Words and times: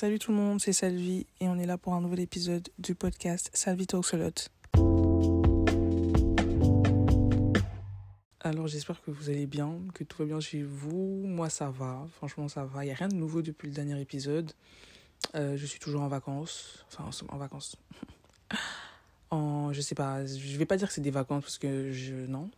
Salut 0.00 0.20
tout 0.20 0.30
le 0.30 0.36
monde, 0.36 0.60
c'est 0.60 0.72
Salvi 0.72 1.26
et 1.40 1.48
on 1.48 1.58
est 1.58 1.66
là 1.66 1.76
pour 1.76 1.92
un 1.92 2.00
nouvel 2.00 2.20
épisode 2.20 2.68
du 2.78 2.94
podcast 2.94 3.50
Salvi 3.52 3.84
Talks. 3.88 4.48
Alors 8.38 8.68
j'espère 8.68 9.02
que 9.02 9.10
vous 9.10 9.28
allez 9.28 9.46
bien, 9.46 9.74
que 9.94 10.04
tout 10.04 10.18
va 10.18 10.26
bien 10.26 10.38
chez 10.38 10.62
vous. 10.62 11.24
Moi 11.26 11.50
ça 11.50 11.70
va, 11.70 12.06
franchement 12.12 12.46
ça 12.46 12.64
va. 12.64 12.84
Il 12.84 12.86
n'y 12.86 12.92
a 12.92 12.94
rien 12.94 13.08
de 13.08 13.16
nouveau 13.16 13.42
depuis 13.42 13.66
le 13.66 13.74
dernier 13.74 14.00
épisode. 14.00 14.52
Euh, 15.34 15.56
je 15.56 15.66
suis 15.66 15.80
toujours 15.80 16.02
en 16.02 16.08
vacances, 16.08 16.86
enfin 16.86 17.10
en 17.30 17.36
vacances. 17.36 17.74
en, 19.32 19.72
je 19.72 19.80
sais 19.80 19.96
pas, 19.96 20.24
je 20.24 20.56
vais 20.58 20.64
pas 20.64 20.76
dire 20.76 20.86
que 20.86 20.94
c'est 20.94 21.00
des 21.00 21.10
vacances 21.10 21.42
parce 21.42 21.58
que 21.58 21.90
je 21.90 22.14
non. 22.14 22.52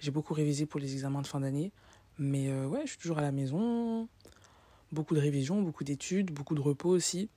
J'ai 0.00 0.10
beaucoup 0.10 0.34
révisé 0.34 0.66
pour 0.66 0.80
les 0.80 0.92
examens 0.94 1.22
de 1.22 1.28
fin 1.28 1.38
d'année, 1.38 1.70
mais 2.18 2.48
euh, 2.48 2.66
ouais, 2.66 2.80
je 2.82 2.88
suis 2.88 2.98
toujours 2.98 3.18
à 3.18 3.22
la 3.22 3.30
maison 3.30 4.08
beaucoup 4.92 5.14
de 5.14 5.20
révisions, 5.20 5.62
beaucoup 5.62 5.84
d'études, 5.84 6.30
beaucoup 6.30 6.54
de 6.54 6.60
repos 6.60 6.90
aussi. 6.90 7.28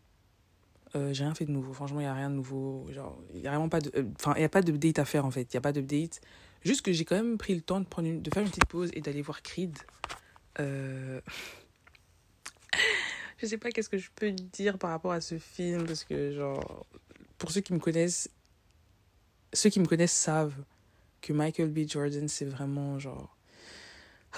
Euh, 0.95 1.13
j'ai 1.13 1.23
rien 1.23 1.33
fait 1.33 1.45
de 1.45 1.51
nouveau. 1.51 1.73
Franchement, 1.73 1.99
il 1.99 2.03
n'y 2.03 2.09
a 2.09 2.13
rien 2.13 2.29
de 2.29 2.35
nouveau. 2.35 2.87
Il 3.33 3.41
n'y 3.41 3.47
a 3.47 3.51
vraiment 3.51 3.69
pas 3.69 3.79
de. 3.79 3.91
Euh, 3.95 4.03
enfin, 4.15 4.33
a 4.39 4.49
pas 4.49 4.61
d'update 4.61 4.99
à 4.99 5.05
faire 5.05 5.25
en 5.25 5.31
fait. 5.31 5.41
Il 5.41 5.55
n'y 5.55 5.57
a 5.57 5.61
pas 5.61 5.71
d'update. 5.71 6.21
Juste 6.63 6.81
que 6.83 6.93
j'ai 6.93 7.03
quand 7.03 7.15
même 7.15 7.37
pris 7.37 7.55
le 7.55 7.61
temps 7.61 7.79
de, 7.79 7.85
prendre 7.85 8.07
une, 8.07 8.21
de 8.21 8.29
faire 8.29 8.43
une 8.43 8.49
petite 8.49 8.65
pause 8.65 8.89
et 8.93 9.01
d'aller 9.01 9.21
voir 9.21 9.41
Creed. 9.41 9.77
Euh... 10.59 11.19
je 13.37 13.47
sais 13.47 13.57
pas 13.57 13.71
qu'est-ce 13.71 13.89
que 13.89 13.97
je 13.97 14.09
peux 14.15 14.31
dire 14.31 14.77
par 14.77 14.91
rapport 14.91 15.11
à 15.11 15.21
ce 15.21 15.37
film 15.39 15.85
parce 15.85 16.03
que, 16.03 16.31
genre, 16.31 16.85
pour 17.37 17.51
ceux 17.51 17.61
qui 17.61 17.73
me 17.73 17.79
connaissent, 17.79 18.29
ceux 19.51 19.69
qui 19.69 19.79
me 19.79 19.85
connaissent 19.85 20.13
savent 20.13 20.55
que 21.21 21.33
Michael 21.33 21.69
B. 21.69 21.87
Jordan, 21.87 22.27
c'est 22.27 22.45
vraiment 22.45 22.99
genre 22.99 23.32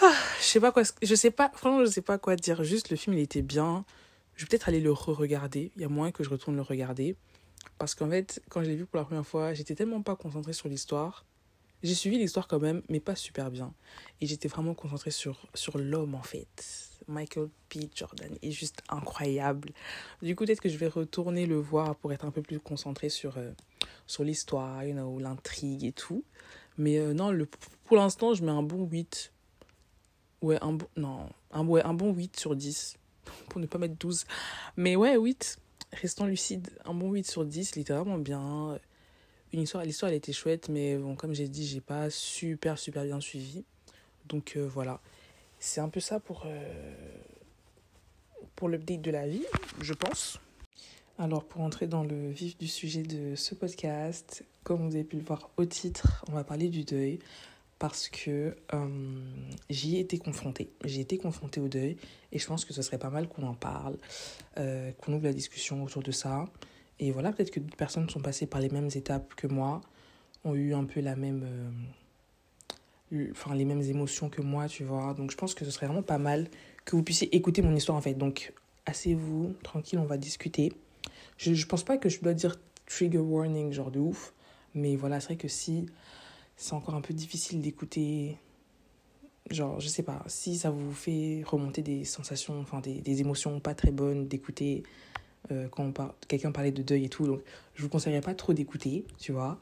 ah, 0.01 0.13
je 0.39 0.45
sais 0.45 0.59
pas 0.59 0.71
quoi, 0.71 0.83
je 1.01 1.15
sais 1.15 1.31
pas, 1.31 1.49
franchement, 1.53 1.85
je 1.85 1.89
sais 1.89 2.01
pas 2.01 2.17
quoi 2.17 2.35
dire. 2.35 2.63
Juste, 2.63 2.89
le 2.89 2.97
film, 2.97 3.17
il 3.17 3.21
était 3.21 3.41
bien. 3.41 3.85
Je 4.35 4.43
vais 4.43 4.49
peut-être 4.49 4.67
aller 4.67 4.81
le 4.81 4.91
re-regarder. 4.91 5.71
Il 5.75 5.81
y 5.81 5.85
a 5.85 5.89
moins 5.89 6.11
que 6.11 6.23
je 6.23 6.29
retourne 6.29 6.55
le 6.55 6.61
regarder. 6.61 7.15
Parce 7.77 7.95
qu'en 7.95 8.09
fait, 8.09 8.41
quand 8.49 8.63
je 8.63 8.69
l'ai 8.69 8.75
vu 8.75 8.85
pour 8.85 8.97
la 8.97 9.05
première 9.05 9.25
fois, 9.25 9.53
j'étais 9.53 9.75
tellement 9.75 10.01
pas 10.01 10.15
concentrée 10.15 10.53
sur 10.53 10.67
l'histoire. 10.67 11.25
J'ai 11.83 11.93
suivi 11.93 12.17
l'histoire 12.17 12.47
quand 12.47 12.59
même, 12.59 12.81
mais 12.89 12.99
pas 12.99 13.15
super 13.15 13.51
bien. 13.51 13.73
Et 14.19 14.25
j'étais 14.25 14.47
vraiment 14.47 14.73
concentrée 14.73 15.11
sur, 15.11 15.47
sur 15.53 15.77
l'homme, 15.77 16.15
en 16.15 16.23
fait. 16.23 16.89
Michael 17.07 17.49
P. 17.69 17.89
Jordan 17.93 18.35
est 18.41 18.51
juste 18.51 18.81
incroyable. 18.89 19.69
Du 20.21 20.35
coup, 20.35 20.45
peut-être 20.45 20.61
que 20.61 20.69
je 20.69 20.77
vais 20.77 20.87
retourner 20.87 21.45
le 21.45 21.57
voir 21.57 21.95
pour 21.95 22.11
être 22.11 22.25
un 22.25 22.31
peu 22.31 22.41
plus 22.41 22.59
concentrée 22.59 23.09
sur, 23.09 23.37
euh, 23.37 23.51
sur 24.07 24.23
l'histoire, 24.23 24.83
you 24.83 25.19
l'intrigue 25.19 25.85
et 25.85 25.91
tout. 25.91 26.23
Mais 26.77 26.97
euh, 26.97 27.13
non, 27.13 27.31
le, 27.31 27.47
pour 27.85 27.97
l'instant, 27.97 28.33
je 28.33 28.43
mets 28.43 28.51
un 28.51 28.63
bon 28.63 28.85
8 28.85 29.31
Ouais, 30.41 30.57
un 30.61 30.73
bon, 30.73 30.87
non, 30.95 31.29
un, 31.51 31.65
ouais, 31.65 31.81
un 31.83 31.93
bon 31.93 32.13
8 32.13 32.37
sur 32.37 32.55
10, 32.55 32.97
pour 33.49 33.59
ne 33.59 33.65
pas 33.65 33.77
mettre 33.77 33.95
12. 33.95 34.25
Mais 34.77 34.95
ouais, 34.95 35.17
8, 35.17 35.57
restons 35.93 36.25
lucides, 36.25 36.69
un 36.85 36.93
bon 36.93 37.11
8 37.11 37.29
sur 37.29 37.45
10, 37.45 37.75
littéralement 37.75 38.17
bien. 38.17 38.79
Une 39.53 39.61
histoire, 39.61 39.83
l'histoire, 39.83 40.11
elle 40.11 40.17
était 40.17 40.33
chouette, 40.33 40.69
mais 40.69 40.97
bon, 40.97 41.15
comme 41.15 41.33
j'ai 41.33 41.47
dit, 41.47 41.65
j'ai 41.65 41.81
pas 41.81 42.09
super, 42.09 42.77
super 42.77 43.03
bien 43.03 43.19
suivi. 43.21 43.63
Donc 44.27 44.53
euh, 44.55 44.67
voilà, 44.67 44.99
c'est 45.59 45.81
un 45.81 45.89
peu 45.89 45.99
ça 45.99 46.19
pour, 46.19 46.43
euh, 46.45 46.93
pour 48.55 48.69
l'update 48.69 49.01
de 49.01 49.11
la 49.11 49.27
vie, 49.27 49.45
je 49.81 49.93
pense. 49.93 50.39
Alors, 51.17 51.45
pour 51.45 51.61
entrer 51.61 51.87
dans 51.87 52.03
le 52.03 52.29
vif 52.29 52.57
du 52.57 52.67
sujet 52.67 53.01
de 53.01 53.35
ce 53.35 53.55
podcast, 53.55 54.43
comme 54.63 54.89
vous 54.89 54.95
avez 54.95 55.05
pu 55.05 55.15
le 55.15 55.23
voir 55.23 55.49
au 55.55 55.63
titre, 55.63 56.25
on 56.27 56.33
va 56.33 56.43
parler 56.43 56.67
du 56.67 56.83
deuil 56.83 57.19
parce 57.79 58.09
que 58.09 58.55
euh, 58.73 59.19
j'y 59.69 59.97
ai 59.97 59.99
été 59.99 60.17
confrontée. 60.17 60.69
J'ai 60.83 61.01
été 61.01 61.17
confrontée 61.17 61.59
au 61.59 61.67
deuil 61.67 61.97
et 62.31 62.39
je 62.39 62.47
pense 62.47 62.65
que 62.65 62.73
ce 62.73 62.81
serait 62.81 62.97
pas 62.97 63.09
mal 63.09 63.27
qu'on 63.27 63.43
en 63.43 63.53
parle, 63.53 63.97
euh, 64.57 64.91
qu'on 64.93 65.13
ouvre 65.13 65.25
la 65.25 65.33
discussion 65.33 65.83
autour 65.83 66.01
de 66.01 66.11
ça. 66.11 66.45
Et 66.99 67.11
voilà, 67.11 67.33
peut-être 67.33 67.51
que 67.51 67.59
d'autres 67.59 67.75
personnes 67.75 68.09
sont 68.09 68.21
passées 68.21 68.47
par 68.47 68.61
les 68.61 68.69
mêmes 68.69 68.89
étapes 68.95 69.35
que 69.35 69.47
moi, 69.47 69.81
ont 70.45 70.55
eu 70.55 70.73
un 70.73 70.85
peu 70.85 71.01
la 71.01 71.15
même, 71.15 71.43
euh, 73.11 73.27
enfin 73.31 73.53
les 73.55 73.65
mêmes 73.65 73.81
émotions 73.81 74.29
que 74.29 74.41
moi, 74.41 74.67
tu 74.67 74.85
vois. 74.85 75.13
Donc 75.13 75.31
je 75.31 75.37
pense 75.37 75.53
que 75.53 75.65
ce 75.65 75.71
serait 75.71 75.87
vraiment 75.87 76.03
pas 76.03 76.17
mal 76.17 76.47
que 76.85 76.95
vous 76.95 77.03
puissiez 77.03 77.35
écouter 77.35 77.61
mon 77.61 77.75
histoire 77.75 77.97
en 77.97 78.01
fait. 78.01 78.13
Donc 78.13 78.53
asseyez-vous, 78.85 79.55
tranquille, 79.63 79.99
on 79.99 80.05
va 80.05 80.17
discuter. 80.17 80.71
Je, 81.37 81.53
je 81.53 81.65
pense 81.65 81.83
pas 81.83 81.97
que 81.97 82.07
je 82.07 82.21
dois 82.21 82.33
dire 82.33 82.57
trigger 82.85 83.17
warning, 83.17 83.73
genre 83.73 83.91
de 83.91 83.99
ouf, 83.99 84.33
mais 84.73 84.95
voilà, 84.95 85.19
c'est 85.19 85.27
vrai 85.27 85.35
que 85.37 85.47
si 85.47 85.87
c'est 86.55 86.73
encore 86.73 86.95
un 86.95 87.01
peu 87.01 87.13
difficile 87.13 87.61
d'écouter. 87.61 88.37
Genre, 89.51 89.79
je 89.79 89.87
sais 89.87 90.03
pas, 90.03 90.23
si 90.27 90.57
ça 90.57 90.71
vous 90.71 90.91
fait 90.91 91.43
remonter 91.45 91.83
des 91.83 92.03
sensations, 92.03 92.59
enfin 92.59 92.79
des, 92.79 93.01
des 93.01 93.21
émotions 93.21 93.59
pas 93.59 93.75
très 93.75 93.91
bonnes, 93.91 94.27
d'écouter 94.27 94.83
euh, 95.51 95.67
quand 95.69 95.93
quelqu'un 96.27 96.51
parlait 96.51 96.71
de 96.71 96.81
deuil 96.81 97.05
et 97.05 97.09
tout. 97.09 97.27
Donc, 97.27 97.41
je 97.75 97.83
vous 97.83 97.89
conseillerais 97.89 98.21
pas 98.21 98.33
trop 98.33 98.53
d'écouter, 98.53 99.05
tu 99.19 99.31
vois. 99.31 99.59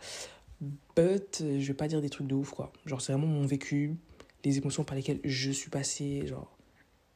But, 0.96 1.40
je 1.42 1.68
vais 1.68 1.74
pas 1.74 1.88
dire 1.88 2.02
des 2.02 2.10
trucs 2.10 2.28
de 2.28 2.36
ouf, 2.36 2.52
quoi. 2.52 2.72
Genre, 2.86 3.02
c'est 3.02 3.12
vraiment 3.12 3.28
mon 3.28 3.46
vécu, 3.46 3.98
les 4.46 4.58
émotions 4.58 4.86
par 4.86 4.96
lesquelles 4.96 5.20
je 5.26 5.52
suis 5.52 5.70
passée, 5.70 6.26
genre, 6.28 6.56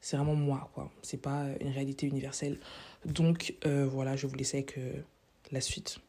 c'est 0.01 0.17
vraiment 0.17 0.35
moi, 0.35 0.69
quoi. 0.73 0.91
C'est 1.01 1.21
pas 1.21 1.45
une 1.61 1.69
réalité 1.69 2.07
universelle. 2.07 2.59
Donc, 3.05 3.55
euh, 3.65 3.87
voilà, 3.87 4.17
je 4.17 4.27
vous 4.27 4.35
laisse 4.35 4.53
avec 4.53 4.77
euh, 4.77 4.91
la 5.51 5.61
suite. 5.61 5.99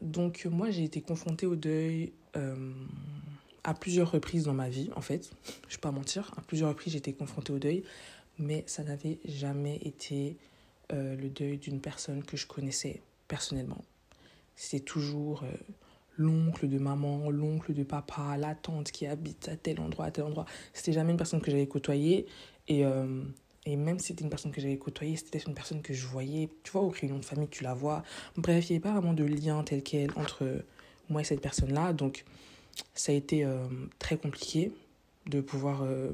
Donc, 0.00 0.46
moi, 0.46 0.70
j'ai 0.70 0.84
été 0.84 1.00
confrontée 1.00 1.46
au 1.46 1.56
deuil 1.56 2.12
euh, 2.36 2.72
à 3.64 3.74
plusieurs 3.74 4.10
reprises 4.10 4.44
dans 4.44 4.54
ma 4.54 4.68
vie, 4.68 4.90
en 4.94 5.00
fait. 5.00 5.30
Je 5.68 5.76
vais 5.76 5.80
pas 5.80 5.90
mentir. 5.90 6.32
À 6.36 6.42
plusieurs 6.42 6.68
reprises, 6.68 6.92
j'ai 6.92 6.98
été 6.98 7.12
confrontée 7.12 7.52
au 7.52 7.58
deuil. 7.58 7.82
Mais 8.38 8.64
ça 8.66 8.84
n'avait 8.84 9.18
jamais 9.24 9.76
été 9.76 10.36
euh, 10.92 11.16
le 11.16 11.30
deuil 11.30 11.58
d'une 11.58 11.80
personne 11.80 12.22
que 12.22 12.36
je 12.36 12.46
connaissais 12.46 13.00
personnellement. 13.28 13.82
C'était 14.54 14.84
toujours 14.84 15.42
euh, 15.42 15.52
l'oncle 16.16 16.68
de 16.68 16.78
maman, 16.78 17.30
l'oncle 17.30 17.72
de 17.72 17.82
papa, 17.82 18.36
la 18.36 18.54
tante 18.54 18.90
qui 18.90 19.06
habite 19.06 19.48
à 19.48 19.56
tel 19.56 19.80
endroit, 19.80 20.06
à 20.06 20.10
tel 20.10 20.24
endroit. 20.24 20.44
C'était 20.74 20.92
jamais 20.92 21.12
une 21.12 21.16
personne 21.16 21.40
que 21.40 21.50
j'avais 21.50 21.66
côtoyée. 21.66 22.26
Et, 22.68 22.84
et 23.66 23.74
même 23.74 23.98
si 23.98 24.06
c'était 24.06 24.22
une 24.22 24.30
personne 24.30 24.52
que 24.52 24.60
j'avais 24.60 24.78
côtoyée, 24.78 25.16
c'était 25.16 25.40
une 25.40 25.54
personne 25.54 25.82
que 25.82 25.92
je 25.92 26.06
voyais. 26.06 26.48
Tu 26.62 26.70
vois, 26.70 26.82
au 26.82 26.90
crayon 26.90 27.18
de 27.18 27.24
famille, 27.24 27.48
tu 27.48 27.64
la 27.64 27.74
vois. 27.74 28.04
Bref, 28.36 28.70
il 28.70 28.72
n'y 28.72 28.76
avait 28.76 28.82
pas 28.82 28.92
vraiment 28.92 29.12
de 29.12 29.24
lien 29.24 29.62
tel 29.64 29.82
quel 29.82 30.10
entre 30.14 30.62
moi 31.10 31.22
et 31.22 31.24
cette 31.24 31.40
personne-là. 31.40 31.92
Donc, 31.92 32.24
ça 32.94 33.10
a 33.10 33.14
été 33.16 33.44
euh, 33.44 33.66
très 33.98 34.16
compliqué 34.16 34.70
de 35.26 35.40
pouvoir 35.40 35.82
euh, 35.82 36.10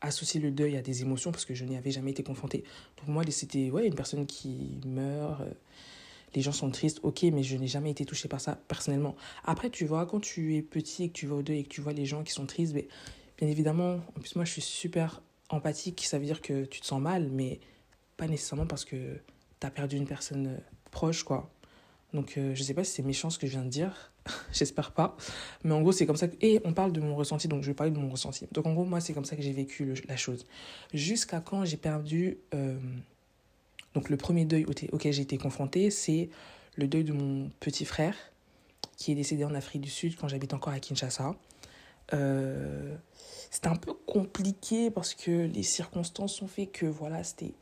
associer 0.00 0.40
le 0.40 0.50
deuil 0.50 0.78
à 0.78 0.82
des 0.82 1.02
émotions 1.02 1.30
parce 1.30 1.44
que 1.44 1.54
je 1.54 1.66
n'y 1.66 1.76
avais 1.76 1.90
jamais 1.90 2.12
été 2.12 2.22
confrontée. 2.22 2.64
Donc, 2.96 3.08
moi, 3.08 3.22
c'était 3.28 3.70
ouais, 3.70 3.86
une 3.86 3.94
personne 3.94 4.24
qui 4.24 4.80
meurt. 4.86 5.42
Euh, 5.42 5.50
les 6.34 6.40
gens 6.40 6.52
sont 6.52 6.70
tristes, 6.70 7.00
ok, 7.02 7.24
mais 7.34 7.42
je 7.42 7.56
n'ai 7.56 7.66
jamais 7.66 7.90
été 7.90 8.06
touchée 8.06 8.28
par 8.28 8.40
ça 8.40 8.58
personnellement. 8.66 9.14
Après, 9.44 9.68
tu 9.68 9.84
vois, 9.84 10.06
quand 10.06 10.20
tu 10.20 10.56
es 10.56 10.62
petit 10.62 11.04
et 11.04 11.08
que 11.08 11.14
tu 11.14 11.26
vas 11.26 11.34
au 11.34 11.42
deuil 11.42 11.58
et 11.58 11.62
que 11.64 11.68
tu 11.68 11.82
vois 11.82 11.92
les 11.92 12.06
gens 12.06 12.22
qui 12.22 12.32
sont 12.32 12.46
tristes, 12.46 12.72
mais, 12.72 12.88
bien 13.36 13.48
évidemment, 13.48 14.00
en 14.16 14.20
plus, 14.20 14.36
moi, 14.36 14.46
je 14.46 14.52
suis 14.52 14.62
super 14.62 15.20
empathique. 15.50 16.04
Ça 16.04 16.18
veut 16.18 16.24
dire 16.24 16.40
que 16.40 16.64
tu 16.64 16.80
te 16.80 16.86
sens 16.86 17.00
mal, 17.00 17.28
mais 17.30 17.60
pas 18.16 18.26
nécessairement 18.26 18.66
parce 18.66 18.84
que 18.84 19.18
tu 19.60 19.66
as 19.66 19.70
perdu 19.70 19.96
une 19.96 20.06
personne 20.06 20.58
proche, 20.90 21.22
quoi. 21.22 21.50
Donc, 22.12 22.34
euh, 22.36 22.54
je 22.54 22.62
sais 22.62 22.74
pas 22.74 22.84
si 22.84 22.92
c'est 22.92 23.02
méchant 23.02 23.30
ce 23.30 23.38
que 23.38 23.46
je 23.46 23.52
viens 23.52 23.64
de 23.64 23.68
dire. 23.68 24.12
J'espère 24.52 24.92
pas. 24.92 25.16
Mais 25.64 25.72
en 25.72 25.80
gros, 25.80 25.92
c'est 25.92 26.06
comme 26.06 26.16
ça 26.16 26.28
que. 26.28 26.36
Et 26.40 26.60
on 26.64 26.72
parle 26.72 26.92
de 26.92 27.00
mon 27.00 27.14
ressenti, 27.14 27.48
donc 27.48 27.62
je 27.62 27.68
vais 27.68 27.74
parler 27.74 27.92
de 27.92 27.98
mon 27.98 28.10
ressenti. 28.10 28.48
Donc, 28.52 28.66
en 28.66 28.74
gros, 28.74 28.84
moi, 28.84 29.00
c'est 29.00 29.12
comme 29.12 29.24
ça 29.24 29.36
que 29.36 29.42
j'ai 29.42 29.52
vécu 29.52 29.94
la 30.08 30.16
chose. 30.16 30.46
Jusqu'à 30.92 31.40
quand 31.40 31.64
j'ai 31.64 31.76
perdu. 31.76 32.38
Euh, 32.54 32.78
donc, 33.94 34.08
le 34.08 34.16
premier 34.16 34.44
deuil 34.44 34.66
auquel 34.92 35.12
j'ai 35.12 35.22
été 35.22 35.36
confrontée, 35.36 35.90
c'est 35.90 36.30
le 36.76 36.86
deuil 36.86 37.02
de 37.02 37.12
mon 37.12 37.50
petit 37.58 37.84
frère, 37.84 38.14
qui 38.96 39.12
est 39.12 39.16
décédé 39.16 39.44
en 39.44 39.54
Afrique 39.54 39.82
du 39.82 39.90
Sud 39.90 40.16
quand 40.16 40.28
j'habite 40.28 40.54
encore 40.54 40.72
à 40.72 40.78
Kinshasa. 40.78 41.34
Euh, 42.12 42.96
c'était 43.50 43.68
un 43.68 43.76
peu 43.76 43.92
compliqué 44.06 44.90
parce 44.90 45.14
que 45.14 45.46
les 45.46 45.62
circonstances 45.62 46.40
ont 46.42 46.46
fait 46.46 46.66
que, 46.66 46.86
voilà, 46.86 47.24
c'était. 47.24 47.52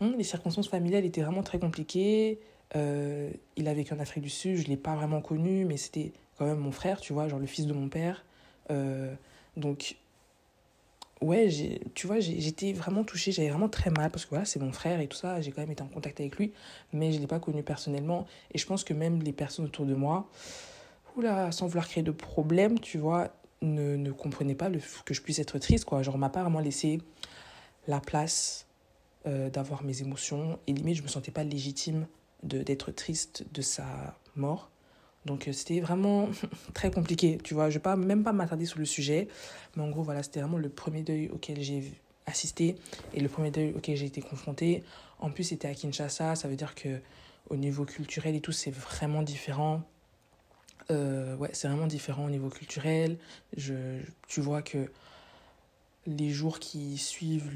Hein, 0.00 0.14
les 0.16 0.24
circonstances 0.24 0.68
familiales 0.68 1.04
étaient 1.04 1.22
vraiment 1.22 1.42
très 1.42 1.58
compliquées. 1.58 2.40
Euh, 2.76 3.30
il 3.56 3.68
a 3.68 3.74
vécu 3.74 3.94
en 3.94 3.98
Afrique 3.98 4.24
du 4.24 4.30
Sud, 4.30 4.56
je 4.56 4.66
l'ai 4.66 4.76
pas 4.76 4.94
vraiment 4.94 5.20
connu, 5.20 5.64
mais 5.64 5.76
c'était 5.76 6.12
quand 6.36 6.44
même 6.44 6.58
mon 6.58 6.72
frère, 6.72 7.00
tu 7.00 7.12
vois, 7.12 7.28
genre 7.28 7.38
le 7.38 7.46
fils 7.46 7.66
de 7.66 7.72
mon 7.72 7.88
père. 7.88 8.24
Euh, 8.70 9.14
donc, 9.56 9.96
ouais, 11.22 11.48
tu 11.94 12.06
vois, 12.06 12.20
j'étais 12.20 12.72
vraiment 12.72 13.04
touchée, 13.04 13.32
j'avais 13.32 13.48
vraiment 13.48 13.68
très 13.68 13.90
mal, 13.90 14.10
parce 14.10 14.24
que 14.24 14.30
voilà, 14.30 14.44
c'est 14.44 14.60
mon 14.60 14.72
frère 14.72 15.00
et 15.00 15.08
tout 15.08 15.16
ça, 15.16 15.40
j'ai 15.40 15.50
quand 15.50 15.62
même 15.62 15.70
été 15.70 15.82
en 15.82 15.88
contact 15.88 16.20
avec 16.20 16.36
lui, 16.36 16.52
mais 16.92 17.12
je 17.12 17.20
l'ai 17.20 17.26
pas 17.26 17.40
connu 17.40 17.62
personnellement. 17.62 18.26
Et 18.52 18.58
je 18.58 18.66
pense 18.66 18.84
que 18.84 18.94
même 18.94 19.22
les 19.22 19.32
personnes 19.32 19.64
autour 19.64 19.86
de 19.86 19.94
moi, 19.94 20.28
oula, 21.16 21.50
sans 21.52 21.66
vouloir 21.66 21.88
créer 21.88 22.02
de 22.02 22.12
problème, 22.12 22.78
tu 22.78 22.98
vois, 22.98 23.30
ne, 23.62 23.96
ne 23.96 24.12
comprenaient 24.12 24.54
pas 24.54 24.70
que 25.04 25.14
je 25.14 25.22
puisse 25.22 25.38
être 25.38 25.58
triste, 25.58 25.84
quoi. 25.84 26.02
Genre, 26.02 26.14
on 26.14 26.18
m'a 26.18 26.28
pas 26.28 26.42
vraiment 26.42 26.60
laissé 26.60 27.00
la 27.86 28.00
place 28.00 28.66
euh, 29.26 29.50
d'avoir 29.50 29.82
mes 29.82 30.02
émotions, 30.02 30.58
et 30.66 30.72
limite, 30.72 30.96
je 30.96 31.02
me 31.02 31.08
sentais 31.08 31.30
pas 31.30 31.44
légitime 31.44 32.06
d'être 32.42 32.92
triste 32.92 33.44
de 33.52 33.62
sa 33.62 34.16
mort. 34.36 34.70
Donc 35.24 35.48
euh, 35.48 35.52
c'était 35.52 35.80
vraiment 35.80 36.28
très 36.74 36.90
compliqué, 36.90 37.38
tu 37.42 37.54
vois. 37.54 37.64
Je 37.64 37.74
ne 37.74 37.78
vais 37.78 37.82
pas, 37.82 37.96
même 37.96 38.22
pas 38.22 38.32
m'attarder 38.32 38.64
sur 38.64 38.78
le 38.78 38.84
sujet, 38.84 39.28
mais 39.76 39.82
en 39.82 39.90
gros, 39.90 40.02
voilà, 40.02 40.22
c'était 40.22 40.40
vraiment 40.40 40.58
le 40.58 40.68
premier 40.68 41.02
deuil 41.02 41.28
auquel 41.28 41.60
j'ai 41.60 41.92
assisté 42.26 42.76
et 43.14 43.20
le 43.20 43.28
premier 43.28 43.50
deuil 43.50 43.72
auquel 43.76 43.96
j'ai 43.96 44.06
été 44.06 44.20
confrontée. 44.20 44.84
En 45.18 45.30
plus, 45.30 45.44
c'était 45.44 45.68
à 45.68 45.74
Kinshasa, 45.74 46.36
ça 46.36 46.48
veut 46.48 46.56
dire 46.56 46.74
que 46.74 47.00
au 47.50 47.56
niveau 47.56 47.84
culturel 47.84 48.34
et 48.34 48.40
tout, 48.40 48.52
c'est 48.52 48.70
vraiment 48.70 49.22
différent. 49.22 49.82
Euh, 50.90 51.36
ouais, 51.36 51.50
c'est 51.52 51.68
vraiment 51.68 51.86
différent 51.86 52.24
au 52.24 52.30
niveau 52.30 52.48
culturel. 52.48 53.18
Je, 53.56 54.00
tu 54.26 54.40
vois 54.40 54.62
que 54.62 54.90
les 56.06 56.30
jours 56.30 56.58
qui 56.58 56.96
suivent 56.96 57.52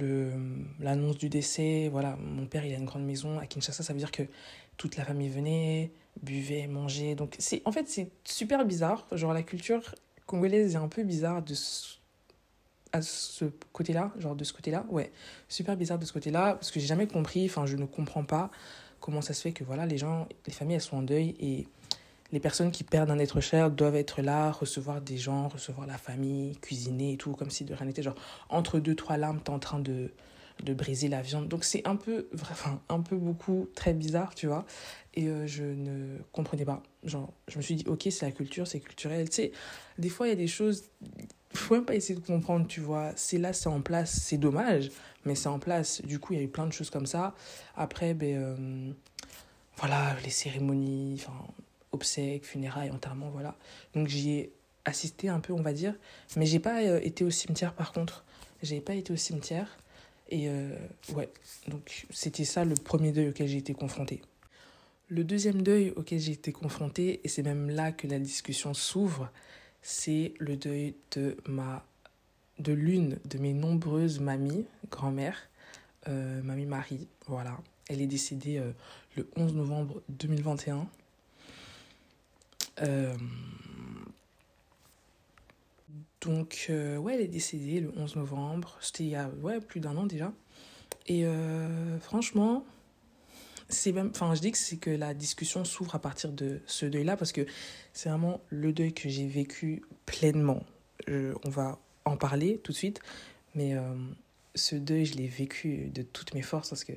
l'annonce 0.78 1.16
du 1.16 1.28
décès, 1.30 1.88
voilà, 1.90 2.16
mon 2.16 2.44
père, 2.46 2.64
il 2.66 2.74
a 2.74 2.76
une 2.76 2.84
grande 2.84 3.04
maison 3.04 3.38
à 3.38 3.46
Kinshasa, 3.46 3.82
ça 3.82 3.92
veut 3.94 3.98
dire 3.98 4.12
que 4.12 4.24
toute 4.76 4.96
la 4.96 5.04
famille 5.04 5.30
venait, 5.30 5.90
buvait, 6.22 6.66
mangeait. 6.66 7.14
Donc, 7.14 7.34
c'est 7.38 7.62
en 7.64 7.72
fait, 7.72 7.88
c'est 7.88 8.10
super 8.24 8.64
bizarre. 8.66 9.06
Genre, 9.12 9.32
la 9.32 9.42
culture 9.42 9.94
congolaise 10.26 10.74
est 10.74 10.78
un 10.78 10.88
peu 10.88 11.02
bizarre 11.02 11.42
de 11.42 11.54
à 12.94 13.00
ce 13.00 13.46
côté-là, 13.72 14.12
genre 14.18 14.36
de 14.36 14.44
ce 14.44 14.52
côté-là. 14.52 14.84
Ouais, 14.90 15.10
super 15.48 15.76
bizarre 15.78 15.98
de 15.98 16.04
ce 16.04 16.12
côté-là, 16.12 16.54
parce 16.54 16.70
que 16.70 16.78
j'ai 16.78 16.86
jamais 16.86 17.06
compris, 17.06 17.46
enfin, 17.46 17.64
je 17.64 17.76
ne 17.76 17.86
comprends 17.86 18.24
pas 18.24 18.50
comment 19.00 19.22
ça 19.22 19.32
se 19.32 19.40
fait 19.40 19.52
que, 19.52 19.64
voilà, 19.64 19.86
les 19.86 19.96
gens, 19.96 20.28
les 20.46 20.52
familles, 20.52 20.74
elles 20.76 20.82
sont 20.82 20.98
en 20.98 21.02
deuil 21.02 21.34
et 21.40 21.66
les 22.32 22.40
personnes 22.40 22.70
qui 22.70 22.82
perdent 22.82 23.10
un 23.10 23.18
être 23.18 23.40
cher 23.40 23.70
doivent 23.70 23.94
être 23.94 24.22
là, 24.22 24.50
recevoir 24.50 25.00
des 25.02 25.18
gens, 25.18 25.48
recevoir 25.48 25.86
la 25.86 25.98
famille, 25.98 26.56
cuisiner 26.56 27.12
et 27.12 27.16
tout, 27.18 27.32
comme 27.32 27.50
si 27.50 27.64
de 27.64 27.74
rien 27.74 27.86
n'était. 27.86 28.02
Genre, 28.02 28.16
entre 28.48 28.80
deux, 28.80 28.94
trois 28.94 29.18
larmes, 29.18 29.40
t'es 29.40 29.50
en 29.50 29.58
train 29.58 29.78
de, 29.78 30.10
de 30.62 30.74
briser 30.74 31.08
la 31.08 31.20
viande. 31.20 31.48
Donc, 31.48 31.64
c'est 31.64 31.86
un 31.86 31.96
peu, 31.96 32.28
enfin, 32.34 32.80
un 32.88 33.00
peu 33.00 33.16
beaucoup, 33.16 33.68
très 33.74 33.92
bizarre, 33.92 34.34
tu 34.34 34.46
vois. 34.46 34.64
Et 35.14 35.28
euh, 35.28 35.46
je 35.46 35.62
ne 35.62 36.16
comprenais 36.32 36.64
pas. 36.64 36.82
Genre, 37.04 37.30
je 37.48 37.58
me 37.58 37.62
suis 37.62 37.74
dit, 37.74 37.84
ok, 37.86 38.08
c'est 38.10 38.24
la 38.24 38.32
culture, 38.32 38.66
c'est 38.66 38.80
culturel. 38.80 39.28
Tu 39.28 39.36
sais, 39.36 39.52
des 39.98 40.08
fois, 40.08 40.26
il 40.26 40.30
y 40.30 40.32
a 40.32 40.36
des 40.36 40.48
choses, 40.48 40.84
faut 41.52 41.74
même 41.74 41.84
pas 41.84 41.94
essayer 41.94 42.18
de 42.18 42.24
comprendre, 42.24 42.66
tu 42.66 42.80
vois. 42.80 43.12
C'est 43.14 43.36
là, 43.36 43.52
c'est 43.52 43.68
en 43.68 43.82
place, 43.82 44.18
c'est 44.22 44.38
dommage, 44.38 44.90
mais 45.26 45.34
c'est 45.34 45.48
en 45.48 45.58
place. 45.58 46.00
Du 46.00 46.18
coup, 46.18 46.32
il 46.32 46.38
y 46.38 46.40
a 46.40 46.44
eu 46.44 46.48
plein 46.48 46.66
de 46.66 46.72
choses 46.72 46.88
comme 46.88 47.04
ça. 47.04 47.34
Après, 47.76 48.14
ben, 48.14 48.36
euh, 48.38 48.92
voilà, 49.76 50.16
les 50.24 50.30
cérémonies, 50.30 51.20
enfin 51.20 51.46
obsèques, 51.92 52.44
funérailles, 52.44 52.90
enterrements, 52.90 53.30
voilà. 53.30 53.56
Donc 53.94 54.08
j'y 54.08 54.30
ai 54.30 54.52
assisté 54.84 55.28
un 55.28 55.40
peu, 55.40 55.52
on 55.52 55.62
va 55.62 55.72
dire. 55.72 55.94
Mais 56.36 56.46
j'ai 56.46 56.58
pas 56.58 56.82
euh, 56.82 57.00
été 57.02 57.24
au 57.24 57.30
cimetière 57.30 57.74
par 57.74 57.92
contre. 57.92 58.24
J'ai 58.62 58.80
pas 58.80 58.94
été 58.94 59.12
au 59.12 59.16
cimetière. 59.16 59.78
Et 60.30 60.48
euh, 60.48 60.74
ouais, 61.14 61.30
donc 61.68 62.06
c'était 62.10 62.44
ça 62.44 62.64
le 62.64 62.74
premier 62.74 63.12
deuil 63.12 63.28
auquel 63.28 63.48
j'ai 63.48 63.58
été 63.58 63.74
confrontée. 63.74 64.22
Le 65.08 65.24
deuxième 65.24 65.62
deuil 65.62 65.92
auquel 65.96 66.20
j'ai 66.20 66.32
été 66.32 66.52
confrontée, 66.52 67.20
et 67.22 67.28
c'est 67.28 67.42
même 67.42 67.68
là 67.68 67.92
que 67.92 68.06
la 68.06 68.18
discussion 68.18 68.72
s'ouvre, 68.72 69.30
c'est 69.82 70.32
le 70.38 70.56
deuil 70.56 70.94
de 71.14 71.36
ma 71.46 71.84
de 72.58 72.72
l'une 72.72 73.18
de 73.28 73.38
mes 73.38 73.52
nombreuses 73.52 74.20
mamies, 74.20 74.64
grand-mère, 74.90 75.36
euh, 76.08 76.40
mamie 76.42 76.66
Marie, 76.66 77.08
voilà. 77.26 77.58
Elle 77.88 78.00
est 78.00 78.06
décédée 78.06 78.62
le 79.16 79.28
11 79.36 79.54
novembre 79.54 80.02
2021 80.08 80.86
euh, 82.80 83.14
donc, 86.20 86.66
euh, 86.70 86.96
ouais, 86.96 87.14
elle 87.14 87.20
est 87.22 87.28
décédée 87.28 87.80
le 87.80 87.92
11 87.96 88.16
novembre. 88.16 88.76
C'était 88.80 89.04
il 89.04 89.10
y 89.10 89.16
a 89.16 89.28
ouais, 89.42 89.60
plus 89.60 89.80
d'un 89.80 89.96
an 89.96 90.06
déjà. 90.06 90.32
Et 91.06 91.26
euh, 91.26 91.98
franchement, 91.98 92.64
c'est 93.68 93.92
même. 93.92 94.10
Enfin, 94.14 94.34
je 94.34 94.40
dis 94.40 94.52
que 94.52 94.58
c'est 94.58 94.76
que 94.76 94.90
la 94.90 95.14
discussion 95.14 95.64
s'ouvre 95.64 95.94
à 95.94 95.98
partir 95.98 96.30
de 96.30 96.60
ce 96.66 96.86
deuil-là 96.86 97.16
parce 97.16 97.32
que 97.32 97.44
c'est 97.92 98.08
vraiment 98.08 98.40
le 98.50 98.72
deuil 98.72 98.92
que 98.92 99.08
j'ai 99.08 99.26
vécu 99.26 99.82
pleinement. 100.06 100.62
on 101.08 101.50
va 101.50 101.78
en 102.04 102.16
parler 102.16 102.58
tout 102.58 102.72
de 102.72 102.76
suite. 102.76 103.00
Mais 103.54 103.74
ce 104.54 104.76
deuil, 104.76 105.04
je 105.04 105.16
l'ai 105.16 105.26
vécu 105.26 105.90
de 105.92 106.02
toutes 106.02 106.34
mes 106.34 106.42
forces 106.42 106.70
parce 106.70 106.84
que 106.84 106.92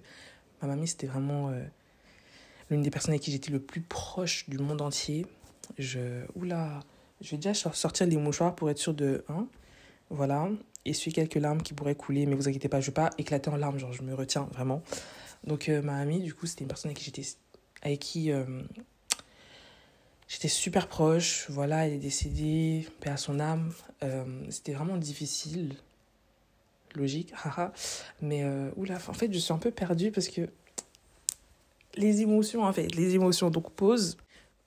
ma 0.62 0.68
mamie, 0.68 0.88
c'était 0.88 1.08
vraiment 1.08 1.52
l'une 2.70 2.84
des 2.84 2.92
personnes 2.92 3.14
avec 3.14 3.24
qui 3.24 3.32
j'étais 3.32 3.52
le 3.52 3.60
plus 3.60 3.82
proche 3.82 4.48
du 4.50 4.60
monde 4.60 4.82
entier. 4.82 5.26
Je, 5.78 6.24
oula, 6.36 6.80
je 7.22 7.32
vais 7.32 7.38
déjà 7.38 7.54
sortir 7.54 8.08
les 8.08 8.18
mouchoirs 8.18 8.56
pour 8.56 8.70
être 8.70 8.78
sûr 8.78 8.94
de. 8.94 9.24
Hein, 9.30 9.48
voilà. 10.10 10.50
Essuyer 10.86 11.14
quelques 11.14 11.36
larmes 11.36 11.64
qui 11.64 11.74
pourraient 11.74 11.96
couler, 11.96 12.28
mais 12.28 12.36
vous 12.36 12.48
inquiétez 12.48 12.70
pas, 12.70 12.80
je 12.80 12.88
vais 12.88 12.94
pas 12.94 13.10
éclater 13.18 13.50
en 13.50 13.56
larmes, 13.56 13.80
genre 13.80 13.92
je 13.92 14.04
me 14.04 14.14
retiens 14.14 14.48
vraiment. 14.54 14.84
Donc, 15.44 15.70
euh, 15.70 15.82
ma 15.82 15.98
amie, 15.98 16.22
du 16.22 16.34
coup, 16.34 16.46
c'était 16.46 16.64
une 16.64 16.68
personne 16.68 16.90
avec 16.90 17.00
qui 17.00 17.06
j'étais. 17.06 17.24
Avec 17.82 18.00
qui. 18.00 18.32
Euh, 18.32 18.62
j'étais 20.28 20.48
super 20.48 20.88
proche. 20.88 21.48
Voilà, 21.50 21.88
elle 21.88 21.94
est 21.94 22.00
décédée, 22.00 22.88
paix 23.00 23.10
à 23.10 23.18
son 23.18 23.40
âme. 23.40 23.72
Euh, 24.04 24.26
c'était 24.50 24.74
vraiment 24.74 24.98
difficile. 24.98 25.76
Logique, 26.96 27.34
haha. 27.44 27.74
mais, 28.22 28.46
oula, 28.76 28.96
en 29.08 29.14
fait, 29.14 29.32
je 29.32 29.40
suis 29.40 29.54
un 29.54 29.58
peu 29.58 29.72
perdue 29.72 30.12
parce 30.12 30.28
que. 30.28 30.50
Les 31.98 32.22
émotions, 32.22 32.64
en 32.64 32.74
fait, 32.74 32.94
les 32.94 33.16
émotions. 33.16 33.50
Donc, 33.50 33.72
pause 33.72 34.18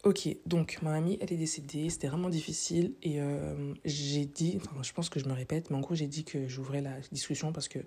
Ok, 0.05 0.29
donc 0.47 0.79
ma 0.83 0.95
amie, 0.95 1.19
elle 1.21 1.33
est 1.33 1.37
décédée, 1.37 1.91
c'était 1.91 2.07
vraiment 2.07 2.29
difficile 2.29 2.95
et 3.03 3.21
euh, 3.21 3.75
j'ai 3.85 4.27
dit, 4.27 4.57
enfin 4.57 4.81
je 4.81 4.93
pense 4.93 5.09
que 5.09 5.19
je 5.19 5.27
me 5.27 5.33
répète, 5.33 5.71
mais 5.71 5.77
en 5.77 5.81
gros 5.81 5.97
j'ai 5.97 6.07
dit 6.07 6.23
que 6.23 6.47
j'ouvrais 6.47 6.81
la 6.81 7.01
discussion 7.11 7.53
parce 7.53 7.67
que 7.67 7.81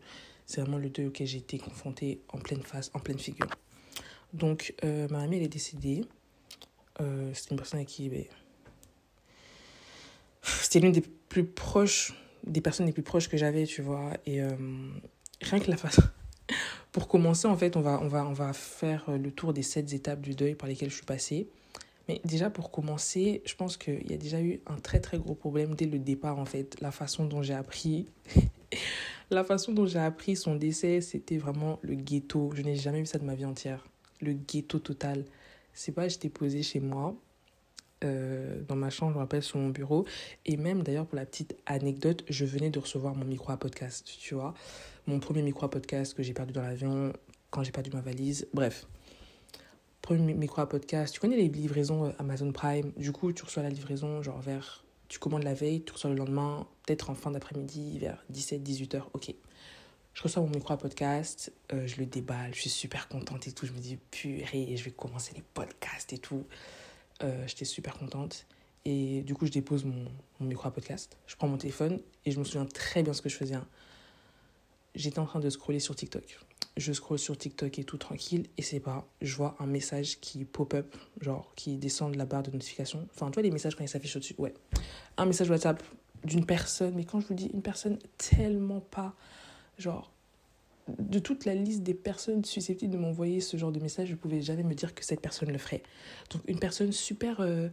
c'est 0.45 0.59
vraiment 0.59 0.77
le 0.77 0.89
deuil 0.89 1.07
auquel 1.07 1.25
j'ai 1.25 1.37
été 1.37 1.57
confrontée 1.57 2.19
en 2.27 2.37
pleine 2.39 2.63
face, 2.63 2.91
en 2.93 2.99
pleine 2.99 3.17
figure. 3.17 3.47
Donc 4.33 4.75
euh, 4.83 5.07
ma 5.07 5.21
amie, 5.21 5.37
elle 5.37 5.43
est 5.43 5.47
décédée, 5.47 6.03
euh, 6.99 7.33
c'était 7.33 7.51
une 7.51 7.57
personne 7.57 7.79
avec 7.79 7.87
qui, 7.87 8.09
ben, 8.09 8.25
c'était 10.43 10.81
l'une 10.81 10.91
des 10.91 11.01
plus 11.29 11.45
proches, 11.45 12.13
des 12.45 12.59
personnes 12.59 12.87
les 12.87 12.93
plus 12.93 13.03
proches 13.03 13.29
que 13.29 13.37
j'avais, 13.37 13.65
tu 13.65 13.81
vois, 13.81 14.11
et 14.25 14.41
rien 15.41 15.59
que 15.59 15.71
la 15.71 15.77
face... 15.77 15.99
Pour 16.91 17.07
commencer, 17.07 17.47
en 17.47 17.55
fait, 17.55 17.77
on 17.77 17.81
va, 17.81 18.01
on, 18.01 18.09
va, 18.09 18.25
on 18.25 18.33
va 18.33 18.51
faire 18.51 19.09
le 19.09 19.31
tour 19.31 19.53
des 19.53 19.63
sept 19.63 19.93
étapes 19.93 20.19
du 20.19 20.35
deuil 20.35 20.55
par 20.55 20.67
lesquelles 20.67 20.89
je 20.89 20.95
suis 20.95 21.05
passée. 21.05 21.47
Mais 22.07 22.21
déjà, 22.25 22.49
pour 22.49 22.71
commencer, 22.71 23.41
je 23.45 23.55
pense 23.55 23.77
qu'il 23.77 24.09
y 24.09 24.13
a 24.13 24.17
déjà 24.17 24.41
eu 24.41 24.61
un 24.67 24.77
très 24.77 24.99
très 24.99 25.17
gros 25.17 25.35
problème 25.35 25.75
dès 25.75 25.85
le 25.85 25.99
départ, 25.99 26.39
en 26.39 26.45
fait. 26.45 26.79
La 26.81 26.91
façon 26.91 27.25
dont 27.25 27.41
j'ai 27.41 27.53
appris. 27.53 28.07
la 29.31 29.43
façon 29.43 29.71
dont 29.71 29.85
j'ai 29.85 29.99
appris 29.99 30.35
son 30.35 30.55
décès, 30.55 31.01
c'était 31.01 31.37
vraiment 31.37 31.79
le 31.81 31.95
ghetto. 31.95 32.51
Je 32.55 32.61
n'ai 32.61 32.75
jamais 32.75 32.99
vu 32.99 33.05
ça 33.05 33.19
de 33.19 33.25
ma 33.25 33.35
vie 33.35 33.45
entière. 33.45 33.85
Le 34.19 34.33
ghetto 34.33 34.79
total. 34.79 35.25
C'est 35.73 35.91
pas, 35.91 36.07
j'étais 36.07 36.29
posée 36.29 36.63
chez 36.63 36.79
moi, 36.79 37.15
euh, 38.03 38.61
dans 38.67 38.75
ma 38.75 38.89
chambre, 38.89 39.11
je 39.11 39.17
me 39.17 39.21
rappelle, 39.21 39.43
sur 39.43 39.57
mon 39.59 39.69
bureau. 39.69 40.05
Et 40.45 40.57
même, 40.57 40.83
d'ailleurs, 40.83 41.05
pour 41.05 41.15
la 41.15 41.25
petite 41.25 41.55
anecdote, 41.65 42.23
je 42.29 42.45
venais 42.45 42.69
de 42.69 42.79
recevoir 42.79 43.15
mon 43.15 43.25
micro 43.25 43.51
à 43.51 43.57
podcast, 43.57 44.09
tu 44.19 44.33
vois. 44.33 44.53
Mon 45.07 45.19
premier 45.19 45.41
micro 45.41 45.65
à 45.65 45.69
podcast 45.69 46.13
que 46.13 46.23
j'ai 46.23 46.33
perdu 46.33 46.53
dans 46.53 46.61
l'avion, 46.61 47.13
quand 47.51 47.63
j'ai 47.63 47.71
perdu 47.71 47.91
ma 47.91 48.01
valise. 48.01 48.47
Bref, 48.53 48.87
premier 50.01 50.33
micro 50.33 50.61
à 50.61 50.67
podcast. 50.67 51.13
Tu 51.13 51.19
connais 51.19 51.37
les 51.37 51.47
livraisons 51.47 52.05
euh, 52.05 52.11
Amazon 52.19 52.51
Prime? 52.51 52.91
Du 52.97 53.11
coup, 53.11 53.31
tu 53.33 53.43
reçois 53.43 53.63
la 53.63 53.69
livraison, 53.69 54.21
genre 54.21 54.41
vers. 54.41 54.83
Tu 55.07 55.19
commandes 55.19 55.43
la 55.43 55.53
veille, 55.53 55.83
tu 55.83 55.91
reçois 55.91 56.09
le 56.09 56.15
lendemain, 56.15 56.65
peut-être 56.85 57.09
en 57.09 57.15
fin 57.15 57.31
d'après-midi, 57.31 57.99
vers 57.99 58.23
17-18 58.31 58.95
heures. 58.95 59.09
Ok. 59.13 59.33
Je 60.13 60.23
reçois 60.23 60.41
mon 60.41 60.49
micro 60.49 60.73
à 60.73 60.77
podcast, 60.77 61.53
euh, 61.71 61.87
je 61.87 61.97
le 61.97 62.05
déballe, 62.05 62.53
je 62.53 62.61
suis 62.61 62.69
super 62.69 63.07
contente 63.07 63.47
et 63.47 63.51
tout. 63.51 63.65
Je 63.65 63.71
me 63.71 63.79
dis, 63.79 63.97
purée, 64.09 64.75
je 64.75 64.83
vais 64.83 64.91
commencer 64.91 65.33
les 65.35 65.43
podcasts 65.53 66.11
et 66.13 66.17
tout. 66.17 66.45
Euh, 67.23 67.47
J'étais 67.47 67.65
super 67.65 67.97
contente. 67.97 68.45
Et 68.83 69.21
du 69.21 69.35
coup, 69.35 69.45
je 69.45 69.51
dépose 69.51 69.85
mon, 69.85 70.05
mon, 70.39 70.47
micro 70.47 70.67
à 70.67 70.71
podcast. 70.71 71.17
Je 71.27 71.35
prends 71.35 71.47
mon 71.47 71.57
téléphone 71.57 72.01
et 72.25 72.31
je 72.31 72.39
me 72.39 72.43
souviens 72.43 72.65
très 72.65 73.03
bien 73.03 73.13
ce 73.13 73.21
que 73.21 73.29
je 73.29 73.37
faisais. 73.37 73.55
Hein. 73.55 73.67
J'étais 74.95 75.19
en 75.19 75.25
train 75.25 75.39
de 75.39 75.49
scroller 75.49 75.79
sur 75.79 75.95
TikTok 75.95 76.39
je 76.77 76.93
scroll 76.93 77.19
sur 77.19 77.37
TikTok 77.37 77.79
et 77.79 77.83
tout 77.83 77.97
tranquille, 77.97 78.47
et 78.57 78.61
c'est 78.61 78.79
pas, 78.79 79.07
je 79.21 79.35
vois 79.35 79.55
un 79.59 79.65
message 79.65 80.19
qui 80.19 80.45
pop-up, 80.45 80.95
genre 81.19 81.51
qui 81.55 81.77
descend 81.77 82.13
de 82.13 82.17
la 82.17 82.25
barre 82.25 82.43
de 82.43 82.51
notification. 82.51 83.07
Enfin, 83.13 83.27
tu 83.27 83.33
vois 83.33 83.43
les 83.43 83.51
messages 83.51 83.75
quand 83.75 83.83
ils 83.83 83.89
s'affichent 83.89 84.15
au-dessus, 84.15 84.35
ouais. 84.37 84.53
Un 85.17 85.25
message 85.25 85.49
WhatsApp 85.49 85.83
d'une 86.23 86.45
personne, 86.45 86.93
mais 86.95 87.03
quand 87.03 87.19
je 87.19 87.27
vous 87.27 87.33
dis 87.33 87.49
une 87.53 87.61
personne 87.61 87.97
tellement 88.17 88.79
pas, 88.79 89.13
genre, 89.77 90.11
de 90.87 91.19
toute 91.19 91.45
la 91.45 91.55
liste 91.55 91.83
des 91.83 91.93
personnes 91.93 92.43
susceptibles 92.45 92.93
de 92.93 92.97
m'envoyer 92.97 93.41
ce 93.41 93.57
genre 93.57 93.71
de 93.71 93.79
message, 93.79 94.09
je 94.09 94.15
pouvais 94.15 94.41
jamais 94.41 94.63
me 94.63 94.73
dire 94.73 94.95
que 94.95 95.03
cette 95.03 95.21
personne 95.21 95.51
le 95.51 95.57
ferait. 95.57 95.83
Donc, 96.31 96.41
une 96.47 96.59
personne 96.59 96.91
super. 96.91 97.41
Euh, 97.41 97.69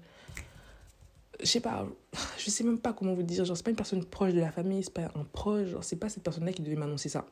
je 1.40 1.46
sais 1.46 1.60
pas, 1.60 1.86
je 2.38 2.50
sais 2.50 2.64
même 2.64 2.78
pas 2.78 2.92
comment 2.92 3.14
vous 3.14 3.22
dire, 3.22 3.44
genre, 3.44 3.56
c'est 3.56 3.64
pas 3.64 3.70
une 3.70 3.76
personne 3.76 4.04
proche 4.04 4.32
de 4.32 4.40
la 4.40 4.52
famille, 4.52 4.82
c'est 4.82 4.92
pas 4.92 5.10
un 5.14 5.24
proche, 5.24 5.68
genre, 5.68 5.84
c'est 5.84 5.96
pas 5.96 6.08
cette 6.08 6.22
personne-là 6.22 6.52
qui 6.52 6.62
devait 6.62 6.76
m'annoncer 6.76 7.08
ça 7.08 7.24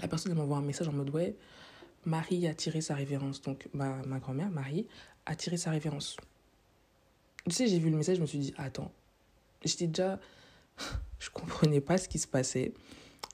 la 0.00 0.08
personne 0.08 0.34
m'envoie 0.34 0.58
un 0.58 0.62
message 0.62 0.88
en 0.88 0.92
mode 0.92 1.10
ouais, 1.10 1.36
Marie 2.04 2.46
a 2.46 2.54
tiré 2.54 2.80
sa 2.80 2.94
révérence. 2.94 3.42
Donc 3.42 3.68
ma, 3.72 3.96
ma 4.06 4.18
grand-mère, 4.18 4.50
Marie, 4.50 4.86
a 5.26 5.34
tiré 5.34 5.56
sa 5.56 5.70
révérence. 5.70 6.16
Tu 7.46 7.52
sais, 7.52 7.68
j'ai 7.68 7.78
vu 7.78 7.90
le 7.90 7.96
message, 7.96 8.16
je 8.16 8.22
me 8.22 8.26
suis 8.26 8.38
dit, 8.38 8.54
attends, 8.56 8.92
j'étais 9.64 9.86
déjà. 9.86 10.18
je 11.18 11.30
comprenais 11.30 11.80
pas 11.80 11.98
ce 11.98 12.08
qui 12.08 12.18
se 12.18 12.26
passait. 12.26 12.72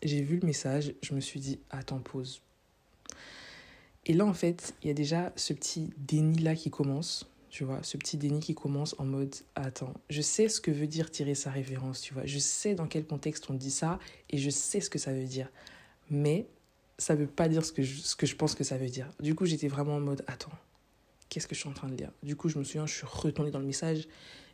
J'ai 0.02 0.22
vu 0.22 0.38
le 0.38 0.46
message, 0.46 0.94
je 1.02 1.14
me 1.14 1.20
suis 1.20 1.40
dit, 1.40 1.60
attends, 1.70 2.00
pause. 2.00 2.42
Et 4.04 4.12
là, 4.12 4.24
en 4.24 4.34
fait, 4.34 4.74
il 4.82 4.88
y 4.88 4.90
a 4.90 4.94
déjà 4.94 5.32
ce 5.36 5.52
petit 5.52 5.90
déni-là 5.96 6.54
qui 6.54 6.70
commence, 6.70 7.28
tu 7.50 7.64
vois, 7.64 7.82
ce 7.82 7.96
petit 7.96 8.16
déni 8.16 8.40
qui 8.40 8.54
commence 8.54 8.94
en 8.98 9.04
mode, 9.04 9.34
attends, 9.54 9.94
je 10.10 10.20
sais 10.20 10.48
ce 10.48 10.60
que 10.60 10.70
veut 10.70 10.86
dire 10.86 11.10
tirer 11.10 11.34
sa 11.34 11.50
révérence, 11.50 12.00
tu 12.00 12.14
vois, 12.14 12.26
je 12.26 12.38
sais 12.38 12.74
dans 12.74 12.86
quel 12.86 13.06
contexte 13.06 13.48
on 13.50 13.54
dit 13.54 13.70
ça 13.70 13.98
et 14.30 14.38
je 14.38 14.50
sais 14.50 14.80
ce 14.80 14.90
que 14.90 14.98
ça 14.98 15.12
veut 15.12 15.24
dire. 15.24 15.50
mais 16.10 16.46
ça 16.98 17.14
veut 17.14 17.26
pas 17.26 17.48
dire 17.48 17.64
ce 17.64 17.72
que 17.72 17.82
je, 17.82 18.00
ce 18.00 18.16
que 18.16 18.26
je 18.26 18.36
pense 18.36 18.54
que 18.54 18.64
ça 18.64 18.78
veut 18.78 18.88
dire. 18.88 19.08
Du 19.20 19.34
coup, 19.34 19.44
j'étais 19.44 19.68
vraiment 19.68 19.96
en 19.96 20.00
mode, 20.00 20.24
attends, 20.26 20.52
qu'est-ce 21.28 21.46
que 21.46 21.54
je 21.54 21.60
suis 21.60 21.68
en 21.68 21.74
train 21.74 21.88
de 21.88 21.96
lire? 21.96 22.10
Du 22.22 22.36
coup, 22.36 22.48
je 22.48 22.58
me 22.58 22.64
souviens, 22.64 22.86
je 22.86 22.94
suis 22.94 23.06
retournée 23.06 23.50
dans 23.50 23.58
le 23.58 23.66
message, 23.66 24.08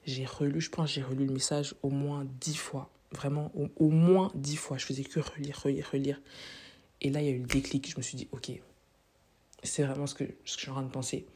j'ai 0.06 0.24
relu, 0.24 0.60
je 0.60 0.70
pense 0.70 0.92
j'ai 0.92 1.02
relu 1.02 1.26
le 1.26 1.32
message 1.32 1.74
au 1.82 1.90
moins 1.90 2.26
dix 2.40 2.56
fois. 2.56 2.90
Vraiment, 3.12 3.52
au, 3.54 3.68
au, 3.76 3.90
moins 3.90 4.32
dix 4.34 4.56
fois. 4.56 4.78
Je 4.78 4.86
faisais 4.86 5.04
que 5.04 5.20
relire, 5.20 5.60
relire, 5.62 5.88
relire. 5.92 6.20
Et 7.02 7.10
là, 7.10 7.20
il 7.20 7.26
y 7.26 7.28
a 7.28 7.32
eu 7.32 7.40
le 7.40 7.46
déclic. 7.46 7.90
Je 7.90 7.96
me 7.98 8.02
suis 8.02 8.16
dit, 8.16 8.26
ok, 8.32 8.50
c'est 9.62 9.82
vraiment 9.82 10.06
ce 10.06 10.14
que, 10.14 10.24
ce 10.24 10.56
que 10.56 10.60
je 10.60 10.60
suis 10.60 10.70
en 10.70 10.74
train 10.74 10.82
de 10.82 10.90
penser. 10.90 11.26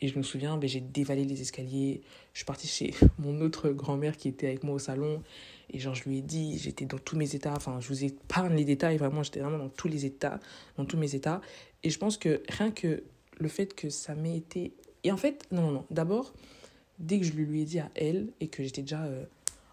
Et 0.00 0.08
je 0.08 0.18
me 0.18 0.22
souviens, 0.22 0.58
ben, 0.58 0.68
j'ai 0.68 0.80
dévalé 0.80 1.24
les 1.24 1.40
escaliers. 1.40 2.02
Je 2.32 2.38
suis 2.38 2.44
partie 2.44 2.66
chez 2.68 2.94
mon 3.18 3.40
autre 3.40 3.70
grand-mère 3.70 4.16
qui 4.16 4.28
était 4.28 4.46
avec 4.46 4.62
moi 4.62 4.74
au 4.74 4.78
salon. 4.78 5.22
Et 5.70 5.78
genre, 5.78 5.94
je 5.94 6.04
lui 6.04 6.18
ai 6.18 6.22
dit, 6.22 6.58
j'étais 6.58 6.84
dans 6.84 6.98
tous 6.98 7.16
mes 7.16 7.34
états. 7.34 7.54
Enfin, 7.54 7.80
je 7.80 7.88
vous 7.88 8.04
épargne 8.04 8.54
les 8.54 8.64
détails. 8.64 8.98
Vraiment, 8.98 9.22
j'étais 9.22 9.40
vraiment 9.40 9.58
dans 9.58 9.68
tous 9.68 9.88
les 9.88 10.04
états, 10.04 10.38
dans 10.76 10.84
tous 10.84 10.96
mes 10.96 11.14
états. 11.14 11.40
Et 11.82 11.90
je 11.90 11.98
pense 11.98 12.18
que 12.18 12.42
rien 12.48 12.70
que 12.70 13.02
le 13.38 13.48
fait 13.48 13.74
que 13.74 13.88
ça 13.88 14.14
m'ait 14.14 14.36
été. 14.36 14.72
Et 15.04 15.12
en 15.12 15.16
fait, 15.16 15.46
non, 15.50 15.62
non, 15.62 15.70
non. 15.70 15.84
D'abord, 15.90 16.34
dès 16.98 17.18
que 17.18 17.24
je 17.24 17.32
lui 17.32 17.62
ai 17.62 17.64
dit 17.64 17.78
à 17.78 17.90
elle 17.94 18.28
et 18.40 18.48
que 18.48 18.62
j'étais 18.62 18.82
déjà 18.82 19.04
euh, 19.04 19.24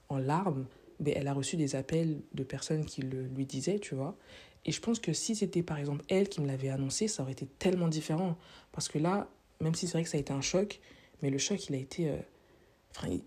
en 0.10 0.18
larmes, 0.18 0.66
ben, 1.00 1.14
elle 1.18 1.28
a 1.28 1.34
reçu 1.34 1.58
des 1.58 1.76
appels 1.76 2.22
de 2.34 2.44
personnes 2.44 2.86
qui 2.86 3.02
le 3.02 3.28
lui 3.28 3.46
disaient, 3.46 3.80
tu 3.80 3.96
vois. 3.96 4.16
Et 4.66 4.72
je 4.72 4.80
pense 4.80 5.00
que 5.00 5.12
si 5.12 5.36
c'était 5.36 5.64
par 5.64 5.78
exemple 5.78 6.06
elle 6.08 6.30
qui 6.30 6.40
me 6.40 6.48
l'avait 6.48 6.70
annoncé, 6.70 7.08
ça 7.08 7.24
aurait 7.24 7.34
été 7.34 7.46
tellement 7.60 7.90
différent. 7.90 8.38
Parce 8.72 8.88
que 8.88 8.98
là, 8.98 9.30
même 9.62 9.76
si 9.76 9.88
c'est 9.88 9.94
vrai 9.94 10.04
que 10.04 10.10
ça 10.10 10.18
a 10.18 10.20
été 10.20 10.34
un 10.34 10.42
choc, 10.42 10.80
mais 11.22 11.30
le 11.30 11.38
choc, 11.38 11.70
il 11.70 11.76
a 11.76 11.80
été... 11.80 12.10
Euh... 12.10 12.18
Enfin, 12.96 13.18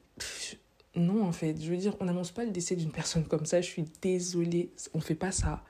non, 0.96 1.24
en 1.24 1.32
fait. 1.32 1.60
Je 1.60 1.70
veux 1.70 1.76
dire, 1.76 1.94
on 2.00 2.06
n'annonce 2.06 2.30
pas 2.30 2.44
le 2.44 2.50
décès 2.50 2.74
d'une 2.74 2.90
personne 2.90 3.24
comme 3.26 3.46
ça. 3.46 3.60
Je 3.60 3.66
suis 3.66 3.84
désolée. 4.00 4.70
On 4.94 4.98
ne 4.98 5.02
fait 5.02 5.14
pas 5.14 5.32
ça. 5.32 5.62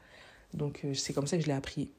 Donc, 0.55 0.85
euh, 0.85 0.95
c'est 0.95 1.13
comme 1.13 1.27
ça 1.27 1.37
que 1.37 1.43
je 1.43 1.49
l'ai 1.49 1.55
appris. 1.55 1.91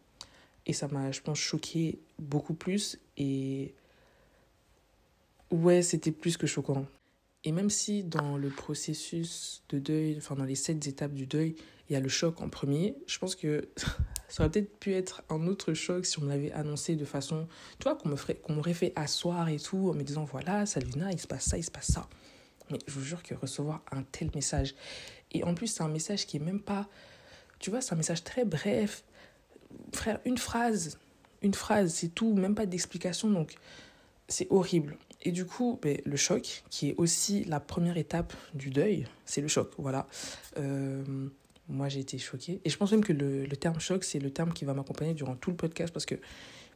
Et 0.65 0.73
ça 0.73 0.87
m'a, 0.87 1.11
je 1.11 1.21
pense, 1.21 1.37
choqué 1.37 1.99
beaucoup 2.19 2.53
plus. 2.53 2.99
Et 3.17 3.73
ouais, 5.51 5.81
c'était 5.81 6.11
plus 6.11 6.37
que 6.37 6.47
choquant. 6.47 6.85
Et 7.43 7.51
même 7.51 7.69
si 7.69 8.03
dans 8.03 8.37
le 8.37 8.49
processus 8.49 9.63
de 9.69 9.79
deuil, 9.79 10.15
enfin 10.17 10.35
dans 10.35 10.43
les 10.43 10.55
sept 10.55 10.85
étapes 10.87 11.13
du 11.13 11.27
deuil, 11.27 11.55
il 11.89 11.93
y 11.93 11.95
a 11.95 11.99
le 11.99 12.09
choc 12.09 12.41
en 12.41 12.49
premier, 12.49 12.95
je 13.07 13.17
pense 13.19 13.35
que 13.35 13.69
ça 14.27 14.43
aurait 14.43 14.51
peut-être 14.51 14.79
pu 14.79 14.93
être 14.93 15.23
un 15.29 15.47
autre 15.47 15.73
choc 15.73 16.05
si 16.05 16.19
on 16.19 16.23
me 16.23 16.29
l'avait 16.29 16.51
annoncé 16.51 16.95
de 16.95 17.05
façon, 17.05 17.47
tu 17.79 17.83
vois, 17.83 17.95
qu'on 17.95 18.53
m'aurait 18.53 18.73
fait 18.73 18.93
asseoir 18.95 19.49
et 19.49 19.59
tout, 19.59 19.89
en 19.89 19.93
me 19.93 20.03
disant 20.03 20.25
voilà, 20.25 20.65
Salvina, 20.65 21.11
il 21.11 21.19
se 21.19 21.27
passe 21.27 21.45
ça, 21.45 21.57
il 21.57 21.63
se 21.63 21.71
passe 21.71 21.91
ça. 21.91 22.07
Mais 22.69 22.79
je 22.87 22.93
vous 22.93 23.03
jure 23.03 23.23
que 23.23 23.33
recevoir 23.33 23.81
un 23.91 24.03
tel 24.03 24.29
message, 24.35 24.75
et 25.31 25.43
en 25.43 25.53
plus 25.53 25.67
c'est 25.67 25.83
un 25.83 25.87
message 25.89 26.25
qui 26.25 26.37
est 26.37 26.41
même 26.41 26.61
pas, 26.61 26.87
tu 27.59 27.69
vois, 27.69 27.81
c'est 27.81 27.93
un 27.93 27.97
message 27.97 28.23
très 28.23 28.43
bref, 28.43 29.03
frère, 29.93 30.19
une 30.25 30.37
phrase, 30.37 30.99
une 31.41 31.53
phrase, 31.53 31.93
c'est 31.93 32.09
tout, 32.09 32.33
même 32.33 32.55
pas 32.55 32.65
d'explication, 32.65 33.29
donc 33.29 33.55
c'est 34.27 34.47
horrible. 34.49 34.97
Et 35.23 35.31
du 35.31 35.45
coup, 35.45 35.79
ben, 35.81 35.99
le 36.05 36.15
choc, 36.15 36.63
qui 36.69 36.89
est 36.89 36.95
aussi 36.97 37.43
la 37.45 37.59
première 37.59 37.97
étape 37.97 38.33
du 38.53 38.69
deuil, 38.69 39.07
c'est 39.25 39.41
le 39.41 39.47
choc, 39.47 39.71
voilà. 39.77 40.07
Euh, 40.57 41.29
moi, 41.69 41.89
j'ai 41.89 41.99
été 41.99 42.17
choquée. 42.17 42.61
Et 42.63 42.69
je 42.69 42.77
pense 42.77 42.91
même 42.91 43.03
que 43.03 43.13
le, 43.13 43.45
le 43.45 43.55
terme 43.57 43.79
choc, 43.79 44.03
c'est 44.03 44.19
le 44.19 44.31
terme 44.31 44.53
qui 44.53 44.65
va 44.65 44.73
m'accompagner 44.73 45.13
durant 45.13 45.35
tout 45.35 45.49
le 45.49 45.57
podcast 45.57 45.93
parce 45.93 46.05
que 46.05 46.15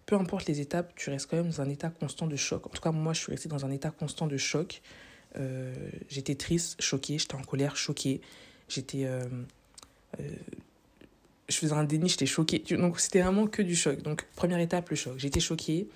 peu 0.06 0.16
importe 0.16 0.48
les 0.48 0.60
étapes, 0.60 0.94
tu 0.96 1.10
restes 1.10 1.28
quand 1.30 1.38
même 1.38 1.48
dans 1.48 1.62
un 1.62 1.70
état 1.70 1.90
constant 1.90 2.28
de 2.28 2.36
choc. 2.36 2.66
En 2.68 2.70
tout 2.70 2.82
cas, 2.82 2.92
moi, 2.92 3.14
je 3.14 3.22
suis 3.22 3.32
restée 3.32 3.50
dans 3.50 3.66
un 3.66 3.72
état 3.72 3.92
constant 3.92 4.28
de 4.28 4.38
choc. 4.38 4.82
Euh, 5.38 5.74
j'étais 6.10 6.36
triste, 6.36 6.82
choquée, 6.82 7.18
j'étais 7.18 7.36
en 7.36 7.44
colère, 7.44 7.76
choquée. 7.76 8.22
J'étais. 8.68 9.06
Euh, 9.06 9.24
euh, 10.20 10.24
je 11.48 11.58
faisais 11.58 11.74
un 11.74 11.84
déni, 11.84 12.10
j'étais 12.10 12.26
choquée. 12.26 12.60
Donc, 12.72 13.00
c'était 13.00 13.22
vraiment 13.22 13.48
que 13.48 13.62
du 13.62 13.76
choc. 13.76 14.02
Donc, 14.02 14.26
première 14.36 14.60
étape, 14.60 14.90
le 14.90 14.96
choc. 14.96 15.14
J'étais 15.18 15.40
choquée. 15.40 15.88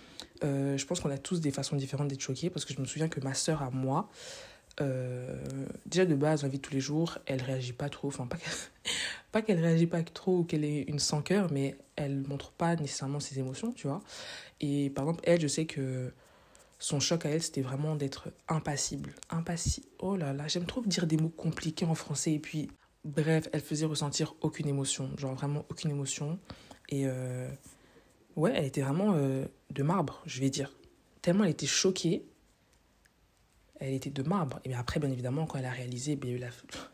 Je 0.42 0.86
pense 0.86 1.00
qu'on 1.00 1.10
a 1.10 1.18
tous 1.18 1.40
des 1.40 1.52
façons 1.52 1.76
différentes 1.76 2.10
d'être 2.10 2.22
choqués 2.22 2.50
parce 2.50 2.66
que 2.66 2.74
je 2.74 2.80
me 2.80 2.86
souviens 2.86 3.08
que 3.08 3.20
ma 3.22 3.34
sœur 3.34 3.64
à 3.64 3.72
moi, 3.72 4.10
euh, 4.82 5.38
déjà 5.86 6.06
de 6.06 6.16
base, 6.16 6.42
dans 6.42 6.48
la 6.48 6.52
vie 6.52 6.58
de 6.58 6.62
tous 6.62 6.74
les 6.74 6.82
jours, 6.82 7.18
elle 7.26 7.42
réagit 7.42 7.74
pas 7.74 7.90
trop. 7.90 8.08
Enfin, 8.08 8.28
pas 8.28 8.38
qu'elle, 8.38 9.44
qu'elle 9.46 9.60
réagit 9.60 9.88
pas 9.88 10.04
trop 10.04 10.40
ou 10.40 10.44
qu'elle 10.44 10.66
est 10.66 10.84
une 10.84 11.00
sans 11.00 11.22
cœur, 11.22 11.52
mais 11.52 11.78
elle 11.96 12.22
montre 12.28 12.52
pas 12.52 12.76
nécessairement 12.76 13.20
ses 13.20 13.40
émotions, 13.40 13.72
tu 13.72 13.88
vois. 13.88 14.02
Et 14.62 14.90
par 14.90 15.06
exemple, 15.06 15.22
elle, 15.26 15.40
je 15.40 15.48
sais 15.48 15.66
que 15.66 16.14
son 16.80 17.00
choc 17.00 17.26
à 17.26 17.30
elle, 17.30 17.42
c'était 17.42 17.62
vraiment 17.62 17.96
d'être 17.96 18.30
impassible. 18.48 19.14
Impassible. 19.30 19.88
Oh 20.00 20.16
là 20.16 20.34
là, 20.34 20.48
j'aime 20.48 20.66
trop 20.66 20.82
dire 20.82 21.08
des 21.08 21.18
mots 21.18 21.30
compliqués 21.30 21.86
en 21.86 21.96
français. 21.96 22.34
Et 22.34 22.40
puis, 22.40 22.70
bref, 23.06 23.48
elle 23.54 23.62
faisait 23.62 23.86
ressentir 23.86 24.36
aucune 24.42 24.68
émotion. 24.68 25.10
Genre 25.18 25.34
vraiment 25.34 25.66
aucune 25.70 25.92
émotion. 25.92 26.38
Et 26.90 27.04
euh, 27.06 27.50
ouais, 28.36 28.52
elle 28.56 28.66
était 28.66 28.82
vraiment 28.82 29.14
euh, 29.16 29.46
de 29.72 29.84
marbre, 29.84 30.22
je 30.26 30.42
vais 30.42 30.50
dire. 30.50 30.74
Tellement 31.22 31.46
elle 31.46 31.52
était 31.52 31.66
choquée 31.66 32.26
elle 33.80 33.94
était 33.94 34.10
de 34.10 34.24
marbre. 34.24 34.60
Et 34.64 34.70
bien 34.70 34.80
après, 34.80 35.00
bien 35.00 35.12
évidemment, 35.12 35.46
quand 35.46 35.60
elle 35.60 35.66
a 35.66 35.72
réalisé 35.72 36.18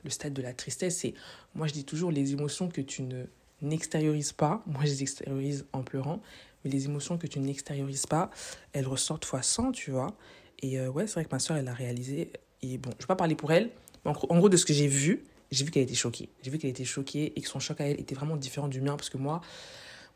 le 0.04 0.10
stade 0.10 0.34
de 0.34 0.42
la 0.42 0.54
tristesse, 0.54 0.98
c'est, 0.98 1.14
moi 1.56 1.68
je 1.68 1.74
dis 1.74 1.84
toujours, 1.84 2.12
les 2.12 2.34
émotions 2.34 2.70
que 2.70 2.82
tu 2.82 3.04
ne 3.04 3.26
n'extériorises 3.62 4.34
pas, 4.34 4.64
moi 4.66 4.82
je 4.84 4.90
les 4.90 5.04
extériorise 5.04 5.66
en 5.74 5.84
pleurant, 5.84 6.22
mais 6.64 6.72
les 6.72 6.86
émotions 6.86 7.18
que 7.18 7.28
tu 7.28 7.40
n'extériorises 7.40 8.06
pas, 8.06 8.30
elles 8.74 8.88
ressortent 8.88 9.26
fois 9.26 9.42
100, 9.42 9.72
tu 9.72 9.92
vois. 9.92 10.16
Et 10.62 10.80
euh, 10.80 10.90
ouais, 10.90 11.08
c'est 11.08 11.14
vrai 11.14 11.26
que 11.26 11.32
ma 11.32 11.40
soeur, 11.40 11.58
elle 11.58 11.68
a 11.68 11.74
réalisé. 11.74 12.32
Et 12.62 12.78
bon, 12.78 12.92
je 12.92 12.96
ne 12.96 13.02
vais 13.02 13.08
pas 13.08 13.16
parler 13.16 13.36
pour 13.36 13.52
elle, 13.52 13.70
mais 14.06 14.12
en, 14.12 14.16
en 14.30 14.38
gros, 14.38 14.50
de 14.50 14.58
ce 14.58 14.66
que 14.66 14.74
j'ai 14.74 14.88
vu, 14.88 15.24
j'ai 15.52 15.66
vu 15.66 15.72
qu'elle 15.72 15.84
était 15.84 15.96
choquée. 15.96 16.30
J'ai 16.44 16.52
vu 16.52 16.58
qu'elle 16.58 16.70
était 16.70 16.86
choquée 16.86 17.34
et 17.36 17.42
que 17.42 17.48
son 17.48 17.60
choc 17.60 17.82
à 17.82 17.86
elle 17.86 18.00
était 18.00 18.16
vraiment 18.16 18.38
différent 18.38 18.68
du 18.68 18.82
mien, 18.82 18.96
parce 18.96 19.10
que 19.10 19.18
moi, 19.18 19.42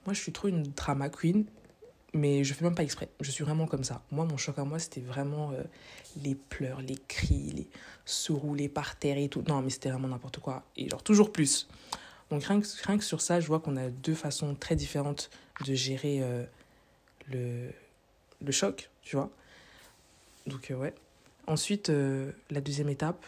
moi 0.06 0.14
je 0.14 0.20
suis 0.20 0.32
trop 0.32 0.48
une 0.48 0.64
drama 0.64 1.10
queen 1.10 1.46
mais 2.16 2.46
je 2.46 2.54
fais 2.54 2.64
même 2.64 2.76
pas 2.76 2.84
exprès. 2.84 3.10
Je 3.20 3.30
suis 3.30 3.44
vraiment 3.44 3.68
comme 3.68 3.84
ça. 3.84 4.02
Moi, 4.10 4.24
mon 4.24 4.38
choc 4.38 4.58
à 4.58 4.64
moi, 4.64 4.80
c'était 4.80 5.02
vraiment 5.02 5.52
euh, 5.52 5.62
les 6.24 6.34
pleurs, 6.34 6.80
les 6.82 6.96
cris, 7.10 7.52
les 7.54 7.68
se 8.06 8.32
rouler 8.32 8.70
par 8.70 8.96
terre 8.96 9.18
et 9.18 9.28
tout. 9.28 9.44
Non, 9.50 9.62
mais 9.62 9.70
c'était 9.70 9.90
vraiment 9.90 10.08
n'importe 10.08 10.40
quoi. 10.40 10.64
Et 10.78 10.88
genre, 10.88 11.04
toujours 11.04 11.34
plus. 11.34 11.68
Donc, 12.32 12.44
rien 12.46 12.62
que, 12.62 12.68
rien 12.84 12.98
que 12.98 13.04
sur 13.04 13.20
ça, 13.20 13.42
je 13.42 13.48
vois 13.48 13.60
qu'on 13.60 13.76
a 13.76 13.90
deux 13.90 14.14
façons 14.14 14.56
très 14.56 14.78
différentes 14.78 15.30
de 15.66 15.74
gérer 15.74 16.22
euh, 16.22 16.46
le, 17.30 17.70
le 18.42 18.52
choc, 18.54 18.90
tu 19.02 19.18
vois. 19.18 19.30
Donc, 20.48 20.72
euh, 20.72 20.76
ouais. 20.76 20.94
Ensuite, 21.48 21.92
la 22.50 22.60
deuxième 22.62 22.90
étape, 22.90 23.24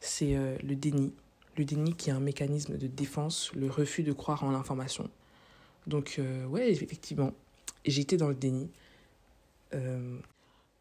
c'est 0.00 0.36
le 0.62 0.74
déni. 0.74 1.14
Le 1.56 1.64
déni 1.64 1.94
qui 1.94 2.10
est 2.10 2.12
un 2.12 2.20
mécanisme 2.20 2.76
de 2.76 2.86
défense, 2.86 3.50
le 3.54 3.70
refus 3.70 4.02
de 4.02 4.12
croire 4.12 4.44
en 4.44 4.50
l'information. 4.50 5.08
Donc, 5.86 6.20
ouais, 6.50 6.70
effectivement, 6.70 7.32
j'étais 7.86 8.16
dans 8.16 8.28
le 8.28 8.34
déni. 8.34 8.70
Euh, 9.74 10.18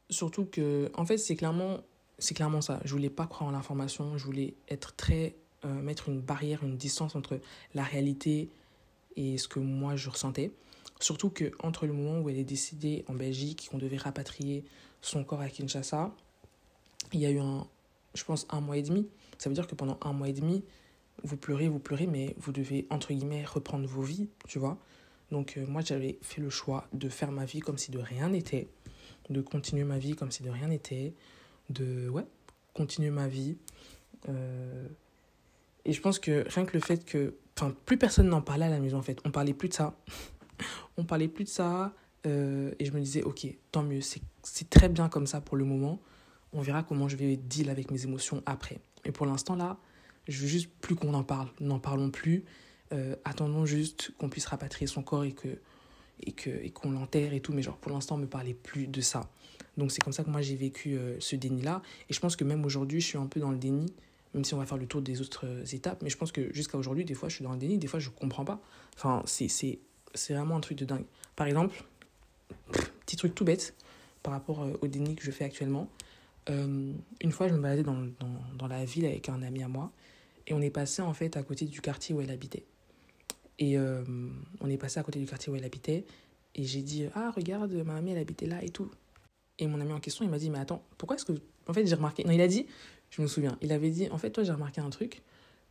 surtout 0.10 0.46
que, 0.46 0.92
en 0.96 1.06
fait, 1.06 1.18
c'est 1.18 1.36
clairement, 1.36 1.82
c'est 2.20 2.34
clairement 2.34 2.62
ça. 2.62 2.80
Je 2.86 2.92
voulais 2.92 3.10
pas 3.10 3.28
croire 3.28 3.50
en 3.50 3.52
l'information. 3.52 4.18
Je 4.18 4.26
voulais 4.26 4.54
être 4.70 4.96
très, 4.96 5.36
euh, 5.66 5.82
mettre 5.82 6.10
une 6.10 6.22
barrière, 6.22 6.64
une 6.64 6.78
distance 6.78 7.16
entre 7.16 7.40
la 7.74 7.84
réalité 7.84 8.50
et 9.16 9.38
ce 9.38 9.48
que 9.48 9.60
moi 9.60 9.96
je 9.96 10.10
ressentais. 10.10 10.52
Surtout 11.00 11.30
que 11.30 11.52
entre 11.60 11.86
le 11.86 11.94
moment 11.94 12.22
où 12.22 12.30
elle 12.30 12.38
est 12.38 12.44
décédée 12.44 13.04
en 13.08 13.14
Belgique, 13.14 13.68
qu'on 13.72 13.78
devait 13.78 13.98
rapatrier 13.98 14.64
son 15.02 15.24
corps 15.24 15.42
à 15.42 15.50
Kinshasa, 15.50 16.14
il 17.14 17.20
y 17.20 17.26
a 17.26 17.30
eu 17.30 17.40
un, 17.40 17.68
je 18.14 18.24
pense, 18.24 18.48
un 18.50 18.62
mois 18.62 18.78
et 18.78 18.82
demi. 18.82 19.08
Ça 19.38 19.50
veut 19.50 19.56
dire 19.56 19.68
que 19.68 19.76
pendant 19.76 19.98
un 20.02 20.14
mois 20.14 20.30
et 20.30 20.34
demi, 20.34 20.64
vous 21.24 21.38
pleurez, 21.38 21.68
vous 21.68 21.80
pleurez, 21.80 22.08
mais 22.08 22.36
vous 22.38 22.52
devez, 22.52 22.88
entre 22.90 23.14
guillemets, 23.14 23.44
reprendre 23.44 23.88
vos 23.88 24.02
vies, 24.02 24.30
tu 24.48 24.60
vois. 24.60 24.78
Donc 25.32 25.58
euh, 25.58 25.66
moi, 25.66 25.82
j'avais 25.82 26.18
fait 26.22 26.42
le 26.42 26.50
choix 26.50 26.88
de 26.94 27.10
faire 27.10 27.32
ma 27.32 27.46
vie 27.46 27.60
comme 27.60 27.78
si 27.78 27.92
de 27.92 28.00
rien 28.00 28.30
n'était, 28.30 28.68
de 29.30 29.42
continuer 29.42 29.84
ma 29.84 29.98
vie 29.98 30.16
comme 30.16 30.32
si 30.32 30.44
de 30.44 30.50
rien 30.50 30.68
n'était, 30.68 31.14
de, 31.70 32.10
ouais, 32.10 32.26
continuer 32.74 33.10
ma 33.10 33.28
vie. 33.28 33.58
Euh, 34.30 34.88
et 35.86 35.94
je 35.94 36.02
pense 36.02 36.20
que 36.20 36.46
rien 36.50 36.66
que 36.66 36.74
le 36.74 36.80
fait 36.80 37.06
que, 37.06 37.36
enfin, 37.58 37.74
plus 37.86 37.98
personne 37.98 38.28
n'en 38.28 38.42
parlait 38.42 38.66
à 38.66 38.70
la 38.70 38.80
maison, 38.80 38.98
en 38.98 39.04
fait. 39.04 39.20
On 39.24 39.32
parlait 39.32 39.54
plus 39.54 39.70
de 39.70 39.74
ça. 39.74 39.96
On 40.98 41.04
parlait 41.04 41.28
plus 41.28 41.44
de 41.44 41.50
ça. 41.50 41.94
Euh, 42.26 42.72
et 42.80 42.86
je 42.86 42.92
me 42.92 43.00
disais, 43.00 43.22
ok, 43.22 43.48
tant 43.72 43.84
mieux, 43.84 44.02
c'est 44.02 44.70
très 44.70 44.90
bien 44.90 45.10
comme 45.10 45.28
ça 45.28 45.42
pour 45.42 45.58
le 45.58 45.66
moment. 45.66 46.00
On 46.54 46.62
verra 46.62 46.84
comment 46.84 47.08
je 47.08 47.16
vais 47.18 47.36
deal 47.36 47.70
avec 47.70 47.92
mes 47.92 48.04
émotions 48.04 48.42
après. 48.46 48.80
Mais 49.06 49.12
pour 49.12 49.26
l'instant, 49.26 49.56
là, 49.56 49.78
je 50.28 50.42
veux 50.42 50.48
juste 50.48 50.70
plus 50.82 50.96
qu'on 50.96 51.14
en 51.14 51.24
parle. 51.24 51.50
N'en 51.60 51.80
parlons 51.80 52.10
plus. 52.10 52.46
Euh, 52.94 53.16
attendons 53.26 53.66
juste 53.66 54.12
qu'on 54.18 54.30
puisse 54.30 54.46
rapatrier 54.46 54.88
son 54.88 55.02
corps 55.02 55.24
et 55.24 55.32
que 55.32 55.48
et 56.22 56.32
que 56.32 56.50
et 56.50 56.70
qu'on 56.70 56.92
l'enterre 56.92 57.34
et 57.34 57.40
tout. 57.40 57.52
Mais 57.52 57.62
genre 57.62 57.78
pour 57.78 57.92
l'instant 57.92 58.16
on 58.16 58.20
me 58.20 58.28
parlait 58.28 58.54
plus 58.54 58.88
de 58.88 59.02
ça. 59.02 59.30
Donc 59.78 59.92
c'est 59.92 60.02
comme 60.02 60.14
ça 60.14 60.24
que 60.24 60.30
moi 60.30 60.42
j'ai 60.42 60.56
vécu 60.56 60.96
euh, 60.96 61.20
ce 61.20 61.36
déni 61.36 61.62
là 61.62 61.82
et 62.10 62.14
je 62.14 62.20
pense 62.20 62.36
que 62.36 62.44
même 62.44 62.64
aujourd'hui 62.64 63.02
je 63.02 63.08
suis 63.08 63.18
un 63.18 63.26
peu 63.26 63.40
dans 63.40 63.52
le 63.52 63.58
déni 63.58 63.92
même 64.34 64.44
si 64.44 64.54
on 64.54 64.58
va 64.58 64.66
faire 64.66 64.78
le 64.78 64.86
tour 64.86 65.02
des 65.02 65.22
autres 65.22 65.46
euh, 65.46 65.66
étapes. 65.66 66.02
Mais 66.04 66.10
je 66.10 66.18
pense 66.18 66.32
que 66.32 66.54
jusqu'à 66.54 66.78
aujourd'hui 66.78 67.06
des 67.06 67.16
fois 67.16 67.30
je 67.30 67.36
suis 67.36 67.44
dans 67.44 67.54
le 67.54 67.58
déni. 67.58 67.78
Des 67.78 67.88
fois 67.88 68.00
je 68.00 68.10
comprends 68.10 68.46
pas. 68.46 68.62
Enfin 68.96 69.24
c'est 69.26 69.48
c'est 69.48 69.80
c'est 70.14 70.34
vraiment 70.34 70.56
un 70.56 70.62
truc 70.62 70.78
de 70.78 70.86
dingue. 70.86 71.06
Par 71.36 71.48
exemple 71.48 71.84
petit 73.06 73.18
truc 73.18 73.34
tout 73.34 73.46
bête 73.46 73.76
par 74.22 74.34
rapport 74.34 74.66
au 74.82 74.88
déni 74.88 75.16
que 75.16 75.24
je 75.24 75.32
fais 75.32 75.44
actuellement. 75.44 75.90
Une 76.48 77.32
fois 77.32 77.48
je 77.48 77.54
me 77.56 77.60
baladais 77.60 77.84
dans, 77.84 77.98
dans, 78.20 78.40
dans 78.56 78.68
la 78.68 78.86
ville 78.86 79.06
avec 79.06 79.30
un 79.30 79.42
ami 79.42 79.64
à 79.64 79.68
moi. 79.68 79.92
Et 80.48 80.54
on 80.54 80.62
est 80.62 80.70
passé 80.70 81.02
en 81.02 81.14
fait 81.14 81.38
à 81.38 81.44
côté 81.44 81.66
du 81.66 81.82
quartier 81.82 82.14
où 82.14 82.22
elle 82.22 82.30
habitait 82.30 82.66
Et 83.60 83.78
euh, 83.78 84.04
on 84.62 84.70
est 84.70 84.78
passé 84.78 85.00
à 85.00 85.04
côté 85.04 85.20
du 85.20 85.26
quartier 85.26 85.52
où 85.52 85.56
elle 85.56 85.64
habitait. 85.64 86.06
Et 86.56 86.64
j'ai 86.64 86.82
dit, 86.82 87.06
ah, 87.16 87.32
regarde, 87.32 87.72
ma 87.72 87.94
mamie, 87.94 88.12
elle 88.12 88.18
habitait 88.18 88.48
là 88.48 88.64
et 88.64 88.70
tout. 88.70 88.90
Et 89.60 89.68
mon 89.68 89.80
ami 89.80 89.94
en 89.94 90.00
question, 90.00 90.26
il 90.26 90.32
m'a 90.32 90.38
dit, 90.38 90.50
mais 90.50 90.60
attends, 90.60 90.84
pourquoi 90.98 91.16
est-ce 91.16 91.26
que. 91.26 91.34
En 91.68 91.74
fait, 91.74 91.86
j'ai 91.86 91.96
remarqué. 91.96 92.24
Non, 92.24 92.32
il 92.32 92.42
a 92.42 92.48
dit, 92.48 92.66
je 93.10 93.22
me 93.22 93.28
souviens, 93.28 93.58
il 93.62 93.72
avait 93.72 93.90
dit, 93.90 94.10
en 94.10 94.18
fait, 94.18 94.32
toi, 94.32 94.44
j'ai 94.44 94.52
remarqué 94.52 94.82
un 94.82 94.90
truc. 94.90 95.22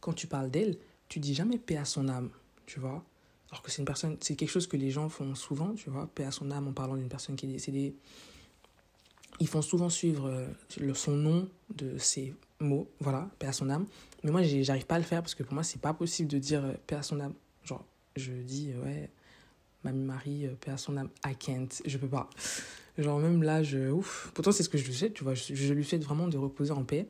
Quand 0.00 0.12
tu 0.12 0.26
parles 0.26 0.50
d'elle, 0.50 0.76
tu 1.08 1.20
dis 1.20 1.34
jamais 1.34 1.58
paix 1.58 1.76
à 1.76 1.84
son 1.84 2.08
âme, 2.08 2.30
tu 2.66 2.80
vois. 2.80 3.04
Alors 3.50 3.62
que 3.62 3.70
c'est 3.70 3.78
une 3.82 3.86
personne, 3.86 4.16
c'est 4.20 4.34
quelque 4.34 4.50
chose 4.50 4.66
que 4.66 4.76
les 4.76 4.90
gens 4.90 5.08
font 5.08 5.34
souvent, 5.34 5.74
tu 5.74 5.90
vois, 5.90 6.08
paix 6.14 6.24
à 6.24 6.30
son 6.30 6.50
âme 6.50 6.68
en 6.68 6.72
parlant 6.72 6.96
d'une 6.96 7.08
personne 7.08 7.36
qui 7.36 7.46
est 7.46 7.52
décédée. 7.52 7.94
Ils 9.40 9.48
font 9.48 9.62
souvent 9.62 9.88
suivre 9.88 10.26
euh, 10.26 10.94
son 10.94 11.12
nom 11.12 11.48
de 11.74 11.98
ses 11.98 12.34
mots, 12.60 12.88
voilà, 13.00 13.30
paix 13.38 13.46
à 13.46 13.52
son 13.52 13.70
âme. 13.70 13.86
Mais 14.22 14.30
moi, 14.30 14.42
j'arrive 14.42 14.86
pas 14.86 14.96
à 14.96 14.98
le 14.98 15.04
faire 15.04 15.22
parce 15.22 15.34
que 15.34 15.42
pour 15.42 15.54
moi, 15.54 15.62
c'est 15.62 15.80
pas 15.80 15.94
possible 15.94 16.28
de 16.28 16.38
dire 16.38 16.64
euh, 16.64 16.72
paix 16.86 16.96
à 16.96 17.02
son 17.02 17.20
âme. 17.20 17.34
Je 18.16 18.32
dis, 18.32 18.72
euh, 18.72 18.84
ouais, 18.84 19.10
Mamie 19.82 20.04
Marie, 20.04 20.48
paix 20.60 20.70
à 20.70 20.76
son 20.76 20.96
âme, 20.96 21.10
I 21.26 21.34
can't, 21.36 21.68
je 21.84 21.98
peux 21.98 22.08
pas. 22.08 22.28
Genre, 22.98 23.18
même 23.18 23.42
là, 23.42 23.62
je, 23.62 23.90
ouf, 23.90 24.30
pourtant, 24.34 24.52
c'est 24.52 24.62
ce 24.62 24.68
que 24.68 24.78
je 24.78 24.86
lui 24.86 24.94
souhaite, 24.94 25.14
tu 25.14 25.24
vois, 25.24 25.34
je, 25.34 25.72
lui 25.72 25.84
souhaite 25.84 26.04
vraiment 26.04 26.28
de 26.28 26.38
reposer 26.38 26.72
en 26.72 26.84
paix. 26.84 27.08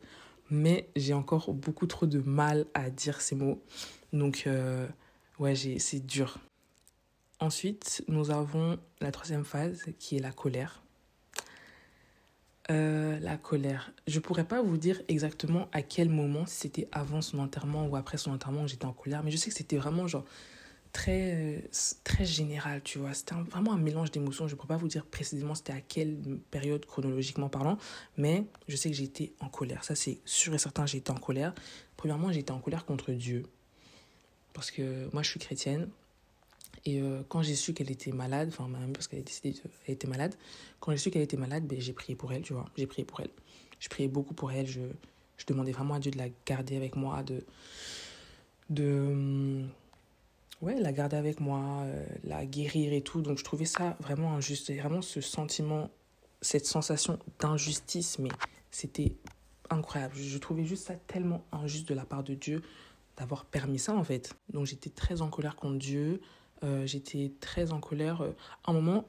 Mais 0.51 0.89
j'ai 0.95 1.15
encore 1.15 1.53
beaucoup 1.55 1.87
trop 1.87 2.07
de 2.07 2.19
mal 2.19 2.67
à 2.75 2.91
dire 2.91 3.21
ces 3.23 3.35
mots. 3.35 3.63
Donc, 4.13 4.47
ouais, 5.39 5.55
c'est 5.55 6.07
dur. 6.07 6.39
Ensuite, 7.41 8.05
nous 8.09 8.31
avons 8.31 8.79
la 9.01 9.11
troisième 9.11 9.45
phase 9.45 9.85
qui 9.99 10.17
est 10.17 10.21
la 10.21 10.33
colère. 10.33 10.83
Euh, 12.71 13.19
la 13.21 13.37
colère. 13.37 13.93
Je 14.07 14.19
pourrais 14.21 14.45
pas 14.45 14.63
vous 14.63 14.79
dire 14.79 15.03
exactement 15.09 15.69
à 15.73 15.83
quel 15.83 16.09
moment, 16.09 16.47
si 16.47 16.61
c'était 16.61 16.89
avant 16.93 17.21
son 17.21 17.39
enterrement 17.39 17.87
ou 17.87 17.97
après 17.97 18.17
son 18.17 18.31
enterrement, 18.31 18.67
j'étais 18.67 18.87
en 18.87 18.95
colère, 18.95 19.23
mais 19.23 19.31
je 19.31 19.37
sais 19.37 19.51
que 19.51 19.57
c'était 19.57 19.77
vraiment 19.77 20.07
genre 20.07 20.25
très, 20.95 21.65
très 22.05 22.25
général, 22.25 22.81
tu 22.83 22.99
vois. 22.99 23.13
C'était 23.13 23.35
vraiment 23.35 23.73
un 23.73 23.79
mélange 23.79 24.11
d'émotions. 24.13 24.47
Je 24.47 24.55
ne 24.55 24.57
pourrais 24.57 24.69
pas 24.69 24.77
vous 24.77 24.89
dire 24.89 25.05
précisément 25.05 25.55
c'était 25.55 25.73
à 25.73 25.81
quelle 25.81 26.17
période 26.51 26.87
chronologiquement 26.87 27.51
parlant, 27.51 27.77
mais 28.17 28.45
je 28.69 28.77
sais 28.77 28.91
que 28.91 28.97
j'étais 28.97 29.33
en 29.41 29.49
colère. 29.49 29.85
Ça, 29.85 29.97
c'est 29.97 30.21
sûr 30.25 30.55
et 30.55 30.59
certain, 30.59 30.87
j'étais 30.87 31.11
en 31.11 31.17
colère. 31.17 31.53
Premièrement, 31.99 32.33
j'étais 32.33 32.53
en 32.53 32.61
colère 32.61 32.87
contre 32.87 33.13
Dieu. 33.13 33.43
Parce 34.55 34.71
que 34.71 35.13
moi, 35.13 35.23
je 35.23 35.31
suis 35.31 35.41
chrétienne. 35.41 35.89
Et 36.87 37.01
euh, 37.03 37.23
quand 37.29 37.43
j'ai 37.43 37.57
su 37.57 37.75
qu'elle 37.75 37.91
était 37.91 38.13
malade, 38.13 38.49
enfin, 38.53 38.69
même 38.69 38.93
parce 38.93 39.09
qu'elle 39.09 39.25
était 39.89 40.07
malade, 40.07 40.35
quand 40.79 40.93
j'ai 40.93 40.99
su 40.99 41.11
qu'elle 41.11 41.23
était 41.23 41.37
malade, 41.37 41.67
ben, 41.67 41.81
j'ai 41.81 41.93
prié 41.93 42.15
pour 42.15 42.33
elle, 42.33 42.43
tu 42.43 42.53
vois. 42.53 42.67
J'ai 42.77 42.87
prié 42.87 43.05
pour 43.05 43.21
elle. 43.21 43.31
Je 43.81 43.89
priais 43.89 44.09
beaucoup 44.09 44.35
pour 44.35 44.53
elle. 44.53 44.67
Je, 44.67 44.83
je 45.39 45.47
demandais 45.47 45.73
vraiment 45.73 45.95
à 45.95 45.99
Dieu 45.99 46.13
de 46.13 46.19
la 46.19 46.29
garder 46.47 46.77
avec 46.77 46.95
moi, 46.95 47.25
de. 47.25 47.45
de 48.71 49.67
ouais, 50.63 50.81
la 50.81 50.93
garder 50.93 51.17
avec 51.17 51.41
moi, 51.41 51.61
euh, 51.85 52.05
la 52.25 52.45
guérir 52.47 52.93
et 52.93 53.03
tout. 53.03 53.23
Donc 53.23 53.39
je 53.39 53.45
trouvais 53.45 53.65
ça 53.65 53.97
vraiment 54.01 54.35
injuste. 54.35 54.73
Vraiment 54.73 55.03
ce 55.03 55.21
sentiment, 55.21 55.91
cette 56.41 56.67
sensation 56.67 57.19
d'injustice, 57.41 58.19
mais 58.19 58.31
c'était 58.71 59.17
incroyable. 59.71 60.15
Je 60.17 60.39
trouvais 60.39 60.65
juste 60.65 60.87
ça 60.87 60.95
tellement 60.95 61.45
injuste 61.53 61.89
de 61.89 61.95
la 61.95 62.05
part 62.05 62.23
de 62.23 62.35
Dieu 62.35 62.63
d'avoir 63.17 63.45
permis 63.45 63.79
ça 63.79 63.95
en 63.95 64.05
fait. 64.05 64.35
Donc 64.53 64.67
j'étais 64.67 64.91
très 64.91 65.21
en 65.23 65.29
colère 65.29 65.57
contre 65.57 65.79
Dieu, 65.79 66.21
euh, 66.63 66.87
j'étais 66.87 67.33
très 67.41 67.73
en 67.73 67.81
colère. 67.81 68.23
À 68.23 68.25
euh, 68.25 68.33
un 68.67 68.73
moment, 68.73 69.05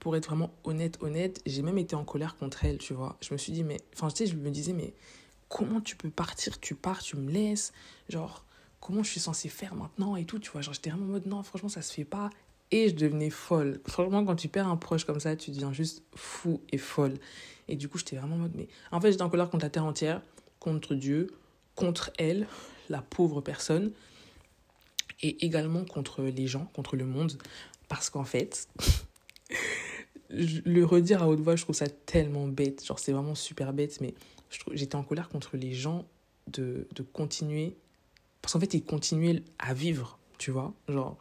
pour 0.00 0.16
être 0.16 0.26
vraiment 0.26 0.50
honnête, 0.64 0.98
honnête, 1.00 1.40
j'ai 1.46 1.62
même 1.62 1.78
été 1.78 1.96
en 1.96 2.04
colère 2.04 2.36
contre 2.36 2.64
elle, 2.64 2.78
tu 2.78 2.92
vois. 2.92 3.16
Je 3.22 3.32
me 3.32 3.38
suis 3.38 3.52
dit, 3.52 3.64
mais, 3.64 3.78
enfin, 3.94 4.10
sais, 4.10 4.26
je 4.26 4.36
me 4.36 4.50
disais, 4.50 4.72
mais 4.72 4.94
comment 5.48 5.80
tu 5.80 5.96
peux 5.96 6.10
partir? 6.10 6.60
Tu 6.60 6.74
pars, 6.74 7.02
tu 7.02 7.16
me 7.16 7.30
laisses, 7.30 7.72
genre, 8.08 8.44
comment 8.84 9.02
je 9.02 9.10
suis 9.10 9.20
censée 9.20 9.48
faire 9.48 9.74
maintenant 9.74 10.14
et 10.14 10.26
tout, 10.26 10.38
tu 10.38 10.50
vois. 10.50 10.60
Genre, 10.60 10.74
j'étais 10.74 10.90
vraiment 10.90 11.06
en 11.06 11.12
mode, 11.12 11.26
non, 11.26 11.42
franchement, 11.42 11.70
ça 11.70 11.80
se 11.80 11.92
fait 11.92 12.04
pas. 12.04 12.28
Et 12.70 12.90
je 12.90 12.94
devenais 12.94 13.30
folle. 13.30 13.80
Franchement, 13.86 14.24
quand 14.24 14.36
tu 14.36 14.48
perds 14.48 14.68
un 14.68 14.76
proche 14.76 15.04
comme 15.04 15.20
ça, 15.20 15.34
tu 15.36 15.50
deviens 15.52 15.72
juste 15.72 16.02
fou 16.14 16.60
et 16.70 16.76
folle. 16.76 17.14
Et 17.66 17.76
du 17.76 17.88
coup, 17.88 17.96
j'étais 17.96 18.16
vraiment 18.16 18.36
en 18.36 18.40
mode, 18.40 18.52
mais 18.54 18.68
en 18.92 19.00
fait, 19.00 19.10
j'étais 19.10 19.22
en 19.22 19.30
colère 19.30 19.48
contre 19.48 19.64
la 19.64 19.70
terre 19.70 19.86
entière, 19.86 20.20
contre 20.60 20.94
Dieu, 20.94 21.28
contre 21.74 22.10
elle, 22.18 22.46
la 22.90 23.00
pauvre 23.00 23.40
personne, 23.40 23.90
et 25.22 25.46
également 25.46 25.84
contre 25.86 26.22
les 26.22 26.46
gens, 26.46 26.66
contre 26.74 26.96
le 26.96 27.06
monde, 27.06 27.38
parce 27.88 28.10
qu'en 28.10 28.24
fait, 28.24 28.68
le 30.28 30.84
redire 30.84 31.22
à 31.22 31.28
haute 31.28 31.40
voix, 31.40 31.56
je 31.56 31.62
trouve 31.62 31.76
ça 31.76 31.88
tellement 31.88 32.48
bête, 32.48 32.84
genre 32.84 32.98
c'est 32.98 33.12
vraiment 33.12 33.34
super 33.34 33.72
bête, 33.72 33.98
mais 34.02 34.14
j'étais 34.72 34.96
en 34.96 35.04
colère 35.04 35.30
contre 35.30 35.56
les 35.56 35.72
gens 35.72 36.04
de, 36.48 36.86
de 36.94 37.02
continuer, 37.02 37.76
parce 38.44 38.52
qu'en 38.52 38.60
fait, 38.60 38.74
ils 38.74 38.84
continuaient 38.84 39.42
à 39.58 39.72
vivre, 39.72 40.18
tu 40.36 40.50
vois, 40.50 40.74
genre, 40.90 41.16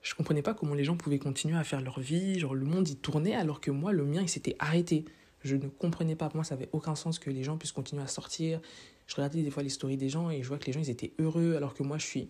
je 0.00 0.14
comprenais 0.14 0.40
pas 0.40 0.54
comment 0.54 0.72
les 0.72 0.82
gens 0.82 0.96
pouvaient 0.96 1.18
continuer 1.18 1.54
à 1.54 1.64
faire 1.64 1.82
leur 1.82 2.00
vie, 2.00 2.38
genre 2.38 2.54
le 2.54 2.64
monde 2.64 2.88
y 2.88 2.96
tournait 2.96 3.34
alors 3.34 3.60
que 3.60 3.70
moi, 3.70 3.92
le 3.92 4.06
mien, 4.06 4.22
il 4.22 4.28
s'était 4.30 4.56
arrêté. 4.58 5.04
Je 5.42 5.56
ne 5.56 5.68
comprenais 5.68 6.16
pas, 6.16 6.30
moi, 6.32 6.42
ça 6.42 6.54
avait 6.54 6.70
aucun 6.72 6.94
sens 6.94 7.18
que 7.18 7.28
les 7.28 7.42
gens 7.42 7.58
puissent 7.58 7.72
continuer 7.72 8.02
à 8.02 8.06
sortir, 8.06 8.62
je 9.06 9.14
regardais 9.16 9.42
des 9.42 9.50
fois 9.50 9.62
les 9.62 9.68
stories 9.68 9.98
des 9.98 10.08
gens 10.08 10.30
et 10.30 10.42
je 10.42 10.48
vois 10.48 10.56
que 10.56 10.64
les 10.64 10.72
gens, 10.72 10.80
ils 10.80 10.88
étaient 10.88 11.12
heureux 11.18 11.56
alors 11.56 11.74
que 11.74 11.82
moi, 11.82 11.98
je 11.98 12.06
suis 12.06 12.28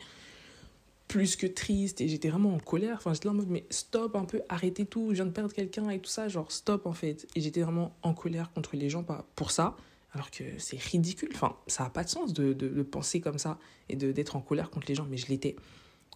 plus 1.06 1.36
que 1.36 1.46
triste 1.46 2.00
et 2.00 2.08
j'étais 2.08 2.30
vraiment 2.30 2.52
en 2.52 2.58
colère. 2.58 2.96
Enfin, 2.96 3.14
j'étais 3.14 3.28
là 3.28 3.32
en 3.32 3.36
mode, 3.36 3.48
mais 3.48 3.64
stop 3.70 4.16
un 4.16 4.24
peu, 4.24 4.42
arrêtez 4.48 4.86
tout, 4.86 5.10
je 5.10 5.14
viens 5.14 5.26
de 5.26 5.30
perdre 5.30 5.54
quelqu'un 5.54 5.88
et 5.90 6.00
tout 6.00 6.10
ça, 6.10 6.26
genre 6.26 6.50
stop 6.50 6.86
en 6.86 6.94
fait. 6.94 7.28
Et 7.36 7.40
j'étais 7.40 7.62
vraiment 7.62 7.94
en 8.02 8.12
colère 8.12 8.50
contre 8.52 8.74
les 8.74 8.90
gens 8.90 9.06
pour 9.36 9.52
ça, 9.52 9.76
alors 10.14 10.30
que 10.30 10.44
c'est 10.58 10.80
ridicule. 10.80 11.30
Enfin, 11.34 11.56
ça 11.66 11.84
n'a 11.84 11.90
pas 11.90 12.04
de 12.04 12.08
sens 12.08 12.32
de, 12.32 12.52
de, 12.52 12.82
penser 12.82 13.20
comme 13.20 13.38
ça 13.38 13.58
et 13.88 13.96
d'être 13.96 14.36
en 14.36 14.40
colère 14.40 14.70
contre 14.70 14.86
les 14.88 14.94
gens, 14.94 15.06
mais 15.10 15.16
je 15.16 15.26
l'étais. 15.26 15.56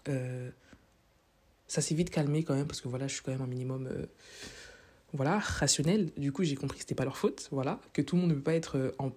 Euh, 0.08 0.50
ça 1.66 1.82
s'est 1.82 1.94
vite 1.94 2.10
calmé 2.10 2.44
quand 2.44 2.54
même 2.54 2.66
parce 2.66 2.80
que 2.80 2.88
voilà, 2.88 3.08
je 3.08 3.14
suis 3.14 3.22
quand 3.22 3.32
même 3.32 3.42
un 3.42 3.46
minimum. 3.46 3.86
Euh, 3.86 4.06
voilà, 5.12 5.38
rationnel. 5.38 6.10
Du 6.16 6.32
coup, 6.32 6.44
j'ai 6.44 6.54
compris 6.54 6.76
que 6.76 6.82
c'était 6.82 6.94
pas 6.94 7.04
leur 7.04 7.16
faute, 7.16 7.48
voilà, 7.50 7.80
que 7.92 8.02
tout 8.02 8.14
le 8.14 8.22
monde 8.22 8.30
ne 8.30 8.36
peut 8.36 8.42
pas 8.42 8.54
être 8.54 8.78
euh, 8.78 8.92
en 8.98 9.10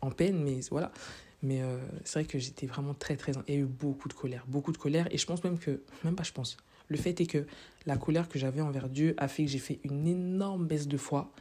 en 0.00 0.10
peine, 0.10 0.42
mais 0.42 0.58
voilà. 0.70 0.92
Mais 1.40 1.62
c'est 2.02 2.14
vrai 2.14 2.24
que 2.24 2.36
j'étais 2.40 2.66
vraiment 2.66 2.94
très, 2.94 3.16
très. 3.16 3.30
Il 3.46 3.54
y 3.54 3.56
a 3.56 3.60
eu 3.60 3.64
beaucoup 3.64 4.08
de 4.08 4.12
colère, 4.12 4.44
beaucoup 4.48 4.72
de 4.72 4.76
colère. 4.76 5.06
Et 5.12 5.18
je 5.18 5.24
pense 5.24 5.44
même 5.44 5.56
que. 5.56 5.82
Même 6.02 6.16
pas, 6.16 6.24
je 6.24 6.32
pense. 6.32 6.56
Le 6.88 6.96
fait 6.96 7.20
est 7.20 7.26
que 7.26 7.46
la 7.86 7.96
colère 7.96 8.28
que 8.28 8.40
j'avais 8.40 8.60
envers 8.60 8.88
Dieu 8.88 9.14
a 9.18 9.28
fait 9.28 9.44
que 9.44 9.50
j'ai 9.50 9.60
fait 9.60 9.78
une 9.84 10.08
énorme 10.08 10.66
baisse 10.66 10.88
de 10.88 10.96
foi. 10.96 11.32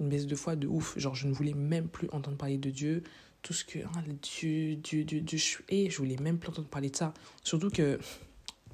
Une 0.00 0.08
baisse 0.08 0.26
de 0.26 0.34
foi 0.34 0.56
de 0.56 0.66
ouf. 0.66 0.98
Genre, 0.98 1.14
je 1.14 1.26
ne 1.26 1.32
voulais 1.32 1.54
même 1.54 1.88
plus 1.88 2.08
entendre 2.12 2.36
parler 2.36 2.58
de 2.58 2.70
Dieu. 2.70 3.02
Tout 3.42 3.52
ce 3.52 3.64
que. 3.64 3.78
Hein, 3.80 4.04
Dieu, 4.22 4.76
Dieu, 4.76 5.04
Dieu, 5.04 5.20
Dieu, 5.20 5.38
je 5.38 5.58
Et 5.68 5.90
je 5.90 5.98
voulais 5.98 6.16
même 6.16 6.38
plus 6.38 6.50
entendre 6.50 6.68
parler 6.68 6.90
de 6.90 6.96
ça. 6.96 7.12
Surtout 7.42 7.70
que 7.70 7.98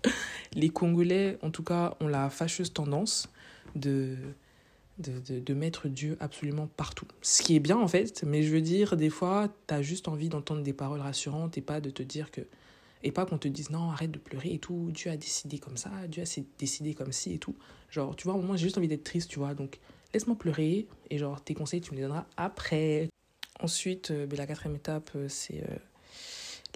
les 0.55 0.69
Congolais, 0.71 1.39
en 1.43 1.51
tout 1.51 1.63
cas, 1.63 1.97
ont 2.01 2.09
la 2.09 2.31
fâcheuse 2.31 2.73
tendance 2.73 3.29
de 3.75 4.17
de, 4.99 5.21
de, 5.21 5.39
de, 5.39 5.55
mettre 5.55 5.89
Dieu 5.89 6.17
absolument 6.21 6.67
partout. 6.67 7.07
Ce 7.23 7.43
qui 7.43 7.55
est 7.55 7.61
bien 7.61 7.77
en 7.77 7.89
fait, 7.89 8.25
mais 8.25 8.43
je 8.43 8.53
veux 8.53 8.61
dire, 8.61 8.97
des 8.97 9.11
fois, 9.11 9.49
tu 9.69 9.75
as 9.75 9.83
juste 9.83 10.09
envie 10.09 10.29
d'entendre 10.29 10.63
des 10.63 10.73
paroles 10.73 11.01
rassurantes 11.01 11.57
et 11.57 11.63
pas 11.63 11.81
de 11.81 11.91
te 11.91 12.03
dire 12.03 12.31
que. 12.31 12.43
Et 13.05 13.13
pas 13.13 13.25
qu'on 13.25 13.39
te 13.39 13.47
dise 13.47 13.71
non, 13.71 13.91
arrête 13.91 14.11
de 14.11 14.19
pleurer 14.19 14.55
et 14.55 14.59
tout, 14.59 14.91
Dieu 14.91 15.13
a 15.13 15.17
décidé 15.17 15.61
comme 15.61 15.77
ça, 15.77 15.91
Dieu 16.09 16.25
a 16.25 16.41
décidé 16.59 16.95
comme 16.95 17.13
ci 17.13 17.33
et 17.33 17.39
tout. 17.39 17.55
Genre, 17.91 18.17
tu 18.17 18.25
vois, 18.25 18.35
au 18.35 18.43
moins 18.43 18.57
j'ai 18.57 18.65
juste 18.65 18.77
envie 18.77 18.89
d'être 18.89 19.05
triste, 19.05 19.31
tu 19.31 19.39
vois. 19.39 19.55
Donc, 19.55 19.79
laisse-moi 20.15 20.37
pleurer 20.37 20.87
et 21.11 21.19
genre, 21.19 21.41
tes 21.43 21.55
conseils, 21.55 21.81
tu 21.81 21.93
me 21.93 21.97
les 21.97 22.03
donneras 22.03 22.27
après. 22.37 23.09
Ensuite, 23.61 24.11
euh, 24.11 24.27
ben, 24.27 24.37
la 24.37 24.47
quatrième 24.47 24.77
étape, 24.77 25.11
euh, 25.17 25.29
c'est 25.29 25.63
euh, 25.63 25.77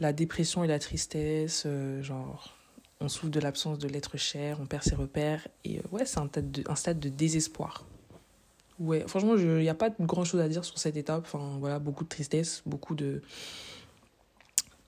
la 0.00 0.12
dépression 0.12 0.64
et 0.64 0.66
la 0.66 0.78
tristesse. 0.78 1.66
genre, 2.00 2.56
on 3.00 3.08
souffre 3.08 3.30
de 3.30 3.40
l'absence 3.40 3.78
de 3.78 3.88
l'être 3.88 4.16
cher, 4.16 4.58
on 4.60 4.66
perd 4.66 4.82
ses 4.82 4.94
repères. 4.94 5.46
Et 5.64 5.80
ouais, 5.92 6.04
c'est 6.04 6.18
un, 6.18 6.30
un 6.66 6.74
stade 6.74 7.00
de 7.00 7.08
désespoir. 7.08 7.84
Ouais, 8.78 9.04
franchement, 9.06 9.36
il 9.36 9.58
n'y 9.58 9.68
a 9.68 9.74
pas 9.74 9.90
grand 10.00 10.24
chose 10.24 10.40
à 10.40 10.48
dire 10.48 10.64
sur 10.64 10.78
cette 10.78 10.96
étape. 10.96 11.24
Enfin, 11.24 11.56
voilà, 11.60 11.78
beaucoup 11.78 12.04
de 12.04 12.08
tristesse, 12.08 12.62
beaucoup 12.66 12.94
de. 12.94 13.22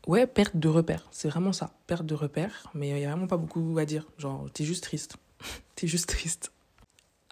Ouais, 0.07 0.27
perte 0.27 0.57
de 0.57 0.69
repères. 0.69 1.07
C'est 1.13 1.29
vraiment 1.29 1.53
ça. 1.53 1.73
Perte 1.87 2.05
de 2.05 2.15
repères. 2.15 2.71
Mais 2.75 2.89
il 2.89 2.95
n'y 2.95 3.05
a 3.05 3.11
vraiment 3.11 3.27
pas 3.27 3.37
beaucoup 3.37 3.77
à 3.79 3.85
dire. 3.85 4.07
Genre, 4.19 4.51
t'es 4.53 4.65
juste 4.65 4.83
triste. 4.83 5.17
t'es 5.77 5.87
juste 5.87 6.09
triste. 6.09 6.54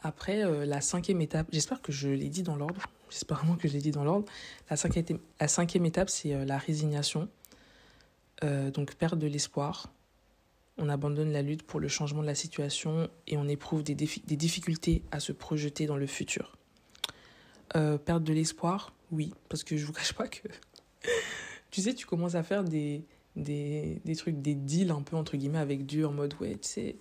Après, 0.02 0.44
euh, 0.44 0.66
la 0.66 0.80
cinquième 0.80 1.20
étape, 1.20 1.46
j'espère 1.52 1.80
que 1.80 1.92
je 1.92 2.08
l'ai 2.08 2.28
dit 2.28 2.42
dans 2.42 2.56
l'ordre. 2.56 2.82
J'espère 3.08 3.38
vraiment 3.38 3.56
que 3.56 3.68
je 3.68 3.72
l'ai 3.72 3.80
dit 3.80 3.92
dans 3.92 4.04
l'ordre. 4.04 4.26
La 4.68 4.76
cinquième, 4.76 5.86
étape, 5.86 6.10
c'est 6.10 6.34
euh, 6.34 6.44
la 6.44 6.58
résignation. 6.58 7.28
Euh, 8.42 8.70
donc, 8.70 8.94
perte 8.94 9.18
de 9.18 9.26
l'espoir 9.26 9.92
on 10.78 10.88
abandonne 10.88 11.30
la 11.30 11.42
lutte 11.42 11.64
pour 11.64 11.80
le 11.80 11.86
changement 11.86 12.22
de 12.22 12.26
la 12.26 12.34
situation 12.34 13.10
et 13.26 13.36
on 13.36 13.46
éprouve 13.46 13.82
des, 13.82 13.94
difficultés 13.94 15.02
à 15.12 15.20
se 15.20 15.30
projeter 15.30 15.84
dans 15.84 15.98
le 15.98 16.06
futur. 16.06 16.56
Perdre 17.74 18.20
de 18.20 18.32
l'espoir, 18.32 18.94
oui, 19.10 19.34
parce 19.50 19.64
que 19.64 19.76
je 19.76 19.84
vous 19.84 19.92
cache 19.92 20.14
pas 20.14 20.26
que, 20.26 20.48
tu 21.70 21.82
sais, 21.82 21.94
tu 21.94 22.06
commences 22.06 22.34
à 22.34 22.42
faire 22.42 22.64
des, 22.64 23.04
des, 23.36 24.00
des, 24.02 24.16
trucs, 24.16 24.40
des 24.40 24.54
deals 24.54 24.90
un 24.90 25.02
peu 25.02 25.14
entre 25.14 25.36
guillemets 25.36 25.58
avec 25.58 25.84
Dieu 25.84 26.06
en 26.06 26.12
mode, 26.12 26.34
ouais, 26.40 26.52
tu 26.52 26.68
sais, 26.68 26.96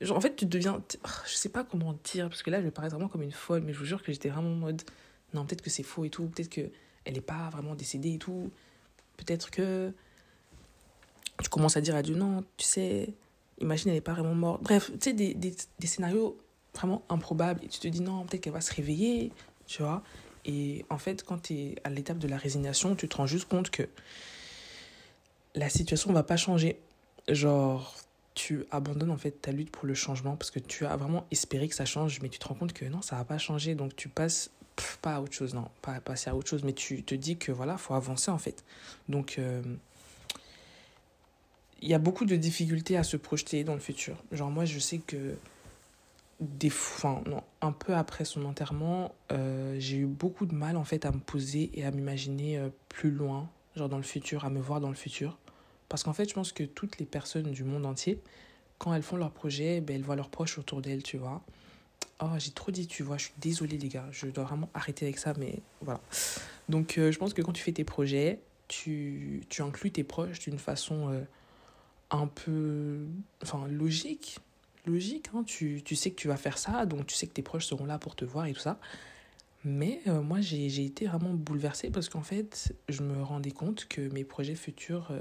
genre, 0.00 0.16
en 0.16 0.20
fait, 0.20 0.36
tu 0.36 0.46
deviens, 0.46 0.82
je 1.26 1.34
sais 1.34 1.48
pas 1.48 1.64
comment 1.64 1.98
dire, 2.04 2.28
parce 2.28 2.42
que 2.42 2.50
là, 2.50 2.62
je 2.62 2.68
parais 2.68 2.88
vraiment 2.88 3.08
comme 3.08 3.22
une 3.22 3.32
folle, 3.32 3.62
mais 3.62 3.72
je 3.72 3.78
vous 3.78 3.84
jure 3.84 4.02
que 4.02 4.12
j'étais 4.12 4.28
vraiment 4.28 4.50
en 4.52 4.56
mode, 4.56 4.82
non, 5.34 5.44
peut-être 5.44 5.62
que 5.62 5.70
c'est 5.70 5.82
faux 5.82 6.04
et 6.04 6.10
tout, 6.10 6.26
peut-être 6.26 6.50
que 6.50 6.70
elle 7.04 7.14
n'est 7.14 7.20
pas 7.20 7.48
vraiment 7.50 7.74
décédée 7.74 8.14
et 8.14 8.18
tout, 8.18 8.50
peut-être 9.16 9.50
que 9.50 9.92
tu 11.42 11.48
commences 11.48 11.76
à 11.76 11.80
dire 11.80 11.94
à 11.94 12.02
Dieu, 12.02 12.14
non, 12.14 12.44
tu 12.56 12.66
sais, 12.66 13.14
imagine, 13.60 13.90
elle 13.90 13.96
n'est 13.96 14.00
pas 14.00 14.12
vraiment 14.12 14.34
morte. 14.34 14.62
Bref, 14.62 14.90
tu 14.92 14.98
sais, 15.00 15.12
des, 15.12 15.34
des, 15.34 15.54
des 15.78 15.86
scénarios 15.86 16.36
vraiment 16.74 17.02
improbables. 17.08 17.64
Et 17.64 17.68
tu 17.68 17.78
te 17.80 17.88
dis, 17.88 18.00
non, 18.00 18.24
peut-être 18.24 18.42
qu'elle 18.42 18.52
va 18.52 18.60
se 18.60 18.74
réveiller, 18.74 19.32
tu 19.66 19.82
vois. 19.82 20.02
Et 20.44 20.84
en 20.90 20.98
fait, 20.98 21.22
quand 21.24 21.42
tu 21.42 21.54
es 21.54 21.74
à 21.84 21.90
l'étape 21.90 22.18
de 22.18 22.28
la 22.28 22.36
résignation, 22.36 22.94
tu 22.94 23.08
te 23.08 23.16
rends 23.16 23.26
juste 23.26 23.48
compte 23.48 23.70
que 23.70 23.88
la 25.54 25.68
situation 25.68 26.12
va 26.12 26.22
pas 26.22 26.36
changer. 26.36 26.78
Genre, 27.28 27.94
tu 28.38 28.64
abandonnes 28.70 29.10
en 29.10 29.16
fait 29.16 29.32
ta 29.32 29.50
lutte 29.50 29.72
pour 29.72 29.88
le 29.88 29.94
changement 29.94 30.36
parce 30.36 30.52
que 30.52 30.60
tu 30.60 30.86
as 30.86 30.96
vraiment 30.96 31.26
espéré 31.32 31.68
que 31.68 31.74
ça 31.74 31.84
change, 31.84 32.20
mais 32.22 32.28
tu 32.28 32.38
te 32.38 32.46
rends 32.46 32.54
compte 32.54 32.72
que 32.72 32.84
non, 32.84 33.02
ça 33.02 33.16
va 33.16 33.24
pas 33.24 33.36
changer. 33.36 33.74
Donc 33.74 33.96
tu 33.96 34.08
passes 34.08 34.50
pas 35.02 35.16
à 35.16 35.20
autre 35.20 35.32
chose, 35.32 35.54
non, 35.54 35.68
pas 35.82 36.00
passer 36.00 36.30
à 36.30 36.36
autre 36.36 36.48
chose, 36.48 36.62
mais 36.62 36.72
tu 36.72 37.02
te 37.02 37.16
dis 37.16 37.36
que 37.36 37.50
voilà, 37.50 37.76
faut 37.76 37.94
avancer 37.94 38.30
en 38.30 38.38
fait. 38.38 38.64
Donc 39.08 39.40
euh, 39.40 39.60
il 41.82 41.88
y 41.88 41.94
a 41.94 41.98
beaucoup 41.98 42.26
de 42.26 42.36
difficultés 42.36 42.96
à 42.96 43.02
se 43.02 43.16
projeter 43.16 43.64
dans 43.64 43.74
le 43.74 43.80
futur. 43.80 44.16
Genre 44.30 44.52
moi, 44.52 44.64
je 44.64 44.78
sais 44.78 44.98
que 44.98 45.34
des 46.38 46.68
enfin, 46.68 47.20
non, 47.26 47.42
un 47.60 47.72
peu 47.72 47.96
après 47.96 48.24
son 48.24 48.44
enterrement, 48.44 49.16
euh, 49.32 49.74
j'ai 49.80 49.96
eu 49.96 50.06
beaucoup 50.06 50.46
de 50.46 50.54
mal 50.54 50.76
en 50.76 50.84
fait 50.84 51.04
à 51.06 51.10
me 51.10 51.18
poser 51.18 51.72
et 51.74 51.84
à 51.84 51.90
m'imaginer 51.90 52.56
euh, 52.56 52.68
plus 52.88 53.10
loin, 53.10 53.50
genre 53.74 53.88
dans 53.88 53.96
le 53.96 54.04
futur, 54.04 54.44
à 54.44 54.50
me 54.50 54.60
voir 54.60 54.80
dans 54.80 54.90
le 54.90 54.94
futur. 54.94 55.36
Parce 55.88 56.02
qu'en 56.02 56.12
fait, 56.12 56.28
je 56.28 56.34
pense 56.34 56.52
que 56.52 56.64
toutes 56.64 56.98
les 56.98 57.06
personnes 57.06 57.50
du 57.50 57.64
monde 57.64 57.86
entier, 57.86 58.18
quand 58.78 58.94
elles 58.94 59.02
font 59.02 59.16
leur 59.16 59.30
projet, 59.30 59.80
ben, 59.80 59.96
elles 59.96 60.02
voient 60.02 60.16
leurs 60.16 60.30
proches 60.30 60.58
autour 60.58 60.82
d'elles, 60.82 61.02
tu 61.02 61.16
vois. 61.16 61.42
Oh, 62.20 62.30
j'ai 62.38 62.50
trop 62.50 62.70
dit, 62.70 62.86
tu 62.86 63.02
vois, 63.02 63.16
je 63.16 63.24
suis 63.24 63.34
désolée, 63.38 63.78
les 63.78 63.88
gars. 63.88 64.06
Je 64.10 64.26
dois 64.26 64.44
vraiment 64.44 64.68
arrêter 64.74 65.06
avec 65.06 65.18
ça, 65.18 65.34
mais 65.38 65.60
voilà. 65.80 66.00
Donc, 66.68 66.98
euh, 66.98 67.12
je 67.12 67.18
pense 67.18 67.32
que 67.32 67.42
quand 67.42 67.52
tu 67.52 67.62
fais 67.62 67.72
tes 67.72 67.84
projets, 67.84 68.40
tu, 68.66 69.42
tu 69.48 69.62
inclus 69.62 69.90
tes 69.90 70.04
proches 70.04 70.40
d'une 70.40 70.58
façon 70.58 71.10
euh, 71.10 71.22
un 72.10 72.26
peu. 72.26 73.06
Enfin, 73.42 73.66
logique. 73.68 74.38
Logique, 74.86 75.28
hein. 75.34 75.42
tu, 75.44 75.82
tu 75.84 75.96
sais 75.96 76.10
que 76.10 76.16
tu 76.16 76.28
vas 76.28 76.36
faire 76.36 76.56
ça, 76.56 76.86
donc 76.86 77.06
tu 77.06 77.14
sais 77.14 77.26
que 77.26 77.34
tes 77.34 77.42
proches 77.42 77.66
seront 77.66 77.84
là 77.84 77.98
pour 77.98 78.16
te 78.16 78.24
voir 78.24 78.46
et 78.46 78.54
tout 78.54 78.60
ça. 78.60 78.78
Mais 79.64 80.00
euh, 80.06 80.22
moi, 80.22 80.40
j'ai 80.40 80.84
été 80.84 81.06
vraiment 81.06 81.34
bouleversée 81.34 81.90
parce 81.90 82.08
qu'en 82.08 82.22
fait, 82.22 82.74
je 82.88 83.02
me 83.02 83.22
rendais 83.22 83.50
compte 83.50 83.86
que 83.86 84.08
mes 84.12 84.24
projets 84.24 84.54
futurs 84.54 85.12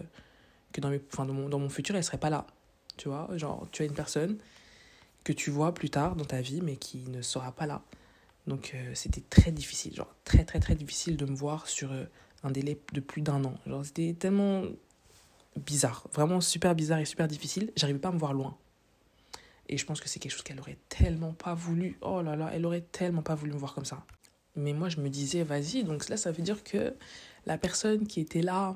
dans, 0.82 1.60
mon, 1.60 1.70
futur, 1.70 1.96
elle 1.96 2.04
serait 2.04 2.18
pas 2.18 2.30
là. 2.30 2.46
Tu 2.98 3.10
vois, 3.10 3.30
genre, 3.36 3.68
tu 3.72 3.84
as 3.84 3.86
une 3.86 3.94
personne 3.94 4.38
que 5.24 5.34
tu 5.34 5.52
vois 5.52 5.74
plus 5.74 5.90
tard 5.90 6.16
dans 6.16 6.26
ta 6.26 6.42
vie, 6.42 6.62
mais 6.62 6.78
qui 6.78 7.00
ne 7.10 7.22
sera 7.22 7.52
pas 7.52 7.66
là. 7.66 7.82
Donc, 8.48 8.72
euh, 8.74 8.92
c'était 8.96 9.24
très 9.30 9.52
difficile, 9.52 9.94
genre, 9.94 10.14
très, 10.24 10.46
très, 10.46 10.60
très 10.60 10.76
difficile 10.76 11.18
de 11.18 11.26
me 11.26 11.36
voir 11.36 11.68
sur 11.68 11.92
euh, 11.92 12.06
un 12.44 12.52
délai 12.52 12.80
de 12.94 13.00
plus 13.00 13.22
d'un 13.22 13.44
an. 13.44 13.56
Genre, 13.68 13.86
c'était 13.86 14.16
tellement 14.18 14.64
bizarre, 15.58 16.08
vraiment 16.14 16.42
super 16.42 16.76
bizarre 16.76 17.00
et 17.00 17.06
super 17.06 17.28
difficile. 17.28 17.72
J'arrivais 17.76 18.00
pas 18.00 18.10
à 18.10 18.14
me 18.14 18.20
voir 18.20 18.34
loin. 18.34 18.58
Et 19.70 19.78
je 19.78 19.86
pense 19.86 20.00
que 20.00 20.08
c'est 20.08 20.20
quelque 20.20 20.32
chose 20.32 20.44
qu'elle 20.44 20.60
aurait 20.60 20.78
tellement 20.90 21.34
pas 21.34 21.54
voulu. 21.54 21.98
Oh 22.02 22.22
là 22.22 22.36
là, 22.36 22.50
elle 22.54 22.66
aurait 22.66 22.86
tellement 22.92 23.22
pas 23.22 23.36
voulu 23.36 23.52
me 23.52 23.58
voir 23.58 23.74
comme 23.74 23.86
ça. 23.86 24.06
Mais 24.56 24.74
moi, 24.74 24.90
je 24.90 25.00
me 25.00 25.10
disais, 25.10 25.44
vas-y, 25.44 25.84
donc 25.84 26.08
là, 26.10 26.18
ça 26.18 26.32
veut 26.32 26.42
dire 26.42 26.64
que 26.64 26.96
la 27.46 27.58
personne 27.58 28.08
qui 28.08 28.20
était 28.22 28.42
là 28.42 28.76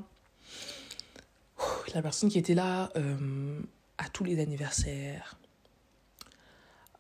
la 1.94 2.02
personne 2.02 2.30
qui 2.30 2.38
était 2.38 2.54
là 2.54 2.92
euh, 2.96 3.60
à 3.98 4.10
tous 4.10 4.24
les 4.24 4.40
anniversaires, 4.40 5.38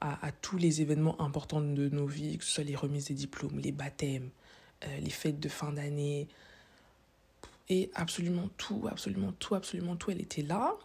à, 0.01 0.31
tous 0.31 0.57
les 0.57 0.81
événements 0.81 1.21
importants 1.21 1.61
de 1.61 1.89
nos 1.89 2.07
vies, 2.07 2.39
que 2.39 2.43
ce 2.43 2.51
soit 2.51 2.63
les 2.63 2.75
remises 2.75 3.05
des 3.05 3.13
diplômes, 3.13 3.59
les 3.59 3.71
baptêmes, 3.71 4.31
euh, 4.83 4.97
les 4.99 5.11
fêtes 5.11 5.39
de 5.39 5.47
fin 5.47 5.71
d'année, 5.71 6.27
et 7.69 7.91
absolument 7.93 8.49
tout, 8.57 8.87
absolument 8.89 9.31
tout, 9.33 9.53
absolument 9.53 9.95
tout, 9.95 10.09
elle 10.09 10.21
était 10.21 10.41
là. 10.41 10.75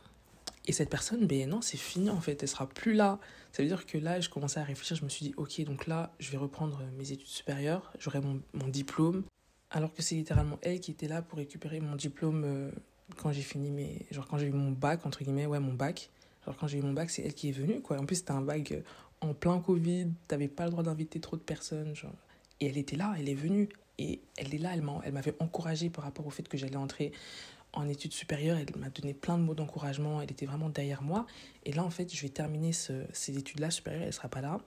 Et 0.67 0.73
cette 0.73 0.91
personne, 0.91 1.27
ben 1.27 1.49
non, 1.49 1.63
c'est 1.63 1.79
fini 1.79 2.11
en 2.11 2.21
fait, 2.21 2.43
elle 2.43 2.49
sera 2.49 2.69
plus 2.69 2.93
là. 2.93 3.19
Ça 3.53 3.63
veut 3.63 3.69
dire 3.69 3.87
que 3.87 3.97
là, 3.97 4.21
je 4.21 4.29
commençais 4.29 4.61
à 4.61 4.65
réfléchir, 4.65 4.97
je 4.97 5.05
me 5.05 5.09
suis 5.09 5.27
dit, 5.27 5.35
ok, 5.39 5.65
donc 5.65 5.87
là, 5.87 6.13
je 6.19 6.31
vais 6.31 6.37
reprendre 6.37 6.83
mes 6.99 7.13
études 7.13 7.27
supérieures, 7.27 7.93
j'aurai 7.99 8.21
mon, 8.21 8.43
mon 8.53 8.69
diplôme, 8.69 9.25
alors 9.71 9.95
que 9.95 10.03
c'est 10.03 10.15
littéralement 10.15 10.59
elle 10.61 10.81
qui 10.81 10.91
était 10.91 11.09
là 11.09 11.23
pour 11.23 11.39
récupérer 11.39 11.81
mon 11.81 11.97
diplôme 11.97 12.45
euh, 12.45 12.71
quand 13.17 13.33
j'ai 13.33 13.43
fini 13.43 13.71
mes. 13.71 14.07
Genre, 14.11 14.27
quand 14.27 14.39
j'ai 14.39 14.47
eu 14.47 14.53
mon 14.53 14.73
bac, 14.73 15.07
entre 15.07 15.23
guillemets, 15.23 15.47
ouais, 15.47 15.61
mon 15.61 15.75
bac. 15.75 16.11
Genre, 16.45 16.57
quand 16.57 16.67
j'ai 16.67 16.79
eu 16.79 16.83
mon 16.83 16.93
bac, 16.93 17.11
c'est 17.11 17.23
elle 17.23 17.35
qui 17.35 17.49
est 17.49 17.53
venue, 17.53 17.81
quoi. 17.81 17.99
En 17.99 18.07
plus, 18.07 18.17
c'était 18.17 18.33
un 18.33 18.41
bac 18.41 18.73
euh, 18.73 18.81
en 19.21 19.35
plein 19.35 19.59
Covid, 19.61 20.09
t'avais 20.29 20.49
pas 20.49 20.65
le 20.65 20.71
droit 20.71 20.83
d'inviter 20.83 21.21
trop 21.21 21.37
de 21.37 21.43
personnes, 21.43 21.95
genre. 21.95 22.13
Et 22.61 22.67
elle 22.67 22.79
était 22.79 22.97
là, 22.97 23.15
elle 23.19 23.29
est 23.29 23.35
venue. 23.35 23.69
Et 23.99 24.21
elle 24.37 24.55
est 24.55 24.59
là, 24.59 24.73
elle 24.75 25.13
m'avait 25.13 25.35
encouragée 25.41 25.89
par 25.89 26.05
rapport 26.05 26.27
au 26.27 26.31
fait 26.31 26.47
que 26.47 26.59
j'allais 26.59 26.77
entrer 26.77 27.13
en 27.73 27.89
études 27.89 28.13
supérieures. 28.13 28.59
Elle 28.59 28.79
m'a 28.79 28.91
donné 28.91 29.15
plein 29.15 29.39
de 29.39 29.43
mots 29.43 29.55
d'encouragement. 29.55 30.21
Elle 30.21 30.31
était 30.31 30.45
vraiment 30.45 30.69
derrière 30.69 31.03
moi. 31.03 31.27
Et 31.65 31.73
là, 31.73 31.83
en 31.83 31.91
fait, 31.91 32.15
je 32.15 32.21
vais 32.21 32.29
terminer 32.29 32.73
ce, 32.73 33.05
ces 33.13 33.39
études-là 33.39 33.71
supérieures. 33.71 34.03
Elle 34.03 34.13
sera 34.13 34.29
pas 34.29 34.43
là. 34.43 34.59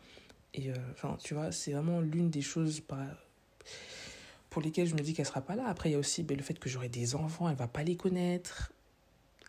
Et 0.56 0.72
euh, 0.72 0.76
enfin, 0.94 1.16
tu 1.24 1.36
vois, 1.36 1.52
c'est 1.52 1.74
vraiment 1.74 2.02
l'une 2.02 2.32
des 2.32 2.42
choses 2.42 2.80
par, 2.80 3.06
pour 4.50 4.62
lesquelles 4.62 4.88
je 4.88 4.96
me 4.96 5.02
dis 5.02 5.14
qu'elle 5.14 5.26
sera 5.26 5.42
pas 5.42 5.56
là. 5.56 5.68
Après, 5.68 5.90
il 5.90 5.94
y 5.94 5.96
a 5.96 6.00
aussi 6.00 6.24
ben, 6.24 6.36
le 6.38 6.44
fait 6.44 6.58
que 6.58 6.70
j'aurai 6.70 6.90
des 6.90 7.16
enfants, 7.16 7.50
elle 7.50 7.56
va 7.56 7.68
pas 7.68 7.84
les 7.84 7.96
connaître. 7.96 8.72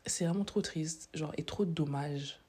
C'est 0.06 0.24
vraiment 0.24 0.44
trop 0.44 0.62
triste, 0.62 1.08
genre, 1.14 1.32
et 1.36 1.44
trop 1.44 1.64
dommage 1.64 2.40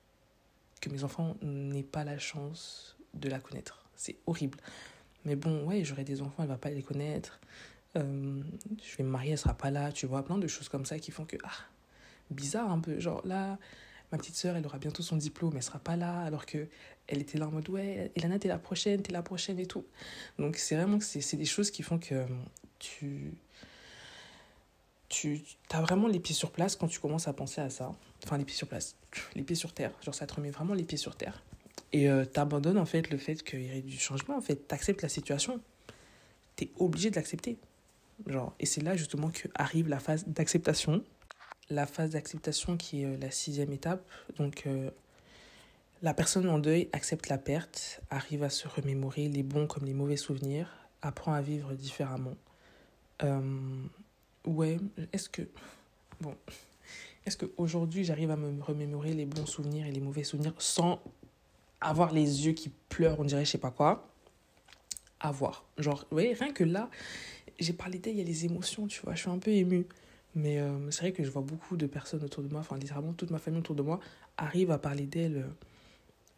que 0.81 0.89
mes 0.89 1.03
enfants 1.03 1.35
n'aient 1.41 1.83
pas 1.83 2.03
la 2.03 2.17
chance 2.17 2.97
de 3.13 3.29
la 3.29 3.39
connaître. 3.39 3.85
C'est 3.95 4.17
horrible. 4.25 4.57
Mais 5.25 5.35
bon, 5.35 5.65
ouais, 5.65 5.83
j'aurai 5.83 6.03
des 6.03 6.21
enfants, 6.21 6.43
elle 6.43 6.49
va 6.49 6.57
pas 6.57 6.71
les 6.71 6.81
connaître. 6.81 7.39
Euh, 7.97 8.41
je 8.81 8.97
vais 8.97 9.03
me 9.03 9.09
marier, 9.09 9.31
elle 9.31 9.37
sera 9.37 9.53
pas 9.53 9.69
là, 9.69 9.91
tu 9.91 10.05
vois, 10.05 10.23
plein 10.23 10.37
de 10.37 10.47
choses 10.47 10.69
comme 10.69 10.85
ça 10.85 10.97
qui 10.97 11.11
font 11.11 11.25
que, 11.25 11.37
ah, 11.43 11.51
bizarre 12.29 12.71
un 12.71 12.79
peu. 12.79 12.99
Genre 12.99 13.21
là, 13.25 13.59
ma 14.11 14.17
petite 14.17 14.35
sœur, 14.35 14.55
elle 14.55 14.65
aura 14.65 14.79
bientôt 14.79 15.03
son 15.03 15.17
diplôme, 15.17 15.53
elle 15.55 15.63
sera 15.63 15.79
pas 15.79 15.95
là, 15.95 16.21
alors 16.21 16.45
que 16.45 16.67
elle 17.11 17.21
était 17.21 17.37
là 17.37 17.47
en 17.47 17.51
mode 17.51 17.69
ouais, 17.69 18.11
Elana, 18.15 18.39
t'es 18.39 18.47
la 18.47 18.57
prochaine, 18.57 19.01
t'es 19.01 19.11
la 19.11 19.21
prochaine 19.21 19.59
et 19.59 19.65
tout. 19.65 19.85
Donc 20.39 20.55
c'est 20.55 20.75
vraiment 20.75 20.97
que 20.97 21.03
c'est 21.03 21.37
des 21.37 21.45
choses 21.45 21.69
qui 21.69 21.83
font 21.83 21.99
que 21.99 22.15
euh, 22.15 22.25
tu 22.79 23.33
tu 25.09 25.43
as 25.71 25.81
vraiment 25.81 26.07
les 26.07 26.21
pieds 26.21 26.33
sur 26.33 26.51
place 26.51 26.77
quand 26.77 26.87
tu 26.87 27.01
commences 27.01 27.27
à 27.27 27.33
penser 27.33 27.59
à 27.59 27.69
ça. 27.69 27.91
Enfin, 28.23 28.37
les 28.37 28.45
pieds 28.45 28.55
sur 28.55 28.67
place, 28.67 28.95
les 29.35 29.43
pieds 29.43 29.57
sur 29.57 29.73
terre. 29.73 29.91
Genre, 30.01 30.15
ça 30.15 30.25
te 30.25 30.33
remet 30.33 30.51
vraiment 30.51 30.73
les 30.73 30.85
pieds 30.85 30.97
sur 30.97 31.17
terre. 31.17 31.43
Et 31.91 32.09
euh, 32.09 32.23
t'abandonnes 32.23 32.77
en 32.77 32.85
fait 32.85 33.09
le 33.09 33.17
fait 33.17 33.43
qu'il 33.43 33.61
y 33.61 33.77
ait 33.77 33.81
du 33.81 33.99
changement. 33.99 34.37
En 34.37 34.41
fait, 34.41 34.55
t'acceptes 34.69 35.01
la 35.01 35.09
situation. 35.09 35.59
T'es 36.55 36.71
obligé 36.77 37.09
de 37.09 37.17
l'accepter. 37.17 37.57
Genre, 38.25 38.55
et 38.61 38.65
c'est 38.65 38.79
là 38.79 38.95
justement 38.95 39.31
que 39.31 39.49
arrive 39.55 39.89
la 39.89 39.99
phase 39.99 40.25
d'acceptation 40.27 41.03
la 41.71 41.85
phase 41.85 42.11
d'acceptation 42.11 42.77
qui 42.77 43.01
est 43.01 43.05
euh, 43.05 43.17
la 43.19 43.31
sixième 43.31 43.71
étape. 43.71 44.03
Donc, 44.37 44.63
euh, 44.67 44.91
la 46.01 46.13
personne 46.13 46.49
en 46.49 46.59
deuil 46.59 46.89
accepte 46.93 47.29
la 47.29 47.37
perte, 47.37 48.01
arrive 48.09 48.43
à 48.43 48.49
se 48.49 48.67
remémorer 48.67 49.27
les 49.27 49.43
bons 49.43 49.67
comme 49.67 49.85
les 49.85 49.93
mauvais 49.93 50.17
souvenirs, 50.17 50.67
apprend 51.01 51.33
à 51.33 51.41
vivre 51.41 51.73
différemment. 51.73 52.35
Euh, 53.23 53.83
ouais, 54.45 54.77
est-ce 55.13 55.29
que. 55.29 55.43
Bon. 56.19 56.35
Est-ce 57.25 57.37
qu'aujourd'hui, 57.37 58.03
j'arrive 58.03 58.31
à 58.31 58.35
me 58.35 58.63
remémorer 58.63 59.13
les 59.13 59.25
bons 59.25 59.45
souvenirs 59.45 59.85
et 59.85 59.91
les 59.91 59.99
mauvais 59.99 60.23
souvenirs 60.23 60.53
sans 60.57 60.99
avoir 61.79 62.13
les 62.13 62.47
yeux 62.47 62.53
qui 62.53 62.69
pleurent, 62.89 63.19
on 63.19 63.23
dirait, 63.23 63.45
je 63.45 63.51
sais 63.51 63.57
pas 63.59 63.69
quoi? 63.69 64.07
À 65.19 65.31
voir. 65.31 65.65
Genre, 65.77 65.99
vous 66.09 66.15
voyez, 66.15 66.33
rien 66.33 66.51
que 66.51 66.63
là, 66.63 66.89
j'ai 67.59 67.73
parlé 67.73 67.99
d'elle, 67.99 68.15
il 68.15 68.19
y 68.19 68.21
a 68.21 68.25
les 68.25 68.45
émotions, 68.45 68.87
tu 68.87 69.01
vois, 69.01 69.13
je 69.13 69.21
suis 69.21 69.29
un 69.29 69.37
peu 69.37 69.51
émue. 69.51 69.85
Mais 70.33 70.59
euh, 70.59 70.89
c'est 70.89 71.01
vrai 71.01 71.11
que 71.11 71.23
je 71.23 71.29
vois 71.29 71.43
beaucoup 71.43 71.77
de 71.77 71.85
personnes 71.85 72.23
autour 72.23 72.41
de 72.41 72.49
moi, 72.49 72.61
enfin 72.61 72.77
littéralement 72.77 73.13
toute 73.13 73.29
ma 73.29 73.37
famille 73.37 73.59
autour 73.59 73.75
de 73.75 73.83
moi, 73.83 73.99
arrive 74.37 74.71
à 74.71 74.79
parler 74.79 75.05
d'elle 75.05 75.37
euh, 75.37 75.47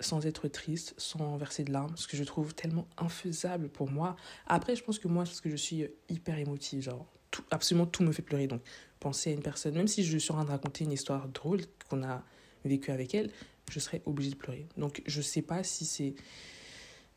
sans 0.03 0.25
être 0.25 0.47
triste, 0.47 0.93
sans 0.97 1.37
verser 1.37 1.63
de 1.63 1.71
larmes, 1.71 1.95
ce 1.95 2.07
que 2.07 2.17
je 2.17 2.23
trouve 2.23 2.53
tellement 2.53 2.87
infaisable 2.97 3.69
pour 3.69 3.89
moi. 3.89 4.15
Après, 4.47 4.75
je 4.75 4.83
pense 4.83 4.99
que 4.99 5.07
moi, 5.07 5.23
parce 5.23 5.41
que 5.41 5.49
je 5.49 5.55
suis 5.55 5.85
hyper 6.09 6.37
émotive, 6.37 6.81
genre 6.81 7.05
absolument 7.51 7.85
tout 7.85 8.03
me 8.03 8.11
fait 8.11 8.21
pleurer. 8.21 8.47
Donc, 8.47 8.61
penser 8.99 9.31
à 9.31 9.33
une 9.33 9.41
personne, 9.41 9.75
même 9.75 9.87
si 9.87 10.03
je 10.03 10.17
suis 10.17 10.31
en 10.31 10.35
train 10.35 10.45
de 10.45 10.51
raconter 10.51 10.83
une 10.83 10.91
histoire 10.91 11.27
drôle 11.27 11.61
qu'on 11.89 12.03
a 12.03 12.23
vécue 12.65 12.91
avec 12.91 13.13
elle, 13.15 13.31
je 13.71 13.79
serais 13.79 14.01
obligée 14.05 14.31
de 14.31 14.35
pleurer. 14.35 14.67
Donc, 14.77 15.01
je 15.05 15.21
sais 15.21 15.41
pas 15.41 15.63
si 15.63 15.85
c'est 15.85 16.15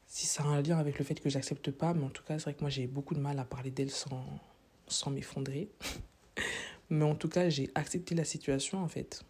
si 0.06 0.26
ça 0.26 0.44
a 0.44 0.46
un 0.46 0.62
lien 0.62 0.78
avec 0.78 0.98
le 0.98 1.04
fait 1.04 1.18
que 1.20 1.28
j'accepte 1.28 1.70
pas, 1.70 1.92
mais 1.92 2.04
en 2.04 2.10
tout 2.10 2.22
cas, 2.22 2.38
c'est 2.38 2.44
vrai 2.44 2.54
que 2.54 2.60
moi 2.60 2.70
j'ai 2.70 2.86
beaucoup 2.86 3.14
de 3.14 3.20
mal 3.20 3.38
à 3.38 3.44
parler 3.44 3.70
d'elle 3.70 3.90
sans, 3.90 4.24
sans 4.86 5.10
m'effondrer. 5.10 5.68
Mais 6.90 7.04
en 7.04 7.16
tout 7.16 7.28
cas, 7.28 7.48
j'ai 7.48 7.68
accepté 7.74 8.14
la 8.14 8.24
situation 8.24 8.78
en 8.78 8.88
fait. 8.88 9.24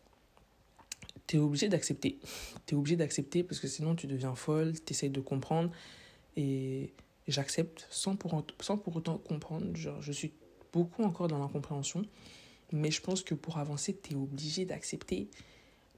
Tu 1.26 1.36
es 1.36 1.38
obligé 1.38 1.68
d'accepter. 1.68 2.18
Tu 2.66 2.74
es 2.74 2.78
obligé 2.78 2.96
d'accepter 2.96 3.42
parce 3.42 3.60
que 3.60 3.68
sinon 3.68 3.94
tu 3.94 4.06
deviens 4.06 4.34
folle, 4.34 4.72
tu 4.84 4.92
essayes 4.92 5.10
de 5.10 5.20
comprendre. 5.20 5.70
Et 6.36 6.92
j'accepte 7.26 7.86
sans 7.90 8.16
pour, 8.16 8.44
sans 8.60 8.78
pour 8.78 8.96
autant 8.96 9.18
comprendre. 9.18 9.74
Genre, 9.76 10.00
je 10.00 10.12
suis 10.12 10.32
beaucoup 10.72 11.02
encore 11.02 11.28
dans 11.28 11.38
l'incompréhension. 11.38 12.02
Mais 12.72 12.90
je 12.90 13.00
pense 13.00 13.22
que 13.22 13.34
pour 13.34 13.58
avancer, 13.58 13.98
tu 14.00 14.12
es 14.12 14.16
obligé 14.16 14.64
d'accepter. 14.64 15.28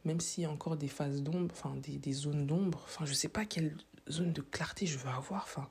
Même 0.04 0.20
s'il 0.20 0.44
y 0.44 0.46
a 0.46 0.50
encore 0.50 0.76
des 0.76 0.88
phases 0.88 1.22
d'ombre, 1.22 1.52
enfin 1.52 1.74
des, 1.76 1.98
des 1.98 2.12
zones 2.12 2.46
d'ombre. 2.46 2.82
Enfin, 2.84 3.04
je 3.04 3.12
sais 3.12 3.28
pas 3.28 3.44
quelle 3.44 3.76
zone 4.08 4.32
de 4.32 4.40
clarté 4.40 4.86
je 4.86 4.98
veux 4.98 5.10
avoir. 5.10 5.42
Enfin, 5.42 5.68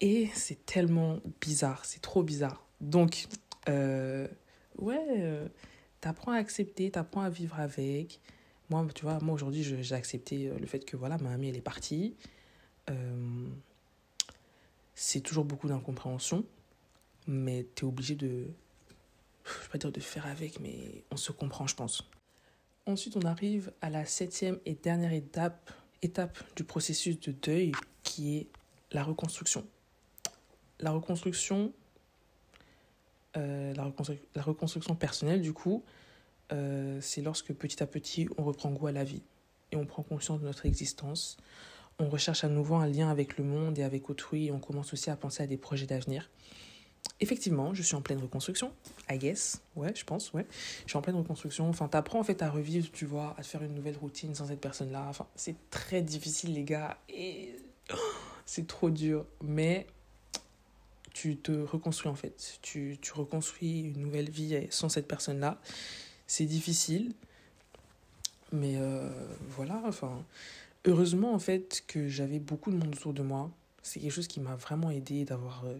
et 0.00 0.28
c'est 0.34 0.64
tellement 0.64 1.20
bizarre. 1.40 1.84
C'est 1.84 2.00
trop 2.00 2.22
bizarre. 2.22 2.64
Donc, 2.80 3.26
euh, 3.68 4.26
ouais, 4.78 5.04
euh, 5.10 5.48
T'apprends 6.02 6.32
à 6.32 6.38
accepter, 6.38 6.90
t'apprends 6.90 7.20
à 7.20 7.30
vivre 7.30 7.60
avec. 7.60 8.20
Moi, 8.72 8.86
tu 8.94 9.02
vois, 9.02 9.18
moi 9.20 9.34
aujourd'hui, 9.34 9.62
j'ai 9.62 9.94
accepté 9.94 10.50
le 10.58 10.66
fait 10.66 10.80
que 10.80 10.96
voilà, 10.96 11.18
ma 11.18 11.32
amie, 11.32 11.50
elle 11.50 11.56
est 11.56 11.60
partie. 11.60 12.14
Euh, 12.88 13.46
c'est 14.94 15.20
toujours 15.20 15.44
beaucoup 15.44 15.68
d'incompréhension, 15.68 16.46
mais 17.26 17.66
tu 17.74 17.84
es 17.84 17.88
obligé 17.88 18.14
de, 18.14 18.46
je 19.44 19.62
vais 19.64 19.68
pas 19.72 19.76
dire 19.76 19.92
de 19.92 20.00
faire 20.00 20.26
avec, 20.26 20.58
mais 20.58 21.04
on 21.10 21.18
se 21.18 21.32
comprend, 21.32 21.66
je 21.66 21.74
pense. 21.74 22.08
Ensuite, 22.86 23.14
on 23.18 23.26
arrive 23.26 23.72
à 23.82 23.90
la 23.90 24.06
septième 24.06 24.58
et 24.64 24.72
dernière 24.72 25.12
étape, 25.12 25.70
étape 26.00 26.38
du 26.56 26.64
processus 26.64 27.20
de 27.20 27.32
deuil, 27.32 27.72
qui 28.02 28.38
est 28.38 28.46
la 28.90 29.04
reconstruction. 29.04 29.66
La 30.80 30.92
reconstruction, 30.92 31.74
euh, 33.36 33.74
la, 33.74 34.42
reconstruction 34.42 34.94
personnelle, 34.94 35.42
du 35.42 35.52
coup, 35.52 35.84
euh, 36.52 36.98
c'est 37.00 37.22
lorsque 37.22 37.52
petit 37.52 37.82
à 37.82 37.86
petit, 37.86 38.28
on 38.38 38.44
reprend 38.44 38.70
goût 38.70 38.86
à 38.86 38.92
la 38.92 39.04
vie 39.04 39.22
et 39.72 39.76
on 39.76 39.86
prend 39.86 40.02
conscience 40.02 40.40
de 40.40 40.44
notre 40.44 40.66
existence. 40.66 41.36
On 41.98 42.08
recherche 42.08 42.44
à 42.44 42.48
nouveau 42.48 42.76
un 42.76 42.86
lien 42.86 43.10
avec 43.10 43.38
le 43.38 43.44
monde 43.44 43.78
et 43.78 43.82
avec 43.82 44.10
autrui 44.10 44.46
et 44.46 44.52
on 44.52 44.58
commence 44.58 44.92
aussi 44.92 45.10
à 45.10 45.16
penser 45.16 45.42
à 45.42 45.46
des 45.46 45.56
projets 45.56 45.86
d'avenir. 45.86 46.30
Effectivement, 47.20 47.74
je 47.74 47.82
suis 47.82 47.94
en 47.94 48.02
pleine 48.02 48.20
reconstruction, 48.20 48.72
I 49.10 49.18
guess, 49.18 49.60
ouais, 49.76 49.92
je 49.94 50.04
pense, 50.04 50.32
ouais. 50.32 50.46
Je 50.84 50.90
suis 50.90 50.96
en 50.96 51.02
pleine 51.02 51.16
reconstruction. 51.16 51.68
Enfin, 51.68 51.88
t'apprends 51.88 52.20
en 52.20 52.24
fait 52.24 52.42
à 52.42 52.50
revivre, 52.50 52.90
tu 52.92 53.06
vois, 53.06 53.34
à 53.38 53.42
faire 53.42 53.62
une 53.62 53.74
nouvelle 53.74 53.96
routine 53.96 54.34
sans 54.34 54.46
cette 54.46 54.60
personne-là. 54.60 55.06
Enfin, 55.08 55.26
c'est 55.34 55.56
très 55.70 56.02
difficile, 56.02 56.54
les 56.54 56.64
gars, 56.64 56.98
et 57.08 57.56
c'est 58.46 58.66
trop 58.66 58.90
dur. 58.90 59.26
Mais 59.42 59.86
tu 61.12 61.36
te 61.36 61.52
reconstruis 61.52 62.10
en 62.10 62.14
fait. 62.14 62.58
Tu, 62.62 62.98
tu 63.00 63.12
reconstruis 63.12 63.80
une 63.80 64.00
nouvelle 64.00 64.30
vie 64.30 64.66
sans 64.70 64.88
cette 64.88 65.08
personne-là. 65.08 65.60
C'est 66.26 66.46
difficile. 66.46 67.12
Mais 68.52 68.76
euh, 68.76 69.08
voilà, 69.48 69.80
enfin, 69.86 70.24
heureusement 70.84 71.32
en 71.32 71.38
fait 71.38 71.84
que 71.86 72.08
j'avais 72.08 72.38
beaucoup 72.38 72.70
de 72.70 72.76
monde 72.76 72.94
autour 72.94 73.14
de 73.14 73.22
moi. 73.22 73.50
C'est 73.82 73.98
quelque 74.00 74.12
chose 74.12 74.28
qui 74.28 74.40
m'a 74.40 74.54
vraiment 74.56 74.90
aidé 74.90 75.24
d'avoir 75.24 75.64
euh, 75.64 75.74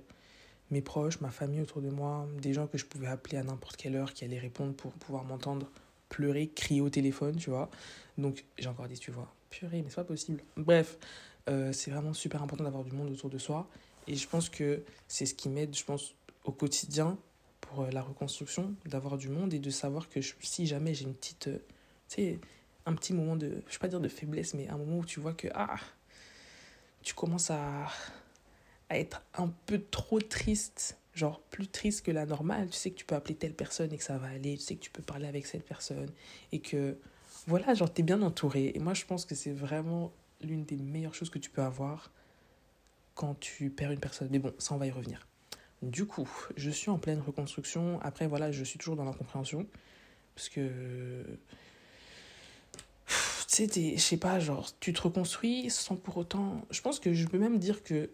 mes 0.70 0.80
proches, 0.80 1.20
ma 1.20 1.30
famille 1.30 1.60
autour 1.60 1.82
de 1.82 1.90
moi, 1.90 2.26
des 2.40 2.54
gens 2.54 2.66
que 2.66 2.78
je 2.78 2.86
pouvais 2.86 3.06
appeler 3.06 3.36
à 3.36 3.42
n'importe 3.44 3.76
quelle 3.76 3.94
heure 3.94 4.12
qui 4.14 4.24
allaient 4.24 4.38
répondre 4.38 4.74
pour 4.74 4.92
pouvoir 4.92 5.24
m'entendre 5.24 5.68
pleurer, 6.08 6.48
crier 6.48 6.80
au 6.80 6.90
téléphone, 6.90 7.36
tu 7.36 7.50
vois. 7.50 7.70
Donc 8.18 8.44
j'ai 8.58 8.68
encore 8.68 8.88
dit, 8.88 8.98
tu 8.98 9.10
vois, 9.10 9.32
purée, 9.50 9.82
mais 9.82 9.88
c'est 9.88 9.96
pas 9.96 10.04
possible. 10.04 10.42
Bref, 10.56 10.98
euh, 11.48 11.72
c'est 11.72 11.90
vraiment 11.90 12.14
super 12.14 12.42
important 12.42 12.64
d'avoir 12.64 12.84
du 12.84 12.92
monde 12.92 13.10
autour 13.10 13.30
de 13.30 13.38
soi. 13.38 13.68
Et 14.08 14.16
je 14.16 14.26
pense 14.26 14.48
que 14.48 14.82
c'est 15.08 15.26
ce 15.26 15.34
qui 15.34 15.48
m'aide, 15.48 15.76
je 15.76 15.84
pense, 15.84 16.14
au 16.44 16.52
quotidien 16.52 17.18
euh, 17.80 17.90
la 17.90 18.02
reconstruction, 18.02 18.74
d'avoir 18.86 19.16
du 19.16 19.28
monde 19.28 19.54
et 19.54 19.58
de 19.58 19.70
savoir 19.70 20.08
que 20.08 20.20
si 20.20 20.66
jamais 20.66 20.94
j'ai 20.94 21.04
une 21.04 21.14
petite, 21.14 21.48
euh, 21.48 21.58
tu 22.08 22.16
sais, 22.16 22.40
un 22.86 22.94
petit 22.94 23.12
moment 23.12 23.36
de, 23.36 23.46
je 23.48 23.54
ne 23.54 23.60
vais 23.60 23.78
pas 23.78 23.88
dire 23.88 24.00
de 24.00 24.08
faiblesse, 24.08 24.54
mais 24.54 24.68
un 24.68 24.76
moment 24.76 24.98
où 24.98 25.04
tu 25.04 25.20
vois 25.20 25.34
que, 25.34 25.48
ah, 25.54 25.76
tu 27.02 27.14
commences 27.14 27.50
à, 27.50 27.88
à 28.88 28.98
être 28.98 29.22
un 29.34 29.48
peu 29.66 29.82
trop 29.90 30.20
triste, 30.20 30.98
genre 31.14 31.40
plus 31.40 31.68
triste 31.68 32.04
que 32.04 32.10
la 32.10 32.26
normale, 32.26 32.68
tu 32.70 32.76
sais 32.76 32.90
que 32.90 32.96
tu 32.96 33.04
peux 33.04 33.14
appeler 33.14 33.34
telle 33.34 33.54
personne 33.54 33.92
et 33.92 33.98
que 33.98 34.04
ça 34.04 34.18
va 34.18 34.28
aller, 34.28 34.56
tu 34.56 34.62
sais 34.62 34.76
que 34.76 34.80
tu 34.82 34.90
peux 34.90 35.02
parler 35.02 35.26
avec 35.26 35.46
cette 35.46 35.64
personne 35.64 36.10
et 36.52 36.60
que, 36.60 36.96
voilà, 37.46 37.74
genre, 37.74 37.92
tu 37.92 38.00
es 38.00 38.04
bien 38.04 38.22
entouré. 38.22 38.72
Et 38.74 38.78
moi, 38.78 38.94
je 38.94 39.04
pense 39.04 39.24
que 39.24 39.34
c'est 39.34 39.52
vraiment 39.52 40.12
l'une 40.40 40.64
des 40.64 40.76
meilleures 40.76 41.14
choses 41.14 41.30
que 41.30 41.38
tu 41.38 41.50
peux 41.50 41.62
avoir 41.62 42.10
quand 43.14 43.38
tu 43.38 43.70
perds 43.70 43.92
une 43.92 44.00
personne. 44.00 44.28
Mais 44.30 44.38
bon, 44.38 44.52
ça, 44.58 44.74
on 44.74 44.78
va 44.78 44.86
y 44.86 44.90
revenir. 44.90 45.26
Du 45.82 46.06
coup, 46.06 46.28
je 46.56 46.70
suis 46.70 46.90
en 46.90 46.98
pleine 46.98 47.20
reconstruction. 47.20 48.00
Après, 48.02 48.26
voilà, 48.28 48.52
je 48.52 48.62
suis 48.62 48.78
toujours 48.78 48.96
dans 48.96 49.04
l'incompréhension. 49.04 49.66
Parce 50.34 50.48
que. 50.48 51.24
Tu 53.48 53.68
sais, 53.68 53.94
je 53.96 54.00
sais 54.00 54.16
pas, 54.16 54.40
genre, 54.40 54.70
tu 54.80 54.94
te 54.94 55.02
reconstruis 55.02 55.68
sans 55.68 55.96
pour 55.96 56.16
autant. 56.16 56.64
Je 56.70 56.80
pense 56.80 56.98
que 56.98 57.12
je 57.12 57.26
peux 57.26 57.38
même 57.38 57.58
dire 57.58 57.82
que 57.82 58.08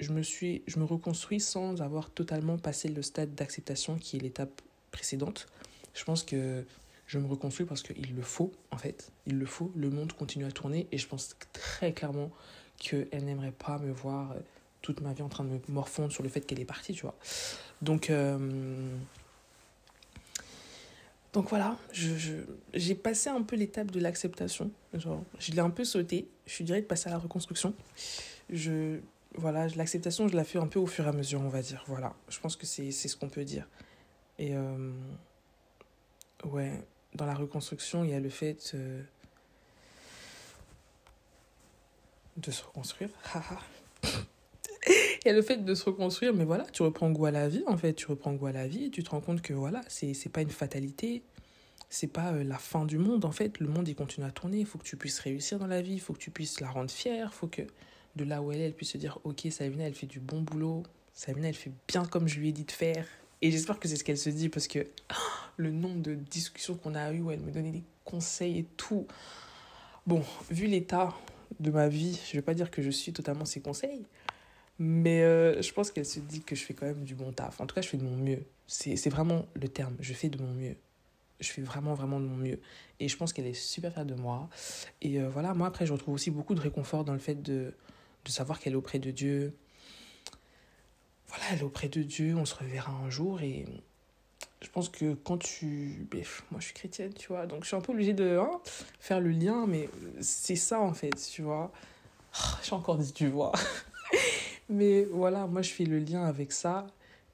je 0.00 0.12
me, 0.12 0.22
suis, 0.22 0.62
je 0.66 0.78
me 0.78 0.84
reconstruis 0.84 1.40
sans 1.40 1.82
avoir 1.82 2.08
totalement 2.08 2.56
passé 2.56 2.88
le 2.88 3.02
stade 3.02 3.34
d'acceptation 3.34 3.96
qui 3.96 4.16
est 4.16 4.20
l'étape 4.20 4.62
précédente. 4.90 5.46
Je 5.92 6.04
pense 6.04 6.22
que 6.22 6.64
je 7.06 7.18
me 7.18 7.26
reconstruis 7.26 7.66
parce 7.66 7.82
qu'il 7.82 8.14
le 8.14 8.22
faut, 8.22 8.52
en 8.70 8.78
fait. 8.78 9.12
Il 9.26 9.38
le 9.38 9.44
faut. 9.44 9.70
Le 9.76 9.90
monde 9.90 10.14
continue 10.14 10.46
à 10.46 10.52
tourner 10.52 10.88
et 10.90 10.96
je 10.96 11.06
pense 11.06 11.36
très 11.52 11.92
clairement 11.92 12.30
qu'elle 12.78 13.24
n'aimerait 13.24 13.52
pas 13.52 13.78
me 13.78 13.92
voir 13.92 14.32
euh, 14.32 14.40
toute 14.82 15.00
ma 15.00 15.12
vie 15.12 15.22
en 15.22 15.28
train 15.28 15.44
de 15.44 15.50
me 15.50 15.60
morfondre 15.68 16.12
sur 16.12 16.22
le 16.22 16.28
fait 16.28 16.40
qu'elle 16.42 16.60
est 16.60 16.64
partie, 16.66 16.92
tu 16.92 17.02
vois. 17.02 17.14
Donc, 17.80 18.10
euh, 18.10 18.90
voilà, 21.34 21.78
j'ai 22.74 22.94
passé 22.94 23.30
un 23.30 23.42
peu 23.42 23.56
l'étape 23.56 23.90
de 23.90 24.00
l'acceptation. 24.00 24.70
Je 24.92 25.52
l'ai 25.52 25.60
un 25.60 25.70
peu 25.70 25.84
sauté. 25.84 26.28
Je 26.46 26.52
suis 26.52 26.64
direct 26.64 26.88
passée 26.88 27.08
à 27.08 27.12
la 27.12 27.18
reconstruction. 27.18 27.74
Voilà, 29.36 29.66
l'acceptation, 29.68 30.28
je 30.28 30.36
la 30.36 30.44
fais 30.44 30.58
un 30.58 30.66
peu 30.66 30.78
au 30.78 30.86
fur 30.86 31.06
et 31.06 31.08
à 31.08 31.12
mesure, 31.12 31.40
on 31.40 31.48
va 31.48 31.62
dire. 31.62 31.82
Voilà, 31.86 32.14
je 32.28 32.38
pense 32.38 32.54
que 32.54 32.66
c'est 32.66 32.90
ce 32.92 33.16
qu'on 33.16 33.30
peut 33.30 33.44
dire. 33.44 33.66
Et 34.38 34.54
euh, 34.54 34.92
ouais, 36.44 36.84
dans 37.14 37.24
la 37.24 37.34
reconstruction, 37.34 38.04
il 38.04 38.10
y 38.10 38.14
a 38.14 38.20
le 38.20 38.28
fait 38.28 38.74
de 42.36 42.50
se 42.50 42.62
reconstruire. 42.62 43.10
il 45.24 45.28
y 45.28 45.30
a 45.30 45.34
le 45.34 45.42
fait 45.42 45.64
de 45.64 45.74
se 45.74 45.84
reconstruire, 45.84 46.34
mais 46.34 46.44
voilà, 46.44 46.64
tu 46.72 46.82
reprends 46.82 47.10
goût 47.10 47.26
à 47.26 47.30
la 47.30 47.48
vie, 47.48 47.62
en 47.66 47.76
fait. 47.76 47.94
Tu 47.94 48.06
reprends 48.06 48.32
goût 48.32 48.46
à 48.46 48.52
la 48.52 48.66
vie 48.66 48.86
et 48.86 48.90
tu 48.90 49.04
te 49.04 49.10
rends 49.10 49.20
compte 49.20 49.40
que 49.40 49.52
voilà, 49.52 49.80
c'est 49.88 50.32
pas 50.32 50.42
une 50.42 50.50
fatalité. 50.50 51.22
C'est 51.90 52.08
pas 52.08 52.32
euh, 52.32 52.42
la 52.42 52.56
fin 52.56 52.86
du 52.86 52.98
monde, 52.98 53.24
en 53.24 53.32
fait. 53.32 53.60
Le 53.60 53.68
monde, 53.68 53.86
il 53.86 53.94
continue 53.94 54.26
à 54.26 54.30
tourner. 54.30 54.58
Il 54.58 54.66
faut 54.66 54.78
que 54.78 54.84
tu 54.84 54.96
puisses 54.96 55.20
réussir 55.20 55.58
dans 55.58 55.66
la 55.66 55.82
vie. 55.82 55.92
Il 55.94 56.00
faut 56.00 56.14
que 56.14 56.18
tu 56.18 56.30
puisses 56.30 56.60
la 56.60 56.70
rendre 56.70 56.90
fière. 56.90 57.30
Il 57.32 57.36
faut 57.36 57.46
que 57.46 57.62
de 58.16 58.24
là 58.24 58.42
où 58.42 58.50
elle 58.50 58.60
est, 58.60 58.64
elle 58.64 58.72
puisse 58.72 58.90
se 58.92 58.98
dire 58.98 59.18
Ok, 59.24 59.46
Savina, 59.50 59.84
elle 59.84 59.94
fait 59.94 60.06
du 60.06 60.18
bon 60.18 60.40
boulot. 60.40 60.82
Savina, 61.12 61.48
elle 61.48 61.54
fait 61.54 61.72
bien 61.86 62.04
comme 62.04 62.26
je 62.26 62.40
lui 62.40 62.48
ai 62.48 62.52
dit 62.52 62.64
de 62.64 62.72
faire. 62.72 63.06
Et 63.42 63.50
j'espère 63.50 63.78
que 63.78 63.88
c'est 63.88 63.96
ce 63.96 64.04
qu'elle 64.04 64.18
se 64.18 64.30
dit 64.30 64.48
parce 64.48 64.68
que 64.68 64.86
le 65.56 65.70
nombre 65.70 66.00
de 66.00 66.14
discussions 66.14 66.74
qu'on 66.76 66.94
a 66.94 67.12
eues 67.12 67.20
où 67.20 67.30
elle 67.30 67.40
me 67.40 67.50
donnait 67.50 67.72
des 67.72 67.84
conseils 68.04 68.60
et 68.60 68.66
tout. 68.76 69.06
Bon, 70.06 70.24
vu 70.50 70.66
l'état 70.66 71.14
de 71.60 71.70
ma 71.70 71.88
vie, 71.88 72.18
je 72.26 72.32
vais 72.32 72.42
pas 72.42 72.54
dire 72.54 72.70
que 72.70 72.82
je 72.82 72.90
suis 72.90 73.12
totalement 73.12 73.44
ses 73.44 73.60
conseils, 73.60 74.04
mais 74.84 75.22
euh, 75.22 75.62
je 75.62 75.72
pense 75.72 75.92
qu'elle 75.92 76.04
se 76.04 76.18
dit 76.18 76.42
que 76.42 76.56
je 76.56 76.64
fais 76.64 76.74
quand 76.74 76.86
même 76.86 77.04
du 77.04 77.14
bon 77.14 77.30
taf. 77.30 77.60
En 77.60 77.66
tout 77.66 77.74
cas, 77.76 77.82
je 77.82 77.88
fais 77.88 77.98
de 77.98 78.02
mon 78.02 78.16
mieux. 78.16 78.42
C'est 78.66 79.08
vraiment 79.10 79.46
le 79.54 79.68
terme. 79.68 79.94
Je 80.00 80.12
fais 80.12 80.28
de 80.28 80.42
mon 80.42 80.52
mieux. 80.52 80.74
Je 81.38 81.52
fais 81.52 81.62
vraiment, 81.62 81.94
vraiment 81.94 82.18
de 82.18 82.24
mon 82.24 82.36
mieux. 82.36 82.58
Et 82.98 83.06
je 83.06 83.16
pense 83.16 83.32
qu'elle 83.32 83.46
est 83.46 83.54
super 83.54 83.92
fière 83.92 84.04
de 84.04 84.16
moi. 84.16 84.48
Et 85.00 85.20
euh, 85.20 85.28
voilà, 85.28 85.54
moi, 85.54 85.68
après, 85.68 85.86
je 85.86 85.92
retrouve 85.92 86.14
aussi 86.14 86.32
beaucoup 86.32 86.56
de 86.56 86.60
réconfort 86.60 87.04
dans 87.04 87.12
le 87.12 87.20
fait 87.20 87.40
de, 87.40 87.74
de 88.24 88.30
savoir 88.30 88.58
qu'elle 88.58 88.72
est 88.72 88.76
auprès 88.76 88.98
de 88.98 89.12
Dieu. 89.12 89.54
Voilà, 91.28 91.44
elle 91.52 91.60
est 91.60 91.64
auprès 91.64 91.88
de 91.88 92.02
Dieu. 92.02 92.34
On 92.36 92.44
se 92.44 92.56
reverra 92.56 92.90
un 92.90 93.08
jour. 93.08 93.40
Et 93.40 93.66
je 94.62 94.68
pense 94.68 94.88
que 94.88 95.14
quand 95.14 95.38
tu... 95.38 96.08
Bref, 96.10 96.42
moi, 96.50 96.58
je 96.58 96.64
suis 96.64 96.74
chrétienne, 96.74 97.14
tu 97.14 97.28
vois. 97.28 97.46
Donc, 97.46 97.62
je 97.62 97.68
suis 97.68 97.76
un 97.76 97.80
peu 97.80 97.92
obligée 97.92 98.14
de 98.14 98.36
hein, 98.36 98.60
faire 98.98 99.20
le 99.20 99.30
lien. 99.30 99.64
Mais 99.68 99.88
c'est 100.20 100.56
ça, 100.56 100.80
en 100.80 100.92
fait, 100.92 101.14
tu 101.30 101.42
vois. 101.42 101.70
Ah, 102.34 102.58
j'ai 102.64 102.72
encore 102.72 102.98
dit, 102.98 103.12
tu 103.12 103.28
vois. 103.28 103.52
mais 104.68 105.04
voilà, 105.04 105.46
moi, 105.46 105.62
je 105.62 105.70
fais 105.70 105.84
le 105.84 105.98
lien 105.98 106.24
avec 106.24 106.52
ça. 106.52 106.86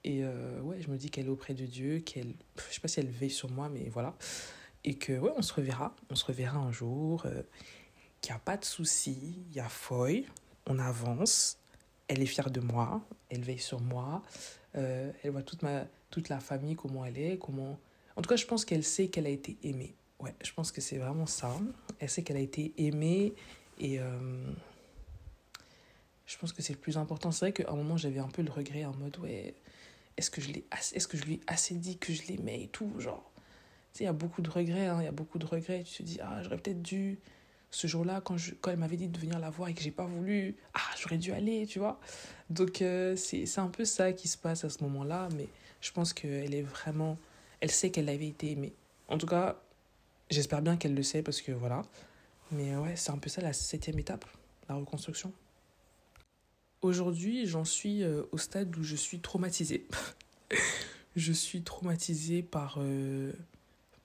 Et 0.04 0.22
euh, 0.22 0.60
ouais, 0.60 0.80
je 0.80 0.88
me 0.90 0.96
dis 0.96 1.10
qu'elle 1.10 1.26
est 1.26 1.30
auprès 1.30 1.54
de 1.54 1.66
Dieu, 1.66 1.98
qu'elle, 2.00 2.32
je 2.56 2.74
sais 2.74 2.80
pas 2.80 2.88
si 2.88 3.00
elle 3.00 3.08
veille 3.08 3.30
sur 3.30 3.50
moi, 3.50 3.68
mais 3.68 3.88
voilà. 3.90 4.14
Et 4.84 4.94
que 4.94 5.18
ouais, 5.18 5.32
on 5.36 5.42
se 5.42 5.52
reverra, 5.52 5.94
on 6.10 6.14
se 6.14 6.24
reverra 6.24 6.58
un 6.58 6.72
jour, 6.72 7.26
euh, 7.26 7.42
qu'il 8.20 8.32
n'y 8.32 8.36
a 8.36 8.40
pas 8.40 8.56
de 8.56 8.64
souci, 8.64 9.42
il 9.50 9.56
y 9.56 9.60
a 9.60 9.68
Foy, 9.68 10.24
on 10.66 10.78
avance, 10.78 11.58
elle 12.06 12.22
est 12.22 12.26
fière 12.26 12.50
de 12.50 12.60
moi, 12.60 13.02
elle 13.28 13.42
veille 13.42 13.58
sur 13.58 13.80
moi, 13.80 14.22
euh, 14.76 15.10
elle 15.22 15.32
voit 15.32 15.42
toute, 15.42 15.62
ma, 15.62 15.84
toute 16.10 16.28
la 16.28 16.40
famille, 16.40 16.76
comment 16.76 17.04
elle 17.04 17.18
est, 17.18 17.38
comment... 17.38 17.78
En 18.16 18.22
tout 18.22 18.28
cas, 18.28 18.36
je 18.36 18.46
pense 18.46 18.64
qu'elle 18.64 18.84
sait 18.84 19.08
qu'elle 19.08 19.26
a 19.26 19.30
été 19.30 19.56
aimée. 19.62 19.94
Ouais, 20.20 20.34
je 20.42 20.52
pense 20.52 20.72
que 20.72 20.80
c'est 20.80 20.98
vraiment 20.98 21.26
ça. 21.26 21.54
Elle 22.00 22.08
sait 22.08 22.22
qu'elle 22.22 22.36
a 22.36 22.40
été 22.40 22.72
aimée 22.76 23.34
et 23.78 24.00
je 26.28 26.36
pense 26.36 26.52
que 26.52 26.62
c'est 26.62 26.74
le 26.74 26.78
plus 26.78 26.98
important. 26.98 27.32
C'est 27.32 27.46
vrai 27.46 27.52
qu'à 27.52 27.72
un 27.72 27.74
moment, 27.74 27.96
j'avais 27.96 28.20
un 28.20 28.28
peu 28.28 28.42
le 28.42 28.50
regret 28.50 28.84
en 28.84 28.94
mode, 28.94 29.18
ouais, 29.18 29.54
est-ce 30.18 30.30
que 30.30 30.40
je 30.40 30.50
est-ce 30.50 31.08
que 31.08 31.16
je 31.16 31.24
lui 31.24 31.34
ai 31.34 31.40
assez 31.46 31.74
dit 31.74 31.96
que 31.96 32.12
je 32.12 32.22
l'aimais 32.26 32.62
et 32.64 32.68
tout 32.68 32.92
genre. 32.98 33.30
Tu 33.92 33.98
sais 33.98 34.04
il 34.04 34.06
y 34.06 34.10
a 34.10 34.12
beaucoup 34.12 34.42
de 34.42 34.50
regrets 34.50 34.86
hein, 34.86 34.98
il 35.00 35.04
y 35.04 35.08
a 35.08 35.12
beaucoup 35.12 35.38
de 35.38 35.46
regrets. 35.46 35.84
Tu 35.84 35.98
te 35.98 36.02
dis 36.02 36.18
ah 36.20 36.42
j'aurais 36.42 36.58
peut-être 36.58 36.82
dû 36.82 37.18
ce 37.70 37.86
jour-là 37.86 38.20
quand 38.20 38.36
quand 38.60 38.70
elle 38.70 38.78
m'avait 38.78 38.96
dit 38.96 39.08
de 39.08 39.18
venir 39.18 39.38
la 39.38 39.50
voir 39.50 39.68
et 39.68 39.74
que 39.74 39.80
j'ai 39.80 39.90
pas 39.90 40.06
voulu 40.06 40.56
ah 40.74 40.80
j'aurais 41.00 41.18
dû 41.18 41.32
aller 41.32 41.66
tu 41.66 41.78
vois. 41.78 42.00
Donc 42.50 42.82
euh, 42.82 43.14
c'est 43.16 43.58
un 43.58 43.68
peu 43.68 43.84
ça 43.84 44.12
qui 44.12 44.28
se 44.28 44.36
passe 44.36 44.64
à 44.64 44.70
ce 44.70 44.82
moment-là 44.82 45.28
mais 45.36 45.48
je 45.80 45.92
pense 45.92 46.12
qu'elle 46.12 46.54
est 46.54 46.62
vraiment 46.62 47.16
elle 47.60 47.70
sait 47.70 47.90
qu'elle 47.90 48.08
avait 48.08 48.28
été 48.28 48.50
aimée. 48.50 48.74
En 49.08 49.18
tout 49.18 49.26
cas 49.26 49.62
j'espère 50.30 50.62
bien 50.62 50.76
qu'elle 50.76 50.94
le 50.94 51.02
sait 51.04 51.22
parce 51.22 51.40
que 51.40 51.52
voilà. 51.52 51.82
Mais 52.50 52.76
ouais 52.76 52.96
c'est 52.96 53.12
un 53.12 53.18
peu 53.18 53.28
ça 53.30 53.40
la 53.40 53.52
septième 53.52 53.98
étape 54.00 54.24
la 54.68 54.74
reconstruction 54.74 55.32
Aujourd'hui, 56.80 57.46
j'en 57.46 57.64
suis 57.64 58.04
euh, 58.04 58.22
au 58.30 58.38
stade 58.38 58.76
où 58.76 58.84
je 58.84 58.94
suis 58.94 59.18
traumatisée. 59.18 59.84
je 61.16 61.32
suis 61.32 61.62
traumatisée 61.62 62.42
par, 62.42 62.76
euh, 62.78 63.32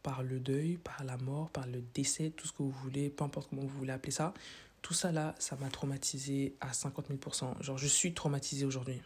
par 0.01 0.23
le 0.23 0.39
deuil, 0.39 0.77
par 0.77 1.03
la 1.03 1.17
mort, 1.17 1.49
par 1.49 1.67
le 1.67 1.83
décès, 1.93 2.31
tout 2.31 2.47
ce 2.47 2.51
que 2.51 2.63
vous 2.63 2.71
voulez, 2.71 3.09
peu 3.09 3.23
importe 3.23 3.49
comment 3.49 3.61
vous 3.61 3.77
voulez 3.77 3.91
appeler 3.91 4.11
ça. 4.11 4.33
Tout 4.81 4.95
ça 4.95 5.11
là, 5.11 5.35
ça 5.37 5.55
m'a 5.57 5.69
traumatisé 5.69 6.55
à 6.61 6.73
50 6.73 7.11
000%. 7.11 7.61
Genre, 7.61 7.77
je 7.77 7.87
suis 7.87 8.13
traumatisée 8.13 8.65
aujourd'hui. 8.65 8.99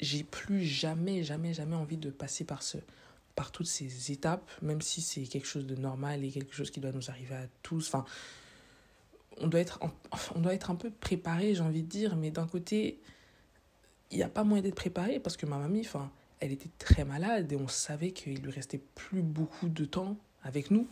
J'ai 0.00 0.24
plus 0.24 0.64
jamais, 0.64 1.22
jamais, 1.22 1.52
jamais 1.52 1.76
envie 1.76 1.98
de 1.98 2.10
passer 2.10 2.44
par 2.44 2.62
ce, 2.62 2.78
par 3.34 3.52
toutes 3.52 3.66
ces 3.66 4.10
étapes, 4.10 4.50
même 4.62 4.80
si 4.80 5.02
c'est 5.02 5.24
quelque 5.24 5.46
chose 5.46 5.66
de 5.66 5.74
normal 5.74 6.24
et 6.24 6.30
quelque 6.30 6.54
chose 6.54 6.70
qui 6.70 6.80
doit 6.80 6.92
nous 6.92 7.10
arriver 7.10 7.34
à 7.34 7.46
tous. 7.62 7.88
Enfin, 7.88 8.06
on 9.38 9.46
doit 9.46 9.60
être, 9.60 9.80
on 10.34 10.40
doit 10.40 10.54
être 10.54 10.70
un 10.70 10.74
peu 10.74 10.90
préparé, 10.90 11.54
j'ai 11.54 11.62
envie 11.62 11.82
de 11.82 11.88
dire, 11.88 12.16
mais 12.16 12.30
d'un 12.30 12.46
côté, 12.46 13.00
il 14.10 14.16
n'y 14.16 14.22
a 14.22 14.28
pas 14.28 14.44
moyen 14.44 14.62
d'être 14.62 14.74
préparé 14.74 15.20
parce 15.20 15.36
que 15.36 15.46
ma 15.46 15.58
mamie, 15.58 15.80
enfin, 15.80 16.10
elle 16.40 16.52
était 16.52 16.70
très 16.78 17.04
malade 17.04 17.52
et 17.52 17.56
on 17.56 17.68
savait 17.68 18.10
qu'il 18.12 18.40
lui 18.42 18.50
restait 18.50 18.80
plus 18.94 19.22
beaucoup 19.22 19.68
de 19.68 19.84
temps 19.84 20.16
avec 20.42 20.70
nous, 20.70 20.88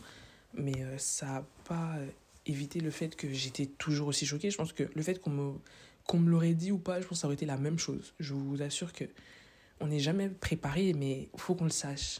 mais 0.53 0.83
euh, 0.83 0.97
ça 0.97 1.25
n'a 1.25 1.45
pas 1.65 1.95
euh, 1.97 2.07
évité 2.45 2.79
le 2.79 2.91
fait 2.91 3.15
que 3.15 3.31
j'étais 3.33 3.65
toujours 3.65 4.07
aussi 4.07 4.25
choquée. 4.25 4.51
Je 4.51 4.57
pense 4.57 4.73
que 4.73 4.83
le 4.93 5.01
fait 5.01 5.19
qu'on 5.19 5.31
me, 5.31 5.53
qu'on 6.07 6.19
me 6.19 6.29
l'aurait 6.29 6.53
dit 6.53 6.71
ou 6.71 6.77
pas, 6.77 7.01
je 7.01 7.07
pense 7.07 7.17
que 7.17 7.21
ça 7.21 7.27
aurait 7.27 7.35
été 7.35 7.45
la 7.45 7.57
même 7.57 7.79
chose. 7.79 8.13
Je 8.19 8.33
vous 8.33 8.61
assure 8.61 8.93
que 8.93 9.05
on 9.81 9.87
n'est 9.87 9.99
jamais 9.99 10.29
préparé, 10.29 10.93
mais 10.93 11.29
il 11.33 11.39
faut 11.39 11.55
qu'on 11.55 11.65
le 11.65 11.69
sache. 11.69 12.19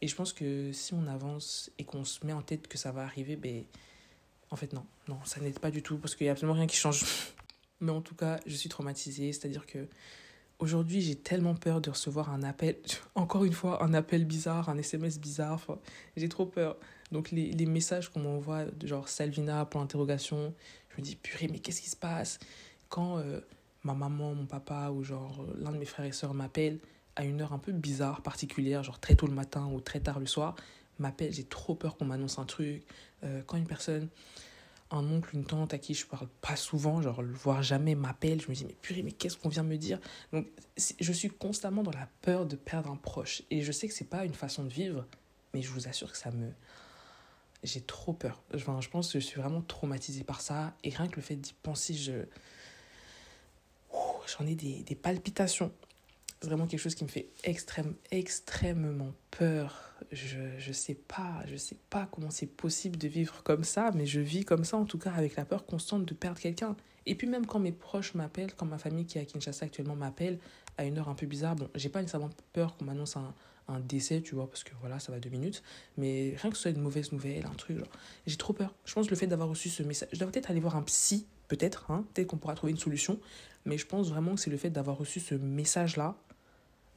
Et 0.00 0.08
je 0.08 0.14
pense 0.14 0.32
que 0.32 0.72
si 0.72 0.94
on 0.94 1.06
avance 1.06 1.70
et 1.78 1.84
qu'on 1.84 2.04
se 2.04 2.24
met 2.26 2.32
en 2.32 2.42
tête 2.42 2.68
que 2.68 2.76
ça 2.76 2.92
va 2.92 3.02
arriver, 3.02 3.36
ben, 3.36 3.64
en 4.52 4.56
fait, 4.56 4.74
non, 4.74 4.84
non, 5.08 5.18
ça 5.24 5.40
n'aide 5.40 5.58
pas 5.58 5.70
du 5.70 5.82
tout 5.82 5.96
parce 5.96 6.14
qu'il 6.14 6.26
n'y 6.26 6.28
a 6.28 6.32
absolument 6.32 6.54
rien 6.54 6.66
qui 6.66 6.76
change. 6.76 7.04
Mais 7.80 7.90
en 7.90 8.02
tout 8.02 8.14
cas, 8.14 8.38
je 8.46 8.54
suis 8.54 8.68
traumatisée, 8.68 9.32
c'est-à-dire 9.32 9.64
que 9.64 9.88
aujourd'hui, 10.58 11.00
j'ai 11.00 11.16
tellement 11.16 11.54
peur 11.54 11.80
de 11.80 11.88
recevoir 11.88 12.30
un 12.30 12.42
appel, 12.42 12.76
encore 13.14 13.44
une 13.44 13.54
fois, 13.54 13.82
un 13.82 13.94
appel 13.94 14.26
bizarre, 14.26 14.68
un 14.68 14.76
SMS 14.76 15.18
bizarre, 15.18 15.66
j'ai 16.18 16.28
trop 16.28 16.44
peur. 16.44 16.76
Donc 17.12 17.30
les, 17.30 17.50
les 17.50 17.66
messages 17.66 18.10
qu'on 18.10 18.20
m'envoie, 18.20 18.66
genre 18.84 19.08
Salvina, 19.08 19.64
pour 19.64 19.80
l'interrogation, 19.80 20.54
je 20.90 21.00
me 21.00 21.02
dis, 21.02 21.16
purée, 21.16 21.48
mais 21.50 21.58
qu'est-ce 21.58 21.80
qui 21.80 21.90
se 21.90 21.96
passe? 21.96 22.38
Quand 22.90 23.18
euh, 23.18 23.40
ma 23.84 23.94
maman, 23.94 24.34
mon 24.34 24.44
papa 24.44 24.90
ou 24.90 25.02
genre 25.02 25.46
l'un 25.58 25.72
de 25.72 25.78
mes 25.78 25.86
frères 25.86 26.04
et 26.04 26.12
sœurs 26.12 26.34
m'appelle, 26.34 26.78
à 27.16 27.24
une 27.24 27.40
heure 27.40 27.54
un 27.54 27.58
peu 27.58 27.72
bizarre, 27.72 28.20
particulière, 28.20 28.82
genre 28.82 29.00
très 29.00 29.14
tôt 29.14 29.26
le 29.26 29.34
matin 29.34 29.66
ou 29.72 29.80
très 29.80 30.00
tard 30.00 30.20
le 30.20 30.26
soir, 30.26 30.56
m'appelle, 30.98 31.32
j'ai 31.32 31.44
trop 31.44 31.74
peur 31.74 31.96
qu'on 31.96 32.04
m'annonce 32.04 32.38
un 32.38 32.44
truc. 32.44 32.84
Euh, 33.24 33.42
quand 33.46 33.56
une 33.56 33.66
personne, 33.66 34.08
un 34.90 35.04
oncle, 35.10 35.34
une 35.34 35.44
tante 35.44 35.72
à 35.74 35.78
qui 35.78 35.94
je 35.94 36.06
parle 36.06 36.28
pas 36.40 36.56
souvent, 36.56 37.00
genre 37.00 37.22
voire 37.22 37.62
jamais 37.62 37.94
m'appelle, 37.94 38.40
je 38.40 38.48
me 38.48 38.54
dis 38.54 38.64
mais 38.64 38.76
purée, 38.80 39.02
mais 39.02 39.12
qu'est-ce 39.12 39.36
qu'on 39.36 39.48
vient 39.48 39.62
me 39.62 39.76
dire? 39.76 40.00
Donc 40.32 40.46
je 40.76 41.12
suis 41.12 41.30
constamment 41.30 41.82
dans 41.82 41.92
la 41.92 42.08
peur 42.20 42.46
de 42.46 42.56
perdre 42.56 42.90
un 42.90 42.96
proche. 42.96 43.42
Et 43.50 43.62
je 43.62 43.72
sais 43.72 43.88
que 43.88 43.94
c'est 43.94 44.08
pas 44.08 44.24
une 44.24 44.34
façon 44.34 44.64
de 44.64 44.70
vivre, 44.70 45.06
mais 45.54 45.62
je 45.62 45.70
vous 45.70 45.88
assure 45.88 46.10
que 46.12 46.18
ça 46.18 46.30
me... 46.30 46.50
J'ai 47.62 47.80
trop 47.80 48.12
peur. 48.12 48.42
Je 48.52 48.88
pense 48.88 49.12
que 49.12 49.20
je 49.20 49.24
suis 49.24 49.40
vraiment 49.40 49.62
traumatisée 49.62 50.24
par 50.24 50.40
ça. 50.40 50.74
Et 50.82 50.90
rien 50.90 51.06
que 51.06 51.16
le 51.16 51.22
fait 51.22 51.36
d'y 51.36 51.52
penser, 51.52 51.94
je... 51.94 52.24
J'en 54.26 54.46
ai 54.46 54.54
des, 54.54 54.82
des 54.82 54.94
palpitations 54.96 55.72
vraiment 56.42 56.66
quelque 56.66 56.80
chose 56.80 56.94
qui 56.94 57.04
me 57.04 57.08
fait 57.08 57.28
extrême, 57.44 57.94
extrêmement 58.10 59.12
peur. 59.30 59.91
Je 60.12 60.68
ne 60.68 60.72
sais 60.72 60.94
pas, 60.94 61.42
je 61.46 61.56
sais 61.56 61.78
pas 61.88 62.06
comment 62.12 62.30
c'est 62.30 62.46
possible 62.46 62.98
de 62.98 63.08
vivre 63.08 63.42
comme 63.42 63.64
ça, 63.64 63.90
mais 63.94 64.06
je 64.06 64.20
vis 64.20 64.44
comme 64.44 64.64
ça 64.64 64.76
en 64.76 64.84
tout 64.84 64.98
cas 64.98 65.12
avec 65.12 65.36
la 65.36 65.44
peur 65.44 65.64
constante 65.64 66.04
de 66.04 66.14
perdre 66.14 66.38
quelqu'un. 66.38 66.76
Et 67.06 67.14
puis 67.14 67.26
même 67.26 67.46
quand 67.46 67.58
mes 67.58 67.72
proches 67.72 68.14
m'appellent, 68.14 68.54
quand 68.54 68.66
ma 68.66 68.78
famille 68.78 69.06
qui 69.06 69.18
est 69.18 69.22
à 69.22 69.24
Kinshasa 69.24 69.64
actuellement 69.64 69.96
m'appelle 69.96 70.38
à 70.78 70.84
une 70.84 70.98
heure 70.98 71.08
un 71.08 71.14
peu 71.14 71.26
bizarre, 71.26 71.56
bon, 71.56 71.68
j'ai 71.74 71.88
pas 71.88 72.00
nécessairement 72.00 72.30
peur 72.52 72.76
qu'on 72.76 72.84
m'annonce 72.84 73.16
un, 73.16 73.34
un 73.68 73.80
décès, 73.80 74.20
tu 74.20 74.34
vois, 74.34 74.48
parce 74.48 74.64
que 74.64 74.72
voilà, 74.80 74.98
ça 74.98 75.12
va 75.12 75.18
deux 75.18 75.30
minutes, 75.30 75.62
mais 75.96 76.34
rien 76.36 76.50
que 76.50 76.56
ce 76.56 76.62
soit 76.62 76.70
une 76.70 76.80
mauvaise 76.80 77.12
nouvelle, 77.12 77.46
un 77.46 77.54
truc, 77.54 77.78
genre, 77.78 77.88
j'ai 78.26 78.36
trop 78.36 78.52
peur. 78.52 78.74
Je 78.84 78.94
pense 78.94 79.06
que 79.06 79.10
le 79.10 79.16
fait 79.16 79.26
d'avoir 79.26 79.48
reçu 79.48 79.68
ce 79.68 79.82
message, 79.82 80.08
je 80.12 80.18
dois 80.18 80.30
peut-être 80.30 80.50
aller 80.50 80.60
voir 80.60 80.76
un 80.76 80.82
psy, 80.82 81.26
peut-être, 81.48 81.90
hein, 81.90 82.04
peut-être 82.12 82.28
qu'on 82.28 82.38
pourra 82.38 82.54
trouver 82.54 82.72
une 82.72 82.78
solution, 82.78 83.18
mais 83.64 83.78
je 83.78 83.86
pense 83.86 84.10
vraiment 84.10 84.34
que 84.34 84.40
c'est 84.40 84.50
le 84.50 84.56
fait 84.56 84.70
d'avoir 84.70 84.98
reçu 84.98 85.20
ce 85.20 85.34
message-là, 85.34 86.16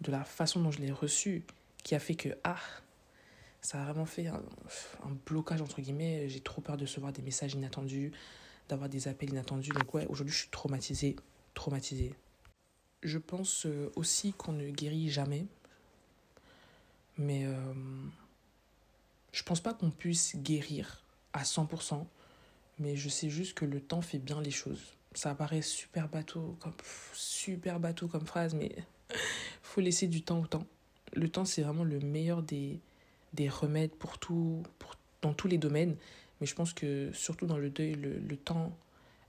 de 0.01 0.12
la 0.12 0.23
façon 0.23 0.62
dont 0.62 0.71
je 0.71 0.80
l'ai 0.80 0.91
reçu, 0.91 1.43
qui 1.84 1.95
a 1.95 1.99
fait 1.99 2.15
que, 2.15 2.30
ah, 2.43 2.58
ça 3.65 3.82
a 3.82 3.86
vraiment 3.86 4.06
fait 4.06 4.28
un, 4.28 4.41
blocage, 5.25 5.60
entre 5.60 5.82
guillemets. 5.82 6.30
J'ai 6.30 6.39
trop 6.39 6.62
peur 6.62 6.78
de 6.78 6.84
recevoir 6.84 7.12
des 7.12 7.23
messages 7.23 7.56
inattendus, 7.56 8.12
d'avoir 8.69 8.89
des 8.89 9.08
appels 9.08 9.30
inattendus. 9.30 9.71
Donc 9.71 9.91
ouais, 9.95 10.06
aujourd'hui, 10.06 10.34
je 10.34 10.41
suis 10.41 10.49
traumatisée, 10.49 11.15
traumatisée. 11.56 12.13
Je 13.01 13.17
pense 13.17 13.65
euh, 13.65 13.91
aussi 13.95 14.34
qu'on 14.34 14.51
ne 14.51 14.69
guérit 14.69 15.10
jamais. 15.10 15.47
Mais 17.17 17.45
euh, 17.45 17.73
je 19.32 19.41
pense 19.41 19.62
pas 19.62 19.73
qu'on 19.73 19.89
puisse 19.89 20.36
guérir 20.36 21.04
à 21.34 21.41
100%. 21.41 22.06
Mais 22.78 22.95
je 22.95 23.10
sais 23.10 23.32
juste 23.32 23.56
que 23.56 23.65
le 23.65 23.82
temps 23.82 24.01
fait 24.01 24.19
bien 24.19 24.41
les 24.41 24.51
choses. 24.51 24.93
Ça 25.13 25.34
paraît 25.34 25.63
super 25.63 26.08
bateau, 26.08 26.56
comme, 26.60 26.73
super 27.13 27.80
bateau 27.80 28.08
comme 28.08 28.28
phrase, 28.28 28.54
mais 28.54 28.75
faut 29.63 29.82
laisser 29.82 30.06
du 30.06 30.21
temps 30.21 30.39
au 30.39 30.45
temps. 30.45 30.67
Le 31.13 31.30
temps, 31.30 31.45
c'est 31.45 31.63
vraiment 31.63 31.86
le 31.86 31.99
meilleur 31.99 32.43
des, 32.43 32.80
des 33.35 33.49
remèdes 33.49 33.91
pour 33.91 34.17
tout, 34.17 34.63
pour, 34.79 34.95
dans 35.21 35.33
tous 35.33 35.47
les 35.47 35.57
domaines. 35.57 35.95
Mais 36.41 36.47
je 36.47 36.55
pense 36.55 36.73
que 36.73 37.11
surtout 37.13 37.45
dans 37.45 37.57
le 37.57 37.69
deuil, 37.69 37.93
le, 37.93 38.17
le 38.17 38.37
temps 38.37 38.75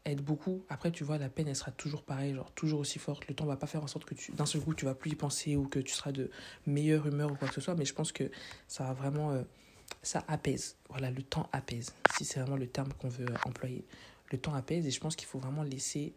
aide 0.06 0.22
beaucoup. 0.22 0.64
Après, 0.68 0.90
tu 0.90 1.04
vois, 1.04 1.18
la 1.18 1.28
peine, 1.28 1.48
elle 1.48 1.56
sera 1.56 1.72
toujours 1.72 2.02
pareille, 2.02 2.34
genre 2.34 2.50
toujours 2.52 2.80
aussi 2.80 2.98
forte. 2.98 3.28
Le 3.28 3.34
temps 3.34 3.44
va 3.44 3.56
pas 3.56 3.66
faire 3.66 3.82
en 3.82 3.86
sorte 3.86 4.04
que 4.04 4.14
tu, 4.14 4.32
d'un 4.32 4.46
seul 4.46 4.62
coup, 4.62 4.74
tu 4.74 4.84
vas 4.84 4.94
plus 4.94 5.10
y 5.10 5.14
penser 5.14 5.56
ou 5.56 5.68
que 5.68 5.78
tu 5.78 5.92
seras 5.92 6.12
de 6.12 6.30
meilleure 6.66 7.06
humeur 7.06 7.30
ou 7.30 7.34
quoi 7.34 7.48
que 7.48 7.54
ce 7.54 7.60
soit. 7.60 7.74
Mais 7.74 7.84
je 7.84 7.94
pense 7.94 8.12
que 8.12 8.30
ça 8.68 8.84
va 8.84 8.92
vraiment, 8.92 9.32
euh, 9.32 9.42
ça 10.02 10.24
apaise. 10.28 10.76
Voilà, 10.88 11.10
le 11.10 11.22
temps 11.22 11.48
apaise. 11.52 11.92
Si 12.16 12.24
c'est 12.24 12.40
vraiment 12.40 12.56
le 12.56 12.68
terme 12.68 12.92
qu'on 12.94 13.08
veut 13.08 13.26
employer. 13.44 13.84
Le 14.32 14.38
temps 14.38 14.54
apaise 14.54 14.86
et 14.86 14.90
je 14.90 15.00
pense 15.00 15.14
qu'il 15.14 15.28
faut 15.28 15.38
vraiment 15.38 15.62
laisser 15.62 16.14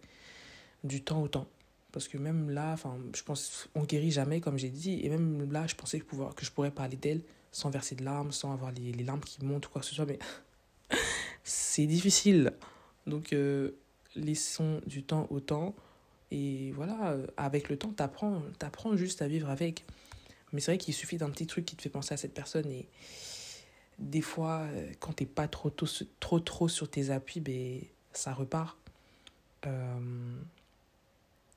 du 0.84 1.04
temps 1.04 1.22
au 1.22 1.28
temps. 1.28 1.48
Parce 1.92 2.08
que 2.08 2.18
même 2.18 2.52
là, 2.52 2.72
enfin, 2.74 2.98
je 3.16 3.24
pense 3.24 3.70
on 3.74 3.84
guérit 3.84 4.12
jamais, 4.12 4.42
comme 4.42 4.58
j'ai 4.58 4.70
dit. 4.70 5.00
Et 5.04 5.10
même 5.10 5.52
là, 5.52 5.66
je 5.68 5.76
pensais 5.76 6.00
pouvoir, 6.00 6.36
que 6.36 6.46
je 6.46 6.52
pourrais 6.52 6.72
parler 6.72 6.98
d'elle 6.98 7.22
sans 7.52 7.70
verser 7.70 7.96
de 7.96 8.04
larmes, 8.04 8.32
sans 8.32 8.54
avoir 8.54 8.72
les, 8.72 8.92
les 8.92 9.04
larmes 9.04 9.22
qui 9.22 9.44
montent 9.44 9.68
ou 9.68 9.70
quoi 9.70 9.82
que 9.82 9.88
ce 9.88 9.96
soit. 9.96 10.06
Mais 10.06 10.20
c'est 11.44 11.86
difficile. 11.86 12.54
Donc, 13.08 13.34
euh, 13.34 13.72
laissons 14.16 14.82
du 14.86 15.04
temps 15.04 15.28
au 15.30 15.40
temps. 15.40 15.76
Et 16.32 16.72
voilà, 16.74 17.12
euh, 17.12 17.28
avec 17.38 17.70
le 17.70 17.78
temps, 17.78 17.94
tu 17.96 18.04
apprends 18.04 18.96
juste 18.96 19.22
à 19.22 19.28
vivre 19.28 19.50
avec. 19.50 19.86
Mais 20.52 20.62
c'est 20.62 20.72
vrai 20.72 20.78
qu'il 20.78 20.94
suffit 20.94 21.18
d'un 21.18 21.30
petit 21.30 21.48
truc 21.48 21.66
qui 21.66 21.76
te 21.76 21.82
fait 21.82 21.90
penser 21.90 22.14
à 22.14 22.18
cette 22.18 22.34
personne. 22.34 22.70
Et 22.72 22.88
des 23.98 24.22
fois, 24.22 24.62
euh, 24.72 24.92
quand 25.00 25.14
t'es 25.14 25.26
pas 25.26 25.48
trop, 25.48 25.70
trop, 25.70 25.88
trop, 26.20 26.40
trop 26.40 26.68
sur 26.68 26.90
tes 26.90 27.10
appuis, 27.10 27.40
ben, 27.40 27.82
ça 28.14 28.34
repart. 28.34 28.78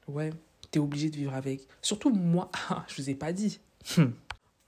Ouais, 0.09 0.31
t'es 0.71 0.81
obligé 0.81 1.11
de 1.11 1.17
vivre 1.17 1.35
avec. 1.35 1.63
Surtout 1.81 2.11
moi, 2.11 2.51
je 2.89 3.01
vous 3.01 3.11
ai 3.11 3.15
pas 3.15 3.33
dit. 3.33 3.61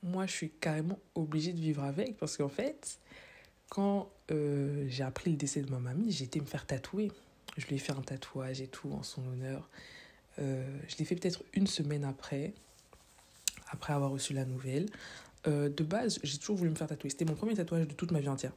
Moi, 0.04 0.26
je 0.26 0.32
suis 0.32 0.50
carrément 0.50 0.98
obligée 1.14 1.54
de 1.54 1.60
vivre 1.60 1.82
avec 1.82 2.18
parce 2.18 2.36
qu'en 2.36 2.50
fait, 2.50 2.98
quand 3.70 4.10
euh, 4.30 4.84
j'ai 4.86 5.02
appris 5.02 5.30
le 5.30 5.38
décès 5.38 5.62
de 5.62 5.70
ma 5.70 5.78
mamie, 5.78 6.12
j'ai 6.12 6.24
été 6.24 6.40
me 6.40 6.44
faire 6.44 6.66
tatouer. 6.66 7.10
Je 7.56 7.66
lui 7.66 7.76
ai 7.76 7.78
fait 7.78 7.92
un 7.92 8.02
tatouage 8.02 8.60
et 8.60 8.66
tout 8.66 8.92
en 8.92 9.02
son 9.02 9.26
honneur. 9.26 9.66
Euh, 10.38 10.78
je 10.88 10.96
l'ai 10.98 11.06
fait 11.06 11.14
peut-être 11.16 11.42
une 11.54 11.66
semaine 11.66 12.04
après, 12.04 12.52
après 13.70 13.94
avoir 13.94 14.10
reçu 14.10 14.34
la 14.34 14.44
nouvelle. 14.44 14.86
Euh, 15.46 15.70
de 15.70 15.82
base, 15.82 16.20
j'ai 16.22 16.36
toujours 16.36 16.56
voulu 16.56 16.70
me 16.70 16.76
faire 16.76 16.88
tatouer. 16.88 17.08
C'était 17.08 17.24
mon 17.24 17.34
premier 17.34 17.54
tatouage 17.54 17.88
de 17.88 17.94
toute 17.94 18.12
ma 18.12 18.20
vie 18.20 18.28
entière. 18.28 18.52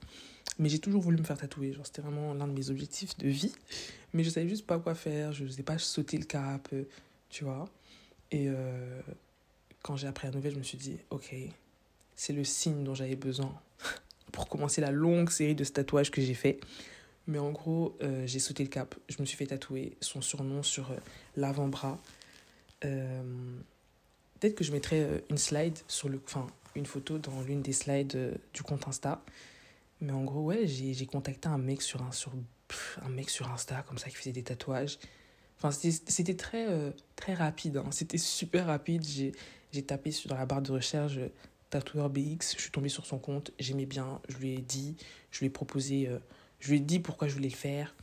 Mais 0.60 0.68
j'ai 0.68 0.80
toujours 0.80 1.02
voulu 1.02 1.18
me 1.18 1.24
faire 1.24 1.38
tatouer. 1.38 1.72
Genre, 1.72 1.86
c'était 1.86 2.02
vraiment 2.02 2.34
l'un 2.34 2.48
de 2.48 2.54
mes 2.54 2.70
objectifs 2.70 3.18
de 3.18 3.30
vie. 3.30 3.54
Mais 4.12 4.26
je 4.26 4.30
savais 4.30 4.50
juste 4.50 4.66
pas 4.66 4.80
quoi 4.80 4.96
faire. 4.96 5.32
Je 5.32 5.46
ne 5.46 5.50
sais 5.50 5.64
pas 5.64 5.78
sauter 5.78 6.18
le 6.18 6.26
cap, 6.26 6.68
tu 7.30 7.46
vois. 7.46 7.70
Et 8.32 8.50
quand 9.88 9.96
j'ai 9.96 10.08
appris 10.08 10.28
la 10.28 10.34
nouvelle, 10.34 10.54
je 10.54 10.58
me 10.60 10.64
suis 10.64 10.78
dit, 10.78 10.98
ok, 11.10 11.34
c'est 12.16 12.34
le 12.34 12.44
signe 12.44 12.84
dont 12.84 12.94
j'avais 12.94 13.16
besoin 13.16 13.54
pour 14.32 14.50
commencer 14.50 14.82
la 14.82 14.92
longue 14.92 15.30
série 15.30 15.56
de 15.56 15.64
tatouages 15.64 16.12
que 16.12 16.22
j'ai 16.22 16.34
fait. 16.34 16.60
Mais 17.26 17.40
en 17.40 17.52
gros, 17.52 17.98
j'ai 18.26 18.40
sauté 18.40 18.64
le 18.64 18.70
cap. 18.70 18.96
Je 19.10 19.18
me 19.20 19.26
suis 19.26 19.36
fait 19.36 19.48
tatouer 19.48 19.98
son 20.00 20.22
surnom 20.22 20.64
sur 20.64 20.94
l'avant-bras. 21.36 22.00
Peut-être 22.80 24.56
que 24.56 24.64
je 24.64 24.72
mettrai 24.72 25.24
une 25.30 25.38
slide 25.38 25.78
sur 25.90 26.08
le. 26.08 26.22
Enfin, 26.24 26.48
une 26.78 26.86
photo 26.86 27.18
dans 27.18 27.42
l'une 27.42 27.62
des 27.62 27.74
slides 27.74 28.16
euh, 28.16 28.36
du 28.54 28.64
compte 28.64 28.88
Insta. 28.88 29.22
Mais 30.00 30.14
en 30.14 30.24
gros, 30.24 30.44
ouais, 30.44 30.68
j'ai 30.68 31.06
contacté 31.08 31.50
un 31.50 31.58
mec 31.58 31.82
sur 31.82 32.04
un, 32.04 32.12
sur, 32.12 32.32
un 33.02 33.10
mec 33.10 33.30
sur 33.32 33.52
Insta, 33.52 33.84
comme 33.88 33.98
ça, 33.98 34.10
qui 34.10 34.16
faisait 34.16 34.32
des 34.32 34.44
tatouages. 34.44 35.00
Enfin, 35.58 35.72
c'était 35.72 36.36
très, 36.36 36.68
euh, 36.68 36.92
très 37.16 37.34
rapide. 37.34 37.78
Hein. 37.78 37.90
C'était 37.90 38.20
super 38.20 38.68
rapide. 38.68 39.04
J'ai 39.72 39.84
tapé 39.84 40.12
dans 40.26 40.36
la 40.36 40.46
barre 40.46 40.62
de 40.62 40.72
recherche 40.72 41.18
euh, 41.18 41.30
tatoueur 41.70 42.10
BX. 42.10 42.56
Je 42.56 42.62
suis 42.62 42.72
tombée 42.72 42.90
sur 42.90 43.06
son 43.06 43.20
compte. 43.20 43.52
J'aimais 43.60 43.86
bien. 43.86 44.22
Je 44.30 44.38
lui 44.38 44.54
ai 44.54 44.62
dit. 44.62 44.96
Je 45.32 45.40
lui 45.40 45.48
ai 45.48 45.50
proposé. 45.50 46.10
je 46.60 46.70
lui 46.70 46.78
ai 46.78 46.80
dit 46.80 47.00
pourquoi 47.00 47.28
je 47.28 47.34
voulais 47.34 47.50
le 47.50 47.56
faire. 47.56 47.94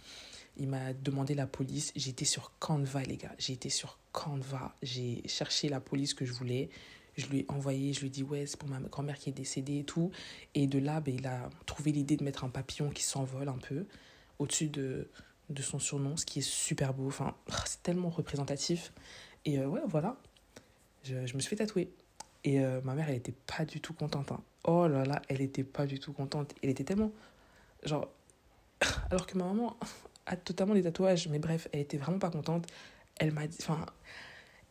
Il 0.56 0.68
m'a 0.68 0.92
demandé 0.92 1.34
la 1.34 1.46
police. 1.46 1.92
J'étais 1.96 2.24
sur 2.24 2.52
Canva, 2.58 3.02
les 3.02 3.16
gars. 3.16 3.34
J'ai 3.38 3.54
été 3.54 3.70
sur 3.70 3.98
Canva. 4.12 4.74
J'ai 4.82 5.22
cherché 5.26 5.68
la 5.68 5.80
police 5.80 6.14
que 6.14 6.24
je 6.24 6.32
voulais. 6.32 6.70
Je 7.16 7.26
lui 7.26 7.40
ai 7.40 7.46
envoyé, 7.48 7.92
je 7.92 8.00
lui 8.00 8.08
ai 8.08 8.10
dit, 8.10 8.22
ouais, 8.22 8.46
c'est 8.46 8.56
pour 8.58 8.68
ma 8.68 8.80
grand-mère 8.80 9.18
qui 9.18 9.30
est 9.30 9.32
décédée 9.32 9.78
et 9.78 9.84
tout. 9.84 10.10
Et 10.54 10.66
de 10.66 10.78
là, 10.78 11.00
ben, 11.00 11.14
il 11.14 11.26
a 11.26 11.48
trouvé 11.66 11.92
l'idée 11.92 12.16
de 12.16 12.24
mettre 12.24 12.44
un 12.44 12.48
papillon 12.48 12.90
qui 12.90 13.02
s'envole 13.02 13.48
un 13.48 13.58
peu 13.58 13.86
au-dessus 14.38 14.68
de, 14.68 15.08
de 15.50 15.62
son 15.62 15.78
surnom, 15.78 16.16
ce 16.16 16.26
qui 16.26 16.40
est 16.40 16.48
super 16.48 16.92
beau. 16.92 17.06
Enfin, 17.06 17.36
c'est 17.66 17.82
tellement 17.82 18.10
représentatif. 18.10 18.92
Et 19.44 19.58
euh, 19.58 19.66
ouais, 19.66 19.82
voilà. 19.86 20.16
Je, 21.05 21.14
me 21.34 21.40
suis 21.40 21.42
fait 21.42 21.57
tatouer. 21.57 21.90
Et 22.44 22.61
euh, 22.61 22.80
ma 22.82 22.94
mère, 22.94 23.09
elle 23.09 23.16
était 23.16 23.34
pas 23.46 23.64
du 23.64 23.80
tout 23.80 23.94
contente. 23.94 24.32
Hein. 24.32 24.42
Oh 24.64 24.88
là 24.88 25.05
là, 25.05 25.22
elle 25.28 25.40
était 25.40 25.64
pas 25.64 25.86
du 25.86 25.98
tout 25.98 26.12
contente. 26.12 26.55
Elle 26.62 26.70
était 26.70 26.84
tellement. 26.84 27.12
Genre. 27.84 28.09
Alors 29.11 29.26
que 29.26 29.36
ma 29.38 29.44
maman 29.44 29.76
a 30.26 30.36
totalement 30.36 30.74
des 30.74 30.82
tatouages, 30.82 31.28
mais 31.28 31.38
bref, 31.38 31.68
elle 31.72 31.80
était 31.80 31.98
vraiment 31.98 32.18
pas 32.18 32.30
contente. 32.30 32.66
Elle 33.16 33.32
m'a 33.32 33.46
dit. 33.46 33.59
Enfin. 33.61 33.86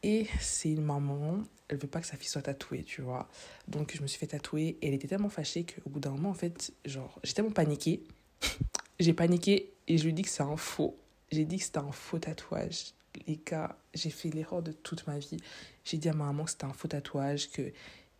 Et 0.05 0.27
c'est 0.41 0.69
une 0.69 0.84
maman, 0.84 1.43
elle 1.69 1.77
veut 1.77 1.88
pas 1.88 2.01
que 2.01 2.07
sa 2.07 2.17
fille 2.17 2.27
soit 2.27 2.41
tatouée, 2.41 2.84
tu 2.84 3.01
vois. 3.01 3.29
Donc 3.69 3.95
je 3.95 4.01
me 4.01 4.07
suis 4.07 4.19
fait 4.19 4.27
tatouer 4.27 4.77
et 4.81 4.89
elle 4.89 4.93
était 4.93 5.07
tellement 5.07 5.29
fâchée 5.29 5.65
qu'au 5.65 5.89
bout 5.89 6.01
d'un 6.01 6.11
moment, 6.11 6.29
en 6.29 6.34
fait, 6.34 6.73
genre, 6.84 7.19
j'ai 7.23 7.34
tellement 7.34 7.51
paniqué. 7.51 8.03
j'ai 8.99 9.13
paniqué 9.13 9.73
et 9.88 9.97
je 9.97 10.03
lui 10.09 10.19
ai 10.19 10.21
que 10.21 10.29
c'est 10.29 10.43
un 10.43 10.57
faux. 10.57 10.97
J'ai 11.31 11.45
dit 11.45 11.57
que 11.57 11.63
c'était 11.63 11.79
un 11.79 11.91
faux 11.93 12.19
tatouage. 12.19 12.93
Les 13.28 13.39
gars, 13.45 13.78
j'ai 13.93 14.09
fait 14.09 14.30
l'erreur 14.30 14.61
de 14.61 14.72
toute 14.72 15.05
ma 15.07 15.18
vie. 15.20 15.38
J'ai 15.84 15.97
dit 15.97 16.09
à 16.09 16.14
ma 16.14 16.26
maman 16.26 16.45
que 16.45 16.51
c'était 16.51 16.66
un 16.66 16.74
faux 16.74 16.88
tatouage, 16.88 17.51
que 17.51 17.72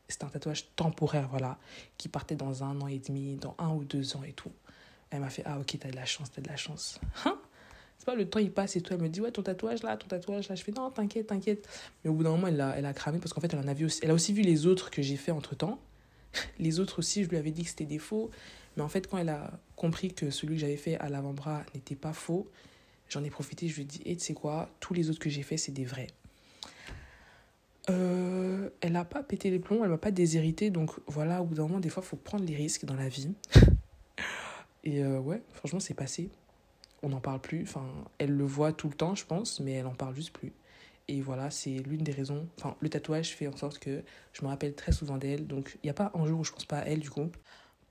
c'était 0.08 0.26
un 0.26 0.30
tatouage 0.30 0.68
temporaire, 0.76 1.28
voilà, 1.30 1.58
qui 1.98 2.10
partait 2.10 2.36
dans 2.36 2.64
un 2.64 2.80
an 2.82 2.88
et 2.88 3.00
demi, 3.00 3.36
dans 3.36 3.56
un 3.58 3.74
ou 3.74 3.84
deux 3.84 4.16
ans 4.16 4.24
et 4.24 4.34
tout. 4.34 4.52
Elle 5.10 5.20
m'a 5.20 5.30
fait 5.30 5.44
Ah, 5.46 5.60
ok, 5.60 5.78
t'as 5.80 5.90
de 5.90 5.96
la 5.96 6.06
chance, 6.06 6.32
t'as 6.32 6.42
de 6.42 6.50
la 6.50 6.56
chance. 6.56 7.00
Hein? 7.26 7.38
C'est 7.98 8.06
pas 8.06 8.16
le 8.16 8.30
temps, 8.30 8.40
il 8.40 8.52
passe 8.52 8.76
et 8.76 8.82
tout. 8.82 8.94
Elle 8.94 9.02
me 9.02 9.08
dit 9.08 9.22
Ouais, 9.22 9.32
ton 9.32 9.44
tatouage 9.44 9.82
là, 9.84 9.96
ton 9.96 10.08
tatouage 10.08 10.50
là. 10.50 10.56
Je 10.56 10.64
fais 10.64 10.72
Non, 10.72 10.92
t'inquiète, 10.92 11.28
t'inquiète. 11.28 11.68
Mais 12.04 12.10
au 12.10 12.14
bout 12.14 12.24
d'un 12.24 12.32
moment, 12.32 12.48
elle 12.48 12.60
a, 12.60 12.78
elle 12.78 12.86
a 12.86 12.94
cramé 12.94 13.20
parce 13.20 13.32
qu'en 13.32 13.40
fait, 13.40 13.54
elle, 13.54 13.60
en 13.60 13.68
a 13.68 13.74
vu 13.74 13.86
aussi, 13.86 14.00
elle 14.04 14.12
a 14.12 14.14
aussi 14.14 14.34
vu 14.34 14.42
les 14.42 14.66
autres 14.66 14.92
que 14.92 15.02
j'ai 15.02 15.16
fait 15.16 15.32
entre 15.32 15.56
temps. 15.56 15.80
Les 16.60 16.80
autres 16.80 17.00
aussi, 17.00 17.24
je 17.24 17.30
lui 17.30 17.38
avais 17.38 17.52
dit 17.52 17.64
que 17.64 17.70
c'était 17.70 17.86
des 17.86 18.00
faux. 18.00 18.32
Mais 18.76 18.82
en 18.82 18.90
fait, 18.90 19.08
quand 19.08 19.20
elle 19.20 19.30
a 19.30 19.52
compris 19.76 20.14
que 20.14 20.32
celui 20.32 20.56
que 20.56 20.62
j'avais 20.62 20.78
fait 20.78 20.98
à 20.98 21.08
l'avant-bras 21.08 21.64
n'était 21.76 21.96
pas 21.96 22.12
faux, 22.12 22.50
j'en 23.14 23.24
ai 23.24 23.30
profité. 23.30 23.68
Je 23.68 23.76
lui 23.76 23.82
ai 23.84 23.86
dit, 23.86 24.02
et 24.06 24.16
tu 24.16 24.24
sais 24.24 24.34
quoi, 24.34 24.70
tous 24.80 24.94
les 24.94 25.10
autres 25.10 25.20
que 25.20 25.30
j'ai 25.30 25.44
fait, 25.44 25.58
c'est 25.58 25.72
des 25.72 25.86
vrais. 25.86 26.08
Euh, 27.90 28.70
elle 28.82 28.94
n'a 28.94 29.06
pas 29.06 29.24
pété 29.24 29.50
les 29.50 29.60
plombs, 29.60 29.84
elle 29.84 29.90
m'a 29.90 29.98
pas 29.98 30.12
déshérité. 30.12 30.70
Donc 30.70 30.92
voilà, 31.08 31.42
au 31.42 31.46
bout 31.46 31.56
d'un 31.56 31.64
moment, 31.64 31.80
des 31.80 31.90
fois, 31.90 32.04
il 32.06 32.10
faut 32.10 32.18
prendre 32.18 32.46
les 32.46 32.56
risques 32.56 32.86
dans 32.86 32.96
la 32.96 33.10
vie. 33.10 33.34
et 34.84 35.04
euh, 35.04 35.20
ouais, 35.20 35.42
franchement, 35.54 35.80
c'est 35.80 35.94
passé. 35.94 36.30
On 37.02 37.10
n'en 37.10 37.20
parle 37.20 37.42
plus. 37.42 37.64
Enfin, 37.64 37.86
elle 38.18 38.32
le 38.32 38.46
voit 38.46 38.72
tout 38.74 38.90
le 38.90 38.96
temps, 38.96 39.16
je 39.16 39.26
pense, 39.26 39.60
mais 39.60 39.74
elle 39.74 39.88
en 39.88 39.96
parle 39.96 40.16
juste 40.16 40.32
plus. 40.32 40.54
Et 41.10 41.22
voilà, 41.22 41.52
c'est 41.52 41.80
l'une 41.80 42.04
des 42.04 42.14
raisons. 42.14 42.48
Enfin, 42.58 42.78
le 42.80 42.88
tatouage 42.88 43.36
fait 43.36 43.48
en 43.48 43.58
sorte 43.58 43.80
que 43.80 44.04
je 44.32 44.42
me 44.42 44.48
rappelle 44.48 44.74
très 44.74 44.94
souvent 44.94 45.18
d'elle. 45.18 45.48
Donc, 45.48 45.78
il 45.84 45.88
n'y 45.88 45.90
a 45.90 45.94
pas 45.94 46.12
un 46.16 46.26
jour 46.26 46.40
où 46.40 46.44
je 46.46 46.52
pense 46.54 46.66
pas 46.66 46.80
à 46.80 46.86
elle, 46.86 47.00
du 47.00 47.10
coup 47.10 47.30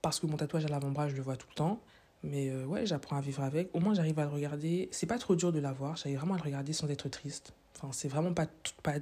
parce 0.03 0.19
que 0.19 0.27
mon 0.27 0.35
tatouage 0.35 0.65
à 0.65 0.67
l'avant-bras, 0.67 1.07
je 1.07 1.15
le 1.15 1.21
vois 1.23 1.37
tout 1.37 1.47
le 1.49 1.55
temps. 1.55 1.79
Mais 2.23 2.49
euh, 2.49 2.65
ouais, 2.65 2.85
j'apprends 2.85 3.17
à 3.17 3.21
vivre 3.21 3.43
avec. 3.43 3.69
Au 3.73 3.79
moins, 3.79 3.93
j'arrive 3.93 4.17
à 4.19 4.23
le 4.23 4.29
regarder. 4.29 4.87
C'est 4.91 5.05
pas 5.05 5.17
trop 5.17 5.35
dur 5.35 5.51
de 5.51 5.59
l'avoir. 5.59 5.97
J'arrive 5.97 6.17
vraiment 6.17 6.35
à 6.35 6.37
le 6.37 6.43
regarder 6.43 6.71
sans 6.71 6.89
être 6.89 7.09
triste. 7.09 7.53
Enfin, 7.75 7.89
c'est 7.91 8.07
vraiment 8.07 8.33
pas, 8.33 8.47
pas, 8.81 8.95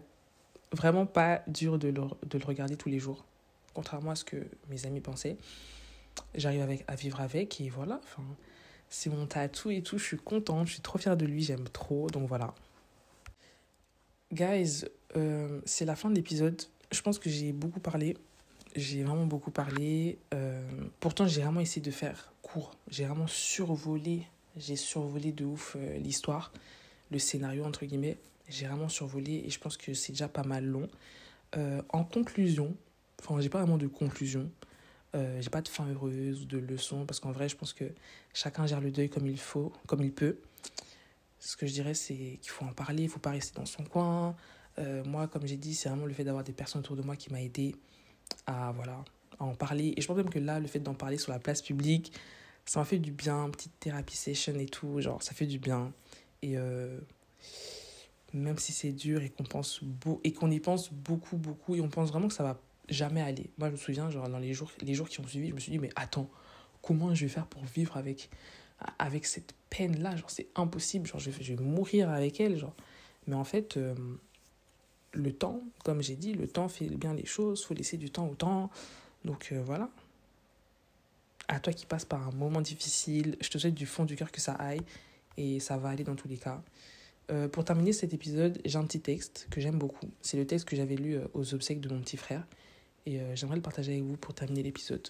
vraiment 0.71 1.05
pas 1.05 1.43
dur 1.47 1.77
de 1.77 1.89
le, 1.89 2.01
de 2.27 2.37
le 2.37 2.45
regarder 2.45 2.75
tous 2.75 2.89
les 2.89 2.99
jours. 2.99 3.23
Contrairement 3.73 4.11
à 4.11 4.15
ce 4.15 4.25
que 4.25 4.37
mes 4.69 4.85
amis 4.85 5.01
pensaient. 5.01 5.37
J'arrive 6.33 6.61
avec, 6.61 6.83
à 6.87 6.95
vivre 6.95 7.21
avec 7.21 7.61
et 7.61 7.69
voilà. 7.69 8.01
Enfin, 8.03 8.23
c'est 8.89 9.11
mon 9.11 9.27
tatou 9.27 9.69
et 9.69 9.83
tout. 9.83 9.99
Je 9.99 10.03
suis 10.03 10.17
contente. 10.17 10.67
Je 10.67 10.73
suis 10.73 10.81
trop 10.81 10.97
fière 10.97 11.15
de 11.15 11.25
lui. 11.25 11.43
J'aime 11.43 11.69
trop. 11.69 12.09
Donc 12.09 12.27
voilà. 12.27 12.55
Guys, 14.33 14.85
euh, 15.15 15.61
c'est 15.65 15.85
la 15.85 15.95
fin 15.95 16.09
de 16.09 16.15
l'épisode. 16.15 16.59
Je 16.91 17.01
pense 17.01 17.19
que 17.19 17.29
j'ai 17.29 17.51
beaucoup 17.53 17.79
parlé 17.79 18.17
j'ai 18.75 19.03
vraiment 19.03 19.25
beaucoup 19.25 19.51
parlé. 19.51 20.17
Euh, 20.33 20.61
pourtant, 20.99 21.27
j'ai 21.27 21.41
vraiment 21.41 21.59
essayé 21.59 21.81
de 21.81 21.91
faire 21.91 22.33
court. 22.41 22.75
J'ai 22.89 23.05
vraiment 23.05 23.27
survolé, 23.27 24.23
j'ai 24.57 24.75
survolé 24.75 25.31
de 25.31 25.45
ouf 25.45 25.75
euh, 25.77 25.97
l'histoire, 25.97 26.51
le 27.11 27.19
scénario, 27.19 27.63
entre 27.63 27.85
guillemets. 27.85 28.17
J'ai 28.49 28.67
vraiment 28.67 28.89
survolé 28.89 29.43
et 29.45 29.49
je 29.49 29.59
pense 29.59 29.77
que 29.77 29.93
c'est 29.93 30.11
déjà 30.11 30.27
pas 30.27 30.43
mal 30.43 30.65
long. 30.65 30.89
Euh, 31.57 31.81
en 31.89 32.03
conclusion, 32.03 32.75
enfin, 33.21 33.39
j'ai 33.41 33.49
pas 33.49 33.59
vraiment 33.59 33.77
de 33.77 33.87
conclusion. 33.87 34.49
j'ai 35.13 35.49
pas 35.49 35.61
de 35.61 35.67
fin 35.67 35.85
heureuse 35.87 36.43
ou 36.43 36.45
de 36.45 36.57
leçon 36.57 37.05
parce 37.05 37.19
qu'en 37.19 37.31
vrai, 37.31 37.49
je 37.49 37.55
pense 37.55 37.73
que 37.73 37.85
chacun 38.33 38.65
gère 38.65 38.81
le 38.81 38.91
deuil 38.91 39.09
comme 39.09 39.27
il 39.27 39.39
faut, 39.39 39.73
comme 39.87 40.01
il 40.03 40.11
peut. 40.11 40.37
Ce 41.39 41.57
que 41.57 41.65
je 41.65 41.73
dirais, 41.73 41.93
c'est 41.93 42.15
qu'il 42.41 42.51
faut 42.51 42.65
en 42.65 42.73
parler, 42.73 43.03
il 43.03 43.09
faut 43.09 43.19
pas 43.19 43.31
rester 43.31 43.59
dans 43.59 43.65
son 43.65 43.83
coin. 43.83 44.35
moi, 45.05 45.27
comme 45.27 45.45
j'ai 45.45 45.57
dit, 45.57 45.75
c'est 45.75 45.89
vraiment 45.89 46.05
le 46.05 46.13
fait 46.13 46.23
d'avoir 46.23 46.43
des 46.43 46.53
personnes 46.53 46.79
autour 46.79 46.95
de 46.95 47.01
moi 47.01 47.15
qui 47.17 47.31
m'a 47.31 47.41
aidé 47.41 47.75
à, 48.47 48.71
voilà, 48.71 49.03
en 49.39 49.53
parler. 49.55 49.93
Et 49.97 50.01
je 50.01 50.07
pense 50.07 50.17
même 50.17 50.29
que 50.29 50.39
là, 50.39 50.59
le 50.59 50.67
fait 50.67 50.79
d'en 50.79 50.93
parler 50.93 51.17
sur 51.17 51.31
la 51.31 51.39
place 51.39 51.61
publique, 51.61 52.13
ça 52.65 52.79
m'a 52.79 52.85
fait 52.85 52.99
du 52.99 53.11
bien, 53.11 53.49
petite 53.49 53.79
thérapie 53.79 54.15
session 54.15 54.55
et 54.55 54.65
tout, 54.65 55.01
genre 55.01 55.21
ça 55.23 55.33
fait 55.33 55.45
du 55.45 55.59
bien. 55.59 55.91
Et 56.41 56.57
euh, 56.57 56.99
même 58.33 58.57
si 58.57 58.71
c'est 58.71 58.91
dur 58.91 59.21
et 59.21 59.29
qu'on 59.29 59.43
pense 59.43 59.83
beau, 59.83 60.21
et 60.23 60.33
qu'on 60.33 60.51
y 60.51 60.59
pense 60.59 60.91
beaucoup, 60.91 61.37
beaucoup, 61.37 61.75
et 61.75 61.81
on 61.81 61.89
pense 61.89 62.09
vraiment 62.09 62.27
que 62.27 62.33
ça 62.33 62.43
va 62.43 62.59
jamais 62.89 63.21
aller. 63.21 63.49
Moi, 63.57 63.69
je 63.69 63.73
me 63.73 63.77
souviens, 63.77 64.09
genre 64.09 64.29
dans 64.29 64.39
les 64.39 64.53
jours, 64.53 64.71
les 64.81 64.93
jours 64.93 65.09
qui 65.09 65.19
ont 65.19 65.27
suivi, 65.27 65.49
je 65.49 65.53
me 65.53 65.59
suis 65.59 65.71
dit, 65.71 65.79
mais 65.79 65.89
attends, 65.95 66.29
comment 66.81 67.13
je 67.13 67.25
vais 67.25 67.29
faire 67.29 67.47
pour 67.47 67.63
vivre 67.63 67.97
avec, 67.97 68.29
avec 68.99 69.25
cette 69.25 69.53
peine-là? 69.69 70.15
Genre, 70.15 70.29
c'est 70.29 70.47
impossible, 70.55 71.07
genre, 71.07 71.19
je 71.19 71.29
vais, 71.29 71.43
je 71.43 71.53
vais 71.53 71.63
mourir 71.63 72.09
avec 72.09 72.39
elle, 72.39 72.57
genre. 72.57 72.75
Mais 73.27 73.35
en 73.35 73.43
fait, 73.43 73.77
euh, 73.77 73.95
le 75.13 75.33
temps, 75.33 75.61
comme 75.83 76.01
j'ai 76.01 76.15
dit, 76.15 76.33
le 76.33 76.47
temps 76.47 76.69
fait 76.69 76.87
bien 76.87 77.13
les 77.13 77.25
choses, 77.25 77.63
faut 77.63 77.73
laisser 77.73 77.97
du 77.97 78.09
temps 78.09 78.27
au 78.27 78.35
temps. 78.35 78.69
Donc 79.25 79.49
euh, 79.51 79.61
voilà. 79.63 79.89
À 81.47 81.59
toi 81.59 81.73
qui 81.73 81.85
passes 81.85 82.05
par 82.05 82.27
un 82.27 82.31
moment 82.31 82.61
difficile, 82.61 83.35
je 83.41 83.49
te 83.49 83.57
souhaite 83.57 83.73
du 83.73 83.85
fond 83.85 84.05
du 84.05 84.15
cœur 84.15 84.31
que 84.31 84.39
ça 84.39 84.53
aille 84.53 84.81
et 85.37 85.59
ça 85.59 85.77
va 85.77 85.89
aller 85.89 86.03
dans 86.03 86.15
tous 86.15 86.27
les 86.27 86.37
cas. 86.37 86.61
Euh, 87.29 87.47
pour 87.47 87.65
terminer 87.65 87.93
cet 87.93 88.13
épisode, 88.13 88.61
j'ai 88.65 88.77
un 88.77 88.85
petit 88.85 89.01
texte 89.01 89.47
que 89.49 89.59
j'aime 89.59 89.77
beaucoup. 89.77 90.09
C'est 90.21 90.37
le 90.37 90.45
texte 90.45 90.67
que 90.67 90.75
j'avais 90.75 90.95
lu 90.95 91.15
euh, 91.15 91.27
aux 91.33 91.53
obsèques 91.53 91.81
de 91.81 91.89
mon 91.89 92.01
petit 92.01 92.17
frère 92.17 92.45
et 93.05 93.19
j'aimerais 93.33 93.55
le 93.55 93.63
partager 93.63 93.93
avec 93.93 94.03
vous 94.03 94.15
pour 94.15 94.35
terminer 94.35 94.61
l'épisode. 94.61 95.07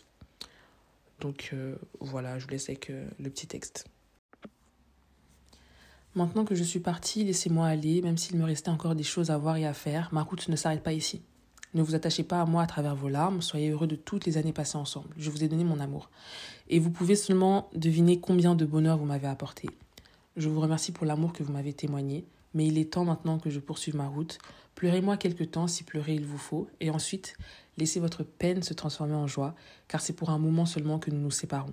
Donc 1.20 1.54
voilà, 1.99 2.39
je 2.39 2.45
vous 2.45 2.52
laisse 2.52 2.70
avec 2.70 2.88
le 2.88 3.30
petit 3.30 3.47
texte. 3.47 3.86
Maintenant 6.14 6.43
que 6.43 6.55
je 6.55 6.64
suis 6.64 6.82
partie, 6.82 7.24
laissez-moi 7.24 7.66
aller, 7.66 8.01
même 8.01 8.18
s'il 8.18 8.38
me 8.38 8.43
restait 8.43 8.70
encore 8.70 8.95
des 8.95 9.03
choses 9.03 9.32
à 9.32 9.38
voir 9.38 9.55
et 9.55 9.66
à 9.66 9.74
faire, 9.74 10.09
ma 10.12 10.24
route 10.24 10.49
ne 10.49 10.57
s'arrête 10.57 10.84
pas 10.84 10.91
ici. 10.91 11.22
Ne 11.74 11.82
vous 11.82 11.95
attachez 11.95 12.24
pas 12.24 12.41
à 12.41 12.45
moi 12.45 12.64
à 12.64 12.68
travers 12.68 12.97
vos 12.97 13.07
larmes, 13.07 13.41
soyez 13.41 13.70
heureux 13.70 13.88
de 13.88 13.95
toutes 13.95 14.26
les 14.26 14.38
années 14.38 14.51
passées 14.51 14.78
ensemble. 14.78 15.07
Je 15.16 15.30
vous 15.30 15.41
ai 15.41 15.47
donné 15.47 15.64
mon 15.64 15.80
amour. 15.80 16.09
Et 16.68 16.80
vous 16.80 16.91
pouvez 16.91 17.16
seulement 17.16 17.70
deviner 17.74 18.20
combien 18.20 18.55
de 18.55 18.66
bonheur 18.66 18.97
vous 18.97 19.05
m'avez 19.05 19.28
apporté. 19.28 19.70
Je 20.36 20.49
vous 20.49 20.59
remercie 20.59 20.91
pour 20.91 21.05
l'amour 21.05 21.32
que 21.32 21.43
vous 21.43 21.53
m'avez 21.53 21.72
témoigné, 21.72 22.26
mais 22.53 22.68
il 22.68 22.78
est 22.78 22.91
temps 22.91 23.05
maintenant 23.05 23.39
que 23.39 23.49
je 23.49 23.62
poursuive 23.62 23.95
ma 23.95 24.07
route. 24.07 24.38
Pleurez-moi 24.76 25.16
quelque 25.16 25.45
temps 25.45 25.68
si 25.68 25.86
pleurer 25.86 26.16
il 26.16 26.26
vous 26.26 26.38
faut, 26.38 26.68
et 26.82 26.89
ensuite 26.89 27.38
laissez 27.78 28.01
votre 28.01 28.24
peine 28.24 28.64
se 28.64 28.74
transformer 28.74 29.16
en 29.16 29.28
joie, 29.28 29.55
car 29.88 30.01
c'est 30.01 30.12
pour 30.12 30.30
un 30.30 30.39
moment 30.39 30.66
seulement 30.66 30.99
que 30.99 31.09
nous 31.09 31.22
nous 31.22 31.32
séparons. 31.32 31.72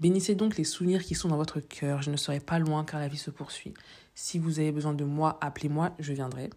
Bénissez 0.00 0.36
donc 0.36 0.56
les 0.56 0.64
souvenirs 0.64 1.02
qui 1.02 1.16
sont 1.16 1.28
dans 1.28 1.36
votre 1.36 1.58
cœur. 1.58 2.02
Je 2.02 2.10
ne 2.10 2.16
serai 2.16 2.38
pas 2.38 2.60
loin 2.60 2.84
car 2.84 3.00
la 3.00 3.08
vie 3.08 3.16
se 3.16 3.32
poursuit. 3.32 3.74
Si 4.14 4.38
vous 4.38 4.60
avez 4.60 4.70
besoin 4.70 4.94
de 4.94 5.04
moi, 5.04 5.38
appelez-moi, 5.40 5.92
je 5.98 6.12
viendrai. 6.12 6.50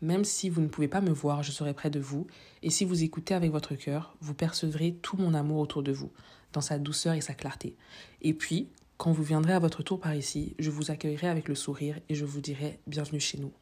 Même 0.00 0.24
si 0.24 0.48
vous 0.48 0.62
ne 0.62 0.68
pouvez 0.68 0.88
pas 0.88 1.02
me 1.02 1.10
voir, 1.10 1.42
je 1.42 1.52
serai 1.52 1.74
près 1.74 1.90
de 1.90 2.00
vous. 2.00 2.26
Et 2.62 2.70
si 2.70 2.86
vous 2.86 3.02
écoutez 3.02 3.34
avec 3.34 3.50
votre 3.50 3.74
cœur, 3.74 4.16
vous 4.20 4.32
percevrez 4.32 4.94
tout 4.94 5.18
mon 5.18 5.34
amour 5.34 5.58
autour 5.58 5.82
de 5.82 5.92
vous, 5.92 6.12
dans 6.52 6.60
sa 6.62 6.78
douceur 6.78 7.14
et 7.14 7.20
sa 7.20 7.34
clarté. 7.34 7.76
Et 8.22 8.32
puis, 8.32 8.68
quand 8.96 9.12
vous 9.12 9.22
viendrez 9.22 9.52
à 9.52 9.58
votre 9.58 9.82
tour 9.82 10.00
par 10.00 10.14
ici, 10.14 10.54
je 10.58 10.70
vous 10.70 10.90
accueillerai 10.90 11.28
avec 11.28 11.48
le 11.48 11.54
sourire 11.54 12.00
et 12.08 12.14
je 12.14 12.24
vous 12.24 12.40
dirai 12.40 12.80
bienvenue 12.86 13.20
chez 13.20 13.38
nous. 13.38 13.52